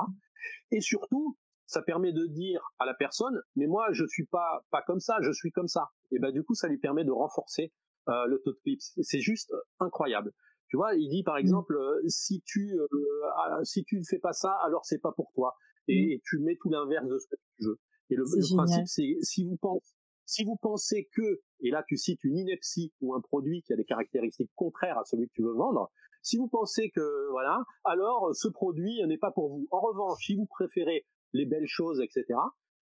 Et 0.71 0.81
surtout, 0.81 1.37
ça 1.69 1.83
permet 1.83 2.13
de 2.13 2.27
dire 2.27 2.61
à 2.79 2.87
la 2.87 2.95
personne, 2.95 3.41
mais 3.55 3.67
moi 3.67 3.89
je 3.93 4.05
suis 4.07 4.25
pas 4.25 4.65
pas 4.71 4.83
comme 4.83 5.01
ça, 5.01 5.19
je 5.21 5.31
suis 5.31 5.53
comme 5.53 5.69
ça. 5.69 5.91
Et 6.11 6.19
ben 6.19 6.33
du 6.33 6.43
coup 6.43 6.55
ça 6.55 6.67
lui 6.67 6.79
permet 6.79 7.05
de 7.05 7.13
renforcer 7.13 7.73
euh, 8.09 8.25
le 8.27 8.41
taux 8.41 8.53
de 8.53 8.59
clips. 8.63 8.81
C'est 9.03 9.21
juste 9.21 9.53
incroyable. 9.79 10.33
Tu 10.69 10.77
vois, 10.77 10.95
il 10.95 11.09
dit 11.11 11.23
par 11.23 11.37
mmh. 11.37 11.41
exemple, 11.41 11.79
si 12.09 12.43
tu 12.47 12.75
euh, 12.75 13.65
si 13.65 13.85
tu 13.85 13.99
ne 13.99 14.05
fais 14.09 14.19
pas 14.19 14.33
ça, 14.33 14.53
alors 14.65 14.85
c'est 14.87 14.99
pas 14.99 15.13
pour 15.13 15.31
toi. 15.35 15.55
Et, 15.89 16.17
mmh. 16.17 16.21
tu 16.25 16.39
mets 16.39 16.57
tout 16.61 16.71
l'inverse 16.71 17.07
de 17.07 17.19
ce 17.19 17.27
que 17.29 17.37
tu 17.57 17.65
veux. 17.67 17.79
Et 18.11 18.17
le, 18.17 18.25
le 18.25 18.57
principe, 18.57 18.87
c'est 18.87 19.17
si 19.21 19.45
vous 19.45 19.59
pensez 19.59 19.95
si 20.25 20.45
vous 20.45 20.57
pensez 20.57 21.09
que, 21.17 21.41
et 21.61 21.71
là 21.71 21.83
tu 21.89 21.97
cites 21.97 22.23
une 22.23 22.37
ineptie 22.37 22.93
ou 23.01 23.15
un 23.15 23.21
produit 23.21 23.63
qui 23.63 23.73
a 23.73 23.77
des 23.77 23.87
caractéristiques 23.87 24.51
contraires 24.57 24.99
à 24.99 25.05
celui 25.05 25.27
que 25.29 25.33
tu 25.33 25.43
veux 25.43 25.55
vendre, 25.55 25.91
si 26.21 26.37
vous 26.37 26.49
pensez 26.49 26.91
que 26.91 27.31
voilà, 27.31 27.63
alors 27.85 28.35
ce 28.35 28.49
produit 28.49 29.01
n'est 29.07 29.17
pas 29.17 29.31
pour 29.31 29.49
vous. 29.49 29.67
En 29.71 29.81
revanche, 29.81 30.19
si 30.27 30.37
vous 30.37 30.45
préférez 30.45 31.07
les 31.33 31.47
belles 31.47 31.67
choses, 31.67 32.01
etc., 32.01 32.25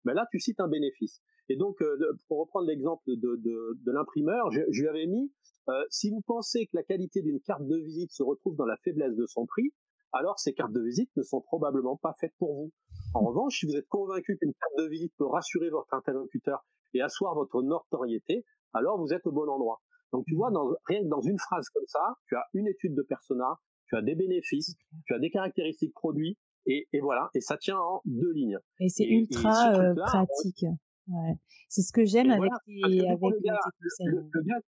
ben 0.05 0.15
là 0.15 0.27
tu 0.31 0.39
cites 0.39 0.61
un 0.61 0.69
bénéfice. 0.69 1.21
Et 1.49 1.57
donc, 1.57 1.81
euh, 1.83 1.97
pour 2.29 2.41
reprendre 2.41 2.67
l'exemple 2.67 3.03
de, 3.07 3.37
de, 3.37 3.79
de 3.85 3.93
l'imprimeur, 3.93 4.51
je, 4.51 4.61
je, 4.71 4.83
lui 4.83 4.89
avais 4.89 5.07
mis, 5.07 5.31
euh, 5.69 5.85
si 5.91 6.11
vous 6.11 6.23
pensez 6.27 6.67
que 6.67 6.77
la 6.77 6.83
qualité 6.83 7.21
d'une 7.23 7.41
carte 7.41 7.67
de 7.67 7.77
visite 7.77 8.13
se 8.13 8.23
retrouve 8.23 8.57
dans 8.57 8.65
la 8.65 8.77
faiblesse 8.79 9.15
de 9.15 9.27
son 9.27 9.45
prix, 9.47 9.73
alors 10.13 10.39
ces 10.39 10.55
cartes 10.55 10.73
de 10.73 10.81
visite 10.81 11.11
ne 11.17 11.23
sont 11.23 11.41
probablement 11.41 11.97
pas 11.97 12.15
faites 12.21 12.35
pour 12.39 12.55
vous. 12.55 12.73
En 13.15 13.21
revanche, 13.21 13.59
si 13.59 13.67
vous 13.67 13.77
êtes 13.77 13.89
convaincu 13.89 14.37
qu'une 14.39 14.55
carte 14.55 14.73
de 14.79 14.89
visite 14.89 15.13
peut 15.19 15.27
rassurer 15.27 15.71
votre 15.71 15.93
interlocuteur 15.93 16.65
et 16.95 17.03
asseoir 17.03 17.35
votre 17.35 17.63
notoriété, 17.63 18.45
alors 18.73 18.99
vous 18.99 19.13
êtes 19.13 19.27
au 19.27 19.33
bon 19.33 19.49
endroit. 19.49 19.83
Donc 20.13 20.25
tu 20.27 20.37
vois, 20.37 20.51
dans, 20.51 20.73
rien 20.87 21.03
que 21.03 21.09
dans 21.09 21.21
une 21.21 21.39
phrase 21.39 21.69
comme 21.71 21.87
ça, 21.89 22.15
tu 22.29 22.37
as 22.37 22.45
une 22.55 22.69
étude 22.69 22.95
de 22.95 23.03
persona, 23.03 23.59
tu 23.89 23.97
as 23.97 24.03
des 24.03 24.15
bénéfices, 24.15 24.77
tu 25.07 25.15
as 25.15 25.19
des 25.19 25.31
caractéristiques 25.31 25.95
produits, 25.95 26.39
et, 26.67 26.89
et 26.93 27.01
voilà, 27.01 27.31
et 27.35 27.41
ça 27.41 27.57
tient 27.57 27.79
en 27.79 28.01
deux 28.05 28.33
lignes. 28.33 28.59
Et 28.81 28.89
c'est 28.89 29.05
ultra 29.05 29.75
euh, 29.75 29.95
pratique. 29.95 30.65
Ouais. 31.09 31.35
C'est 31.69 31.83
ce 31.83 31.93
que 31.93 32.05
j'aime 32.05 32.31
avec, 32.31 32.51
les, 32.67 33.07
avec 33.07 33.21
le, 33.21 33.41
gars, 33.41 33.59
le, 34.01 34.43
gars, 34.43 34.61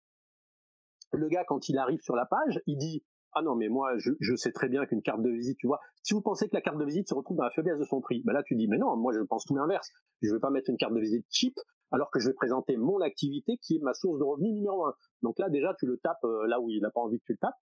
le 1.14 1.28
gars, 1.30 1.44
quand 1.48 1.70
il 1.70 1.78
arrive 1.78 2.02
sur 2.02 2.16
la 2.16 2.26
page, 2.26 2.60
il 2.68 2.78
dit 2.78 3.04
ah 3.38 3.42
non 3.42 3.56
mais 3.56 3.68
moi 3.68 3.98
je, 3.98 4.12
je 4.22 4.34
sais 4.36 4.54
très 4.54 4.70
bien 4.70 4.86
qu'une 4.86 5.02
carte 5.02 5.22
de 5.22 5.30
visite 5.30 5.58
tu 5.58 5.68
vois 5.68 5.82
si 6.04 6.14
vous 6.14 6.22
pensez 6.22 6.48
que 6.48 6.56
la 6.56 6.62
carte 6.62 6.78
de 6.78 6.86
visite 6.86 7.10
se 7.10 7.14
retrouve 7.14 7.36
dans 7.36 7.44
la 7.44 7.52
faiblesse 7.52 7.78
de 7.78 7.84
son 7.84 8.00
prix 8.00 8.24
ben 8.24 8.32
là 8.32 8.44
tu 8.44 8.56
dis 8.56 8.70
mais 8.70 8.78
non 8.78 8.96
moi 8.96 9.12
je 9.12 9.20
pense 9.20 9.44
tout 9.44 9.58
l'inverse 9.58 9.92
je 10.22 10.32
vais 10.34 10.40
pas 10.40 10.52
mettre 10.52 10.70
une 10.70 10.78
carte 10.78 10.94
de 10.94 11.02
visite 11.02 11.26
cheap 11.30 11.54
alors 11.92 12.12
que 12.12 12.20
je 12.20 12.28
vais 12.28 12.34
présenter 12.34 12.78
mon 12.78 13.00
activité 13.02 13.58
qui 13.62 13.76
est 13.76 13.80
ma 13.80 13.94
source 13.94 14.20
de 14.20 14.24
revenus 14.24 14.54
numéro 14.54 14.86
un. 14.86 14.94
Donc 15.22 15.40
là, 15.40 15.50
déjà, 15.50 15.74
tu 15.80 15.86
le 15.86 15.98
tapes 15.98 16.24
euh, 16.24 16.48
là 16.48 16.60
où 16.60 16.70
il 16.70 16.82
n'a 16.82 16.92
pas 16.92 17.02
envie 17.02 17.20
que 17.20 17.26
tu 17.26 17.34
le 17.34 17.38
tapes. 17.38 17.56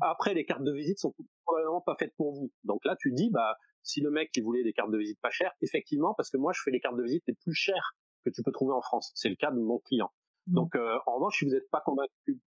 Après, 0.00 0.34
les 0.34 0.44
cartes 0.44 0.64
de 0.64 0.72
visite 0.72 0.98
sont 0.98 1.14
probablement 1.44 1.80
pas 1.80 1.96
faites 1.98 2.14
pour 2.16 2.32
vous. 2.32 2.50
Donc 2.64 2.84
là, 2.84 2.96
tu 2.98 3.12
dis, 3.12 3.30
bah, 3.30 3.56
si 3.82 4.00
le 4.00 4.10
mec 4.10 4.30
il 4.36 4.42
voulait 4.42 4.62
des 4.62 4.72
cartes 4.72 4.90
de 4.90 4.98
visite 4.98 5.20
pas 5.20 5.30
chères, 5.30 5.52
effectivement, 5.60 6.14
parce 6.14 6.30
que 6.30 6.36
moi, 6.36 6.52
je 6.54 6.60
fais 6.64 6.70
les 6.70 6.80
cartes 6.80 6.96
de 6.96 7.02
visite 7.02 7.24
les 7.26 7.34
plus 7.34 7.54
chères 7.54 7.94
que 8.24 8.30
tu 8.30 8.42
peux 8.42 8.52
trouver 8.52 8.72
en 8.74 8.80
France. 8.80 9.12
C'est 9.14 9.28
le 9.28 9.36
cas 9.36 9.50
de 9.50 9.58
mon 9.58 9.78
client. 9.78 10.10
Mmh. 10.46 10.54
Donc, 10.54 10.74
euh, 10.76 10.98
en 11.06 11.16
revanche, 11.16 11.38
si 11.38 11.44
vous 11.44 11.52
n'êtes 11.52 11.68
pas 11.70 11.82
convaincu 11.84 12.40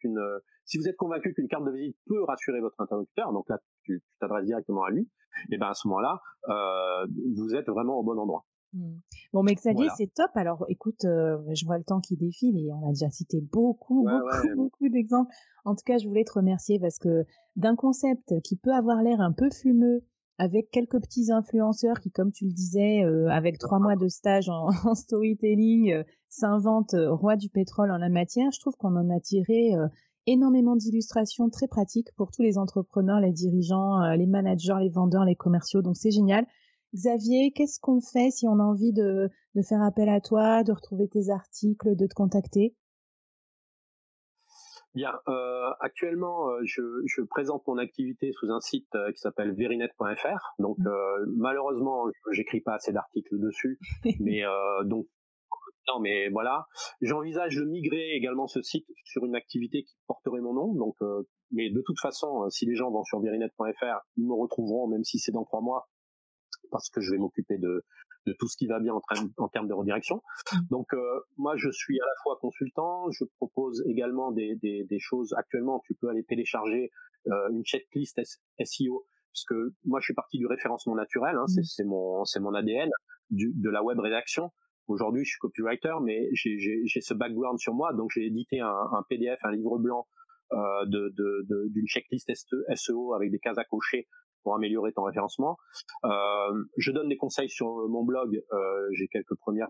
qu'une, 0.00 0.18
euh, 0.18 0.38
si 0.64 0.78
vous 0.78 0.88
êtes 0.88 0.96
convaincu 0.96 1.32
qu'une 1.32 1.48
carte 1.48 1.64
de 1.64 1.72
visite 1.72 1.96
peut 2.06 2.22
rassurer 2.24 2.60
votre 2.60 2.80
interlocuteur, 2.80 3.32
donc 3.32 3.48
là, 3.48 3.58
tu 3.84 4.02
t'adresses 4.20 4.46
directement 4.46 4.82
à 4.84 4.90
lui, 4.90 5.08
et 5.50 5.58
ben 5.58 5.68
à 5.68 5.74
ce 5.74 5.88
moment-là, 5.88 6.20
euh, 6.48 7.06
vous 7.36 7.54
êtes 7.54 7.68
vraiment 7.68 7.98
au 7.98 8.02
bon 8.02 8.18
endroit. 8.18 8.44
Mmh. 8.72 8.98
Bon, 9.32 9.42
mais 9.42 9.54
Xavier, 9.54 9.88
c'est 9.96 10.12
top. 10.12 10.30
Alors, 10.34 10.64
écoute, 10.68 11.04
euh, 11.04 11.38
je 11.54 11.64
vois 11.64 11.78
le 11.78 11.84
temps 11.84 12.00
qui 12.00 12.16
défile 12.16 12.56
et 12.56 12.72
on 12.72 12.86
a 12.86 12.90
déjà 12.90 13.10
cité 13.10 13.40
beaucoup, 13.40 14.04
beaucoup, 14.04 14.10
beaucoup 14.56 14.88
d'exemples. 14.88 15.32
En 15.64 15.74
tout 15.74 15.82
cas, 15.84 15.98
je 15.98 16.06
voulais 16.06 16.24
te 16.24 16.32
remercier 16.32 16.78
parce 16.78 16.98
que 16.98 17.24
d'un 17.56 17.76
concept 17.76 18.40
qui 18.42 18.56
peut 18.56 18.72
avoir 18.72 19.02
l'air 19.02 19.20
un 19.20 19.32
peu 19.32 19.50
fumeux, 19.50 20.04
avec 20.38 20.70
quelques 20.70 20.98
petits 21.02 21.30
influenceurs 21.30 22.00
qui, 22.00 22.10
comme 22.10 22.32
tu 22.32 22.46
le 22.46 22.52
disais, 22.52 23.04
euh, 23.04 23.28
avec 23.28 23.58
trois 23.58 23.78
mois 23.78 23.96
de 23.96 24.08
stage 24.08 24.48
en, 24.48 24.70
storytelling, 24.94 25.92
euh, 25.92 26.02
s'inventent 26.28 26.96
roi 26.96 27.36
du 27.36 27.50
pétrole 27.50 27.90
en 27.90 27.98
la 27.98 28.08
matière, 28.08 28.50
je 28.52 28.60
trouve 28.60 28.76
qu'on 28.76 28.96
en 28.96 29.10
a 29.10 29.20
tiré 29.20 29.72
énormément 30.26 30.76
d'illustrations 30.76 31.50
très 31.50 31.66
pratiques 31.66 32.14
pour 32.16 32.30
tous 32.30 32.42
les 32.42 32.56
entrepreneurs, 32.56 33.20
les 33.20 33.32
dirigeants, 33.32 34.00
les 34.12 34.26
managers, 34.26 34.76
les 34.80 34.88
vendeurs, 34.88 35.24
les 35.24 35.34
commerciaux. 35.34 35.82
Donc, 35.82 35.96
c'est 35.96 36.12
génial. 36.12 36.46
Xavier, 36.94 37.52
qu'est-ce 37.52 37.78
qu'on 37.80 38.00
fait 38.00 38.30
si 38.30 38.48
on 38.48 38.58
a 38.58 38.64
envie 38.64 38.92
de, 38.92 39.30
de, 39.54 39.62
faire 39.62 39.82
appel 39.82 40.08
à 40.08 40.20
toi, 40.20 40.64
de 40.64 40.72
retrouver 40.72 41.08
tes 41.08 41.30
articles, 41.30 41.94
de 41.94 42.06
te 42.06 42.14
contacter? 42.14 42.74
Bien, 44.94 45.12
euh, 45.28 45.70
actuellement, 45.78 46.48
euh, 46.48 46.60
je, 46.64 46.82
je, 47.06 47.22
présente 47.22 47.64
mon 47.68 47.78
activité 47.78 48.32
sous 48.32 48.50
un 48.50 48.60
site 48.60 48.92
euh, 48.96 49.12
qui 49.12 49.18
s'appelle 49.18 49.54
verinet.fr. 49.54 50.54
Donc, 50.58 50.78
mmh. 50.78 50.88
euh, 50.88 51.26
malheureusement, 51.36 52.06
j'écris 52.32 52.60
pas 52.60 52.74
assez 52.74 52.92
d'articles 52.92 53.38
dessus, 53.38 53.78
mais 54.20 54.44
euh, 54.44 54.82
donc 54.84 55.06
non, 55.86 56.00
mais 56.00 56.28
voilà. 56.28 56.66
J'envisage 57.02 57.54
de 57.56 57.64
migrer 57.64 58.16
également 58.16 58.48
ce 58.48 58.62
site 58.62 58.86
sur 59.04 59.24
une 59.24 59.36
activité 59.36 59.84
qui 59.84 59.94
porterait 60.08 60.40
mon 60.40 60.54
nom. 60.54 60.74
Donc, 60.74 60.96
mais 61.50 61.70
de 61.70 61.82
toute 61.84 61.98
façon, 61.98 62.48
si 62.50 62.66
les 62.66 62.74
gens 62.74 62.90
vont 62.90 63.02
sur 63.02 63.20
verinet.fr, 63.20 64.00
ils 64.16 64.26
me 64.26 64.34
retrouveront, 64.34 64.86
même 64.88 65.02
si 65.04 65.18
c'est 65.18 65.32
dans 65.32 65.44
trois 65.44 65.62
mois, 65.62 65.88
parce 66.70 66.88
que 66.90 67.00
je 67.00 67.12
vais 67.12 67.18
m'occuper 67.18 67.58
de, 67.58 67.84
de 68.26 68.32
tout 68.38 68.48
ce 68.48 68.56
qui 68.56 68.66
va 68.66 68.80
bien 68.80 68.94
en, 68.94 69.02
en 69.38 69.48
termes 69.48 69.68
de 69.68 69.74
redirection. 69.74 70.22
Mmh. 70.52 70.58
Donc 70.70 70.92
euh, 70.94 71.20
moi 71.36 71.56
je 71.56 71.70
suis 71.70 72.00
à 72.00 72.04
la 72.04 72.12
fois 72.22 72.38
consultant, 72.40 73.10
je 73.10 73.24
propose 73.36 73.82
également 73.86 74.32
des, 74.32 74.56
des, 74.56 74.84
des 74.84 74.98
choses. 74.98 75.34
Actuellement, 75.36 75.80
tu 75.86 75.94
peux 75.94 76.08
aller 76.08 76.24
télécharger 76.24 76.90
euh, 77.28 77.48
une 77.50 77.64
checklist 77.64 78.20
SEO, 78.64 79.04
puisque 79.32 79.54
moi 79.84 80.00
je 80.00 80.04
suis 80.04 80.14
parti 80.14 80.38
du 80.38 80.46
référencement 80.46 80.94
naturel, 80.94 81.36
hein, 81.36 81.46
mmh. 81.48 81.62
c'est 81.62 81.84
mon 81.84 82.24
c'est 82.24 82.40
mon 82.40 82.54
ADN 82.54 82.90
du, 83.30 83.52
de 83.54 83.70
la 83.70 83.82
web 83.82 83.98
rédaction. 83.98 84.50
Aujourd'hui, 84.88 85.24
je 85.24 85.30
suis 85.30 85.38
copywriter, 85.38 85.94
mais 86.02 86.28
j'ai 86.32 87.00
ce 87.00 87.14
background 87.14 87.60
sur 87.60 87.74
moi, 87.74 87.92
donc 87.92 88.10
j'ai 88.12 88.26
édité 88.26 88.58
un, 88.58 88.66
un, 88.68 89.04
PDF, 89.08 89.38
un 89.44 89.52
livre 89.52 89.78
blanc 89.78 90.08
euh, 90.52 90.84
d'une 90.86 91.10
de, 91.10 91.46
de, 91.48 91.68
d'une 91.68 91.86
checklist 91.86 92.28
SEO 92.74 93.14
avec 93.14 93.30
des 93.30 93.38
cases 93.38 93.58
à 93.58 93.64
cocher 93.64 94.08
pour 94.42 94.54
améliorer 94.54 94.92
ton 94.92 95.02
référencement. 95.02 95.56
Euh, 96.04 96.64
je 96.76 96.92
donne 96.92 97.08
des 97.08 97.16
conseils 97.16 97.48
sur 97.48 97.66
mon 97.88 98.04
blog. 98.04 98.42
Euh, 98.52 98.88
j'ai 98.92 99.08
quelques 99.08 99.36
premiers 99.36 99.64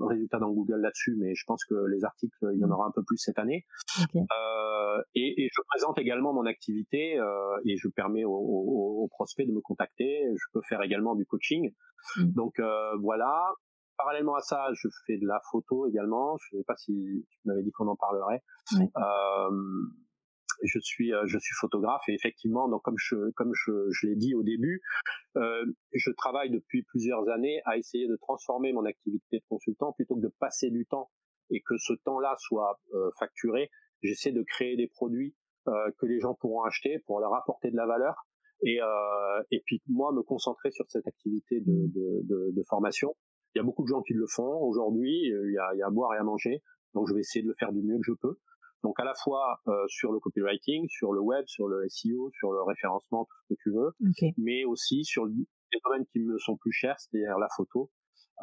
résultats 0.00 0.38
dans 0.38 0.50
Google 0.50 0.80
là-dessus, 0.80 1.16
mais 1.18 1.34
je 1.34 1.44
pense 1.46 1.64
que 1.64 1.74
les 1.90 2.04
articles, 2.04 2.36
il 2.52 2.58
y 2.58 2.64
en 2.64 2.70
aura 2.70 2.86
un 2.86 2.90
peu 2.90 3.02
plus 3.02 3.18
cette 3.18 3.38
année. 3.38 3.64
Euh, 4.16 5.02
et, 5.14 5.44
et, 5.44 5.48
je 5.52 5.60
présente 5.68 5.98
également 5.98 6.32
mon 6.32 6.46
activité 6.46 7.18
euh, 7.18 7.56
et 7.64 7.76
je 7.76 7.88
permets 7.88 8.24
aux, 8.24 8.32
aux, 8.32 9.08
prospects 9.08 9.46
de 9.46 9.52
me 9.52 9.60
contacter. 9.60 10.24
Je 10.34 10.44
peux 10.52 10.60
faire 10.68 10.82
également 10.82 11.14
du 11.14 11.26
coaching. 11.26 11.72
Mm. 12.16 12.32
Donc 12.32 12.58
euh, 12.58 12.96
voilà. 13.00 13.52
Parallèlement 13.96 14.34
à 14.34 14.40
ça, 14.40 14.66
je 14.74 14.88
fais 15.06 15.18
de 15.18 15.26
la 15.26 15.40
photo 15.50 15.86
également. 15.86 16.36
Je 16.38 16.56
ne 16.56 16.60
sais 16.60 16.64
pas 16.66 16.76
si 16.76 17.24
tu 17.30 17.38
m'avais 17.44 17.62
dit 17.62 17.70
qu'on 17.70 17.86
en 17.86 17.96
parlerait. 17.96 18.42
Euh, 18.74 19.50
je 20.62 20.78
suis 20.78 21.12
euh, 21.12 21.22
je 21.26 21.38
suis 21.38 21.54
photographe 21.54 22.02
et 22.08 22.14
effectivement 22.14 22.68
donc 22.68 22.82
comme 22.82 22.98
je 22.98 23.30
comme 23.32 23.52
je, 23.54 23.72
je 23.90 24.06
l'ai 24.06 24.16
dit 24.16 24.34
au 24.34 24.42
début 24.42 24.82
euh, 25.36 25.64
je 25.92 26.10
travaille 26.12 26.50
depuis 26.50 26.82
plusieurs 26.82 27.28
années 27.28 27.60
à 27.64 27.76
essayer 27.76 28.06
de 28.06 28.16
transformer 28.16 28.72
mon 28.72 28.84
activité 28.84 29.38
de 29.38 29.44
consultant. 29.48 29.92
Plutôt 29.92 30.16
que 30.16 30.20
de 30.20 30.32
passer 30.38 30.70
du 30.70 30.86
temps 30.86 31.10
et 31.50 31.60
que 31.60 31.76
ce 31.76 31.92
temps-là 32.04 32.34
soit 32.38 32.80
euh, 32.94 33.10
facturé 33.18 33.70
j'essaie 34.02 34.32
de 34.32 34.42
créer 34.42 34.76
des 34.76 34.88
produits 34.88 35.34
euh, 35.68 35.90
que 35.98 36.06
les 36.06 36.20
gens 36.20 36.34
pourront 36.34 36.62
acheter 36.62 36.98
pour 37.06 37.20
leur 37.20 37.34
apporter 37.34 37.70
de 37.70 37.76
la 37.76 37.86
valeur 37.86 38.26
et 38.62 38.80
euh, 38.80 39.42
et 39.50 39.62
puis 39.66 39.82
moi 39.88 40.12
me 40.12 40.22
concentrer 40.22 40.70
sur 40.70 40.84
cette 40.88 41.06
activité 41.06 41.60
de, 41.60 41.86
de, 41.88 42.20
de, 42.24 42.50
de 42.52 42.62
formation. 42.68 43.16
Il 43.54 43.58
y 43.58 43.60
a 43.60 43.64
beaucoup 43.64 43.82
de 43.82 43.88
gens 43.88 44.02
qui 44.02 44.14
le 44.14 44.26
font 44.26 44.60
aujourd'hui 44.62 45.26
il 45.26 45.52
y 45.52 45.58
a, 45.58 45.74
il 45.74 45.78
y 45.78 45.82
a 45.82 45.86
à 45.86 45.90
boire 45.90 46.14
et 46.14 46.18
à 46.18 46.24
manger 46.24 46.62
donc 46.94 47.08
je 47.08 47.14
vais 47.14 47.20
essayer 47.20 47.42
de 47.42 47.48
le 47.48 47.54
faire 47.58 47.72
du 47.72 47.82
mieux 47.82 47.96
que 47.96 48.04
je 48.04 48.12
peux 48.12 48.38
donc 48.84 49.00
à 49.00 49.04
la 49.04 49.14
fois 49.14 49.60
euh, 49.66 49.72
sur 49.88 50.12
le 50.12 50.20
copywriting, 50.20 50.86
sur 50.88 51.12
le 51.12 51.20
web, 51.20 51.44
sur 51.46 51.66
le 51.66 51.88
SEO, 51.88 52.30
sur 52.38 52.52
le 52.52 52.62
référencement, 52.62 53.24
tout 53.24 53.36
ce 53.42 53.54
que 53.54 53.60
tu 53.62 53.70
veux, 53.72 53.90
mais 54.36 54.64
aussi 54.66 55.04
sur 55.04 55.24
les 55.24 55.80
domaines 55.84 56.04
qui 56.12 56.20
me 56.20 56.38
sont 56.38 56.56
plus 56.56 56.70
chers, 56.70 57.00
c'est-à-dire 57.00 57.38
la 57.38 57.48
photo. 57.56 57.90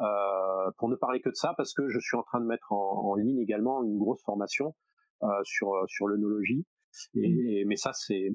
Euh, 0.00 0.70
pour 0.78 0.88
ne 0.88 0.96
parler 0.96 1.20
que 1.20 1.28
de 1.28 1.34
ça, 1.34 1.54
parce 1.56 1.74
que 1.74 1.88
je 1.88 1.98
suis 2.00 2.16
en 2.16 2.22
train 2.22 2.40
de 2.40 2.46
mettre 2.46 2.72
en, 2.72 3.10
en 3.10 3.14
ligne 3.14 3.38
également 3.38 3.84
une 3.84 3.98
grosse 3.98 4.22
formation 4.24 4.74
euh, 5.22 5.28
sur 5.44 5.70
sur 5.86 6.08
l'œnologie. 6.08 6.66
Et, 7.14 7.64
mais 7.66 7.76
ça, 7.76 7.92
c'est 7.92 8.30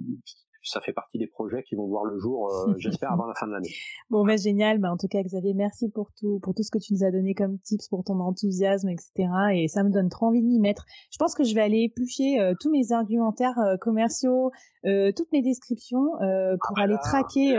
ça 0.70 0.82
fait 0.82 0.94
partie 0.94 1.18
des 1.18 1.28
projets 1.28 1.64
qui 1.64 1.76
vont 1.76 1.88
voir 1.88 2.06
le 2.06 2.18
jour, 2.20 2.50
euh, 2.50 2.74
j'espère, 2.78 3.12
avant 3.12 3.26
la 3.26 3.34
fin 3.34 3.48
de 3.48 3.54
l'année. 3.54 3.70
Bon, 4.10 4.26
ben 4.26 4.38
génial. 4.38 4.80
Ben, 4.80 4.92
en 4.92 4.98
tout 4.98 5.08
cas, 5.08 5.22
Xavier, 5.22 5.54
merci 5.54 5.90
pour 5.90 6.12
tout, 6.20 6.40
pour 6.42 6.54
tout 6.54 6.64
ce 6.64 6.72
que 6.72 6.78
tu 6.78 6.94
nous 6.94 7.04
as 7.04 7.12
donné 7.12 7.34
comme 7.34 7.60
tips, 7.60 7.88
pour 7.90 8.04
ton 8.04 8.20
enthousiasme, 8.20 8.90
etc. 8.90 9.30
Et 9.54 9.68
ça 9.68 9.84
me 9.84 9.90
donne 9.90 10.10
trop 10.10 10.28
envie 10.28 10.42
de 10.42 10.48
m'y 10.48 10.60
mettre. 10.60 10.86
Je 11.12 11.18
pense 11.18 11.36
que 11.36 11.44
je 11.44 11.54
vais 11.56 11.62
aller 11.62 11.84
éplucher 11.84 12.40
euh, 12.40 12.54
tous 12.60 12.72
mes 12.72 12.92
argumentaires 12.92 13.58
euh, 13.60 13.78
commerciaux, 13.78 14.52
toutes 14.84 15.32
mes 15.34 15.42
descriptions 15.42 16.12
pour 16.18 16.80
aller 16.80 16.96
traquer 17.04 17.56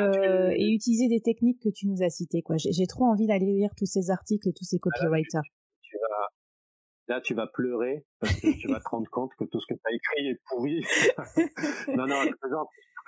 et 0.56 0.72
utiliser 0.72 1.09
des 1.09 1.20
techniques 1.20 1.61
que 1.61 1.68
tu 1.68 1.86
nous 1.86 2.02
as 2.02 2.09
citées. 2.09 2.40
Quoi, 2.40 2.56
j'ai 2.56 2.86
trop 2.86 3.04
envie 3.04 3.26
d'aller 3.26 3.52
lire 3.52 3.70
tous 3.76 3.84
ces 3.84 4.11
articles 4.11 4.48
et 4.48 4.52
tous 4.52 4.64
ces 4.64 4.78
copywriters. 4.78 5.42
Tu 5.82 5.96
vas, 5.98 7.14
là 7.14 7.20
tu 7.20 7.34
vas 7.34 7.46
pleurer 7.46 8.04
parce 8.20 8.34
que 8.40 8.59
tu 8.59 8.68
vas 8.68 8.80
te 8.80 8.88
rendre 8.88 9.09
compte 9.11 9.32
que 9.38 9.44
tout 9.44 9.61
ce 9.61 9.66
que 9.66 9.74
tu 9.74 9.80
as 9.84 9.92
écrit 9.92 10.28
est 10.28 10.40
pourri. 10.48 10.80
non, 11.96 12.06
non, 12.06 12.22
je 12.24 12.32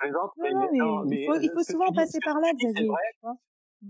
présente, 0.01 0.31
mais, 0.37 0.49
il 1.21 1.51
faut, 1.53 1.63
souvent 1.63 1.91
passer 1.93 2.19
par 2.23 2.39
là, 2.39 2.51
Xavier. 2.53 2.89
Mm. 3.81 3.87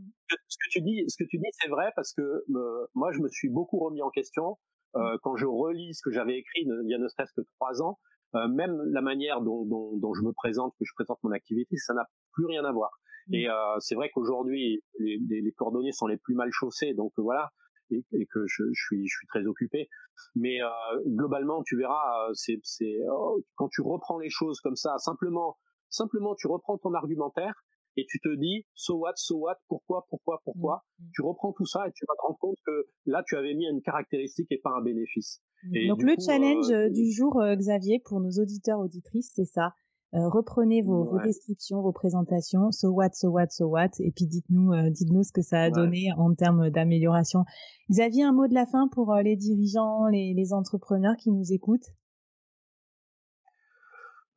Ce 0.48 0.58
que 0.58 0.70
tu 0.70 0.82
dis, 0.82 1.04
ce 1.08 1.22
que 1.22 1.28
tu 1.28 1.38
dis, 1.38 1.50
c'est 1.52 1.70
vrai 1.70 1.92
parce 1.96 2.14
que 2.14 2.22
euh, 2.22 2.88
moi, 2.96 3.12
je 3.12 3.20
me 3.20 3.28
suis 3.28 3.50
beaucoup 3.50 3.80
remis 3.80 4.02
en 4.02 4.10
question 4.10 4.58
euh, 4.96 5.16
mm. 5.16 5.20
quand 5.24 5.36
je 5.36 5.46
relis 5.46 5.94
ce 5.94 6.02
que 6.04 6.12
j'avais 6.12 6.38
écrit 6.38 6.62
il 6.64 6.90
y 6.90 6.94
a 6.94 6.98
ne 6.98 7.08
serait-ce 7.08 7.34
que 7.34 7.46
trois 7.60 7.82
ans. 7.82 7.98
Euh, 8.36 8.48
même 8.48 8.82
la 8.92 9.02
manière 9.02 9.42
dont, 9.42 9.66
dont, 9.66 9.98
dont, 9.98 10.14
je 10.14 10.22
me 10.22 10.32
présente, 10.32 10.74
que 10.80 10.86
je 10.86 10.94
présente 10.96 11.20
mon 11.24 11.32
activité, 11.32 11.76
ça 11.76 11.94
n'a 11.94 12.06
plus 12.32 12.46
rien 12.46 12.64
à 12.64 12.72
voir. 12.72 12.92
Mm. 13.28 13.34
Et 13.36 13.50
euh, 13.50 13.80
c'est 13.80 13.96
vrai 13.96 14.10
qu'aujourd'hui, 14.14 14.82
les, 15.00 15.20
les, 15.30 15.42
les, 15.42 15.52
cordonniers 15.52 15.92
sont 15.92 16.08
les 16.08 16.18
plus 16.18 16.34
mal 16.34 16.50
chaussés, 16.52 16.94
donc 16.94 17.12
voilà, 17.18 17.50
et, 17.90 18.06
et 18.14 18.26
que 18.28 18.46
je, 18.48 18.64
je, 18.72 18.86
suis, 18.86 19.08
je 19.08 19.18
suis 19.18 19.28
très 19.28 19.46
occupé. 19.46 19.90
Mais 20.36 20.62
euh, 20.62 20.70
globalement, 21.08 21.62
tu 21.64 21.76
verras, 21.78 22.30
c'est, 22.34 22.60
c'est 22.64 23.00
oh, 23.12 23.44
quand 23.56 23.68
tu 23.68 23.82
reprends 23.82 24.20
les 24.20 24.30
choses 24.30 24.62
comme 24.62 24.78
ça, 24.78 24.98
simplement, 24.98 25.58
simplement, 25.92 26.36
tu 26.36 26.48
reprends 26.48 26.78
ton 26.78 26.94
argumentaire 26.94 27.54
et 27.98 28.06
tu 28.08 28.20
te 28.20 28.34
dis 28.36 28.66
so 28.74 28.98
what, 28.98 29.14
so 29.16 29.38
what, 29.38 29.58
pourquoi, 29.68 30.06
pourquoi, 30.10 30.42
pourquoi. 30.44 30.84
Mmh, 31.00 31.04
mmh. 31.04 31.10
Tu 31.14 31.22
reprends 31.22 31.54
tout 31.54 31.66
ça 31.66 31.88
et 31.88 31.92
tu 31.94 32.06
vas 32.08 32.16
te 32.16 32.22
rendre 32.26 32.40
compte 32.40 32.58
que 32.66 32.88
là 33.06 33.24
tu 33.26 33.36
avais 33.36 33.54
mis 33.54 33.66
une 33.68 33.82
caractéristique 33.82 34.48
et 34.52 34.60
pas 34.64 34.72
un 34.78 34.82
bénéfice. 34.82 35.42
Mmh. 35.64 35.88
Donc 35.88 36.04
le 36.04 36.16
challenge 36.20 36.72
euh, 36.72 36.90
du 36.90 37.12
jour, 37.12 37.40
euh, 37.42 37.56
Xavier, 37.56 38.02
pour 38.06 38.22
nos 38.22 38.32
auditeurs 38.42 38.80
auditrices, 38.80 39.32
c'est 39.36 39.46
ça. 39.46 39.74
Euh, 40.14 40.28
reprenez 40.28 40.82
vos, 40.82 41.06
vos, 41.06 41.20
descriptions, 41.24 41.82
vos 41.82 41.94
présentations, 41.94 42.72
so 42.72 42.90
what, 42.90 43.12
so 43.14 43.30
what, 43.30 43.48
so 43.50 43.68
what, 43.68 43.92
et 44.00 44.12
puis 44.12 44.28
dites-nous, 44.28 44.74
dites-nous 44.90 45.24
ce 45.24 45.32
que 45.32 45.42
ça 45.42 45.62
a 45.62 45.70
donné 45.70 46.10
en 46.18 46.34
termes 46.34 46.70
d'amélioration. 46.70 47.46
Xavier, 47.90 48.24
un 48.24 48.34
mot 48.34 48.46
de 48.50 48.54
la 48.54 48.66
fin 48.66 48.90
pour 48.90 49.16
les 49.24 49.38
dirigeants, 49.38 50.08
les, 50.08 50.34
les 50.36 50.52
entrepreneurs 50.52 51.16
qui 51.16 51.32
nous 51.32 51.54
écoutent? 51.54 51.88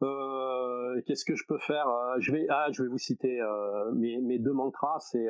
Euh, 0.04 1.00
qu'est-ce 1.06 1.24
que 1.24 1.34
je 1.34 1.44
peux 1.46 1.58
faire 1.58 1.88
euh, 1.88 2.16
Je 2.20 2.32
vais, 2.32 2.46
ah, 2.50 2.68
je 2.72 2.82
vais 2.82 2.88
vous 2.88 2.98
citer 2.98 3.40
euh, 3.40 3.92
mes, 3.92 4.20
mes, 4.20 4.38
deux 4.38 4.52
mantras. 4.52 4.98
C'est 5.00 5.26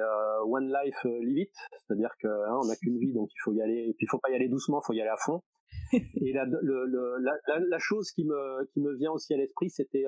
One 0.47 0.73
Life, 0.73 0.97
Live 1.05 1.39
It, 1.39 1.53
c'est-à-dire 1.87 2.11
que 2.21 2.29
hein, 2.29 2.59
on 2.63 2.67
n'a 2.67 2.77
qu'une 2.77 2.99
vie, 2.99 3.13
donc 3.13 3.31
il 3.33 3.39
faut 3.43 3.53
y 3.53 3.63
aller. 3.63 3.89
Et 3.89 3.95
puis 3.95 4.07
il 4.07 4.09
faut 4.09 4.19
pas 4.19 4.31
y 4.31 4.35
aller 4.35 4.49
doucement, 4.49 4.81
il 4.83 4.87
faut 4.87 4.93
y 4.93 5.01
aller 5.01 5.11
à 5.11 5.17
fond. 5.17 5.43
et 5.93 6.33
la, 6.33 6.45
le, 6.45 6.87
le, 6.87 7.17
la, 7.21 7.59
la, 7.59 7.79
chose 7.79 8.11
qui 8.13 8.25
me 8.25 8.65
qui 8.73 8.81
me 8.81 8.95
vient 8.97 9.13
aussi 9.13 9.35
à 9.35 9.37
l'esprit, 9.37 9.71
c'était 9.71 10.05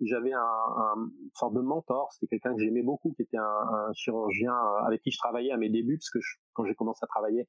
j'avais 0.00 0.32
un, 0.32 0.40
un, 0.40 0.94
une 0.96 1.30
sorte 1.34 1.54
de 1.54 1.60
mentor. 1.60 2.12
C'était 2.12 2.26
quelqu'un 2.26 2.54
que 2.54 2.62
j'aimais 2.62 2.82
beaucoup, 2.82 3.12
qui 3.12 3.22
était 3.22 3.36
un, 3.36 3.42
un, 3.42 3.92
chirurgien 3.94 4.54
avec 4.86 5.02
qui 5.02 5.10
je 5.10 5.18
travaillais 5.18 5.52
à 5.52 5.56
mes 5.56 5.70
débuts, 5.70 5.98
parce 5.98 6.10
que 6.10 6.18
quand 6.52 6.64
j'ai 6.64 6.74
commencé 6.74 7.00
à 7.02 7.06
travailler, 7.06 7.48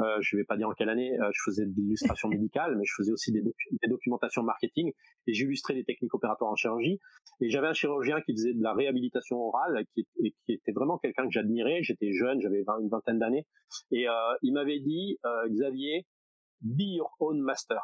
euh, 0.00 0.18
je 0.20 0.36
vais 0.36 0.44
pas 0.44 0.56
dire 0.56 0.68
en 0.68 0.72
quelle 0.72 0.88
année, 0.88 1.18
euh, 1.20 1.30
je 1.32 1.42
faisais 1.44 1.66
de 1.66 1.72
l'illustration 1.76 2.28
médicale, 2.28 2.76
mais 2.76 2.84
je 2.84 2.92
faisais 2.96 3.12
aussi 3.12 3.32
des, 3.32 3.42
des 3.42 3.88
documentations 3.88 4.42
marketing 4.42 4.92
et 5.26 5.32
j'illustrais 5.32 5.74
des 5.74 5.84
techniques 5.84 6.14
opératoires 6.14 6.50
en 6.50 6.56
chirurgie. 6.56 7.00
Et 7.40 7.48
j'avais 7.48 7.68
un 7.68 7.74
chirurgien 7.74 8.20
qui 8.22 8.32
faisait 8.32 8.54
de 8.54 8.62
la 8.62 8.72
réhabilitation 8.74 9.38
orale, 9.38 9.84
qui, 9.94 10.06
et 10.22 10.34
qui 10.44 10.52
était 10.52 10.72
vraiment 10.72 10.98
quelqu'un 10.98 11.24
que 11.24 11.32
j'admirais. 11.32 11.82
J'étais 11.82 12.12
jeune, 12.12 12.40
j'avais 12.40 12.64
une 12.80 12.88
vingtaine 12.88 13.18
d'années, 13.18 13.46
et 13.90 14.08
euh, 14.08 14.12
il 14.42 14.52
m'avait 14.52 14.80
dit, 14.80 15.18
euh, 15.24 15.48
Xavier, 15.48 16.06
be 16.62 16.96
your 16.96 17.10
own 17.20 17.40
master 17.40 17.80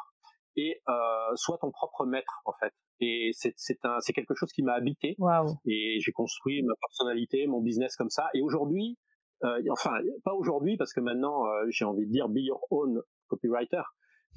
et 0.55 0.81
euh, 0.87 1.35
sois 1.35 1.57
ton 1.59 1.71
propre 1.71 2.05
maître 2.05 2.41
en 2.45 2.53
fait. 2.59 2.73
Et 2.99 3.31
c'est 3.33 3.53
c'est 3.57 3.83
un 3.85 3.99
c'est 3.99 4.13
quelque 4.13 4.35
chose 4.35 4.51
qui 4.51 4.63
m'a 4.63 4.73
habité. 4.73 5.15
Wow. 5.17 5.57
Et 5.65 5.99
j'ai 5.99 6.11
construit 6.11 6.61
ma 6.63 6.73
personnalité, 6.79 7.47
mon 7.47 7.61
business 7.61 7.95
comme 7.95 8.09
ça. 8.09 8.29
Et 8.33 8.41
aujourd'hui, 8.41 8.97
enfin 9.71 9.91
pas 10.23 10.33
aujourd'hui 10.33 10.77
parce 10.77 10.93
que 10.93 11.01
maintenant 11.01 11.45
euh, 11.45 11.65
j'ai 11.69 11.85
envie 11.85 12.05
de 12.05 12.11
dire 12.11 12.29
be 12.29 12.39
your 12.39 12.65
own 12.71 13.01
copywriter. 13.27 13.83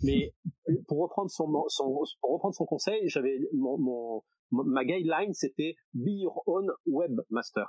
Mais 0.03 0.35
pour 0.89 0.99
reprendre 0.99 1.31
son, 1.31 1.47
son 1.69 1.93
pour 2.21 2.35
reprendre 2.35 2.55
son 2.55 2.67
conseil, 2.67 3.09
j'avais 3.09 3.39
mon, 3.55 3.79
mon 3.79 4.23
ma 4.51 4.85
guideline 4.85 5.33
c'était 5.33 5.75
be 5.95 6.21
your 6.21 6.43
own 6.47 6.71
webmaster. 6.87 7.67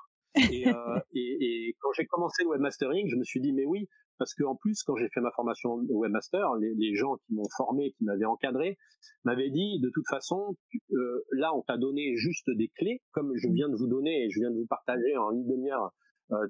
Et, 0.51 0.67
euh, 0.67 0.73
et, 1.13 1.37
et, 1.39 1.75
quand 1.79 1.91
j'ai 1.93 2.05
commencé 2.05 2.43
le 2.43 2.49
webmastering, 2.49 3.07
je 3.07 3.15
me 3.15 3.23
suis 3.23 3.39
dit 3.39 3.53
mais 3.53 3.65
oui, 3.65 3.87
parce 4.17 4.33
que 4.33 4.43
en 4.43 4.55
plus 4.55 4.83
quand 4.83 4.95
j'ai 4.95 5.07
fait 5.09 5.21
ma 5.21 5.31
formation 5.31 5.77
de 5.77 5.93
webmaster, 5.93 6.55
les, 6.55 6.73
les 6.75 6.95
gens 6.95 7.15
qui 7.25 7.33
m'ont 7.33 7.49
formé, 7.55 7.93
qui 7.97 8.03
m'avaient 8.03 8.25
encadré, 8.25 8.77
m'avaient 9.23 9.49
dit 9.49 9.79
de 9.81 9.89
toute 9.93 10.07
façon 10.09 10.55
euh, 10.91 11.23
là 11.31 11.55
on 11.55 11.61
t'a 11.61 11.77
donné 11.77 12.15
juste 12.15 12.49
des 12.55 12.69
clés, 12.77 13.01
comme 13.11 13.31
je 13.35 13.47
viens 13.49 13.69
de 13.69 13.75
vous 13.75 13.87
donner 13.87 14.25
et 14.25 14.29
je 14.29 14.39
viens 14.39 14.51
de 14.51 14.57
vous 14.57 14.67
partager 14.67 15.15
en 15.17 15.31
une 15.31 15.47
demi-heure 15.47 15.91
euh, 16.31 16.47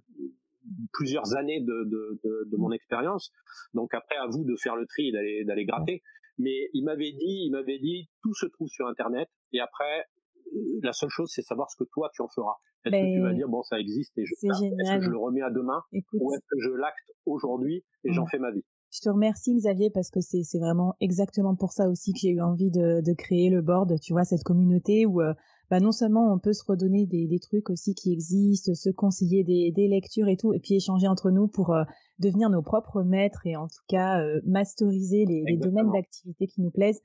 plusieurs 0.94 1.36
années 1.36 1.62
de, 1.62 1.84
de, 1.86 2.20
de, 2.24 2.50
de 2.52 2.58
mon 2.58 2.72
expérience. 2.72 3.32
Donc 3.74 3.94
après, 3.94 4.16
à 4.18 4.28
vous 4.28 4.44
de 4.44 4.56
faire 4.56 4.76
le 4.76 4.86
tri 4.86 5.10
et 5.10 5.12
d'aller, 5.12 5.46
d'aller 5.46 5.66
gratter. 5.66 6.04
Mais 6.38 6.70
il 6.74 6.84
m'avait 6.84 7.12
dit, 7.12 7.46
il 7.46 7.52
m'avait 7.52 7.80
dit, 7.80 8.10
tout 8.22 8.34
se 8.34 8.46
trouve 8.46 8.68
sur 8.68 8.88
Internet. 8.88 9.28
Et 9.54 9.60
après, 9.60 10.06
la 10.82 10.94
seule 10.94 11.10
chose, 11.10 11.32
c'est 11.34 11.42
savoir 11.42 11.70
ce 11.72 11.78
que 11.84 11.90
toi 11.92 12.10
tu 12.14 12.22
en 12.22 12.28
feras. 12.28 12.56
Est-ce 12.86 12.92
que 12.92 13.16
tu 13.16 13.22
vas 13.22 13.30
ben, 13.30 13.36
dire 13.36 13.50
bon, 13.50 13.64
ça 13.64 13.80
existe 13.80 14.18
et 14.18 14.26
je, 14.26 14.34
est-ce 14.34 14.98
que 14.98 15.04
je 15.04 15.10
le 15.10 15.18
remets 15.18 15.42
à 15.42 15.50
demain 15.50 15.82
ou 16.14 16.34
est-ce 16.34 16.46
que 16.50 16.60
je 16.60 16.70
l'acte 16.70 17.12
aujourd'hui 17.26 17.84
et 18.06 18.14
j'en 18.14 18.26
fais 18.28 18.40
ma 18.40 18.52
vie? 18.52 18.64
Je 18.94 19.02
te 19.02 19.10
remercie 19.10 19.54
Xavier 19.56 19.90
parce 19.94 20.10
que 20.10 20.22
c'est 20.22 20.44
c'est 20.44 20.60
vraiment 20.60 20.96
exactement 21.02 21.56
pour 21.56 21.74
ça 21.74 21.90
aussi 21.90 22.14
que 22.14 22.20
j'ai 22.22 22.30
eu 22.30 22.42
envie 22.42 22.72
de, 22.72 23.02
de 23.02 23.14
créer 23.14 23.50
le 23.50 23.62
board, 23.62 24.00
tu 24.00 24.14
vois 24.14 24.24
cette 24.24 24.44
communauté 24.44 25.06
où 25.06 25.22
euh, 25.22 25.34
bah 25.70 25.80
non 25.80 25.92
seulement 25.92 26.34
on 26.34 26.40
peut 26.40 26.54
se 26.54 26.64
redonner 26.64 27.06
des, 27.06 27.28
des 27.28 27.40
trucs 27.40 27.70
aussi 27.70 27.94
qui 27.94 28.14
existent, 28.14 28.74
se 28.74 28.90
conseiller 28.90 29.44
des, 29.44 29.72
des 29.72 29.88
lectures 29.88 30.30
et 30.30 30.38
tout, 30.38 30.54
et 30.54 30.60
puis 30.60 30.76
échanger 30.76 31.08
entre 31.08 31.30
nous 31.30 31.48
pour 31.48 31.74
euh, 31.74 31.84
devenir 32.20 32.50
nos 32.50 32.62
propres 32.62 33.04
maîtres 33.04 33.46
et 33.46 33.56
en 33.56 33.68
tout 33.68 33.84
cas 33.88 34.22
euh, 34.22 34.40
masteriser 34.46 35.26
les, 35.26 35.44
les 35.46 35.58
domaines 35.58 35.92
d'activité 35.92 36.48
qui 36.48 36.62
nous 36.62 36.72
plaisent. 36.72 37.02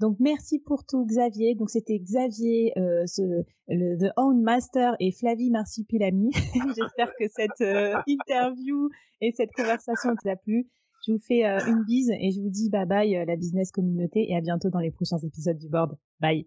Donc 0.00 0.16
merci 0.18 0.58
pour 0.58 0.84
tout 0.84 1.04
Xavier. 1.04 1.54
Donc 1.54 1.70
c'était 1.70 1.98
Xavier, 1.98 2.72
euh, 2.78 3.04
ce, 3.06 3.44
le 3.68 3.98
The 3.98 4.12
Own 4.16 4.42
Master 4.42 4.96
et 4.98 5.12
Flavie 5.12 5.50
Marsupilami. 5.50 6.30
J'espère 6.76 7.12
que 7.18 7.28
cette 7.28 7.60
euh, 7.60 7.94
interview 8.06 8.88
et 9.20 9.32
cette 9.32 9.52
conversation 9.52 10.10
vous 10.22 10.30
a 10.30 10.36
plu. 10.36 10.68
Je 11.06 11.12
vous 11.12 11.18
fais 11.18 11.44
une 11.44 11.82
bise 11.84 12.10
et 12.10 12.30
je 12.30 12.42
vous 12.42 12.50
dis 12.50 12.68
bye 12.68 12.84
bye 12.84 13.24
la 13.26 13.36
business 13.36 13.72
communauté 13.72 14.30
et 14.30 14.36
à 14.36 14.42
bientôt 14.42 14.68
dans 14.68 14.80
les 14.80 14.90
prochains 14.90 15.16
épisodes 15.18 15.56
du 15.56 15.68
board. 15.70 15.96
Bye. 16.20 16.46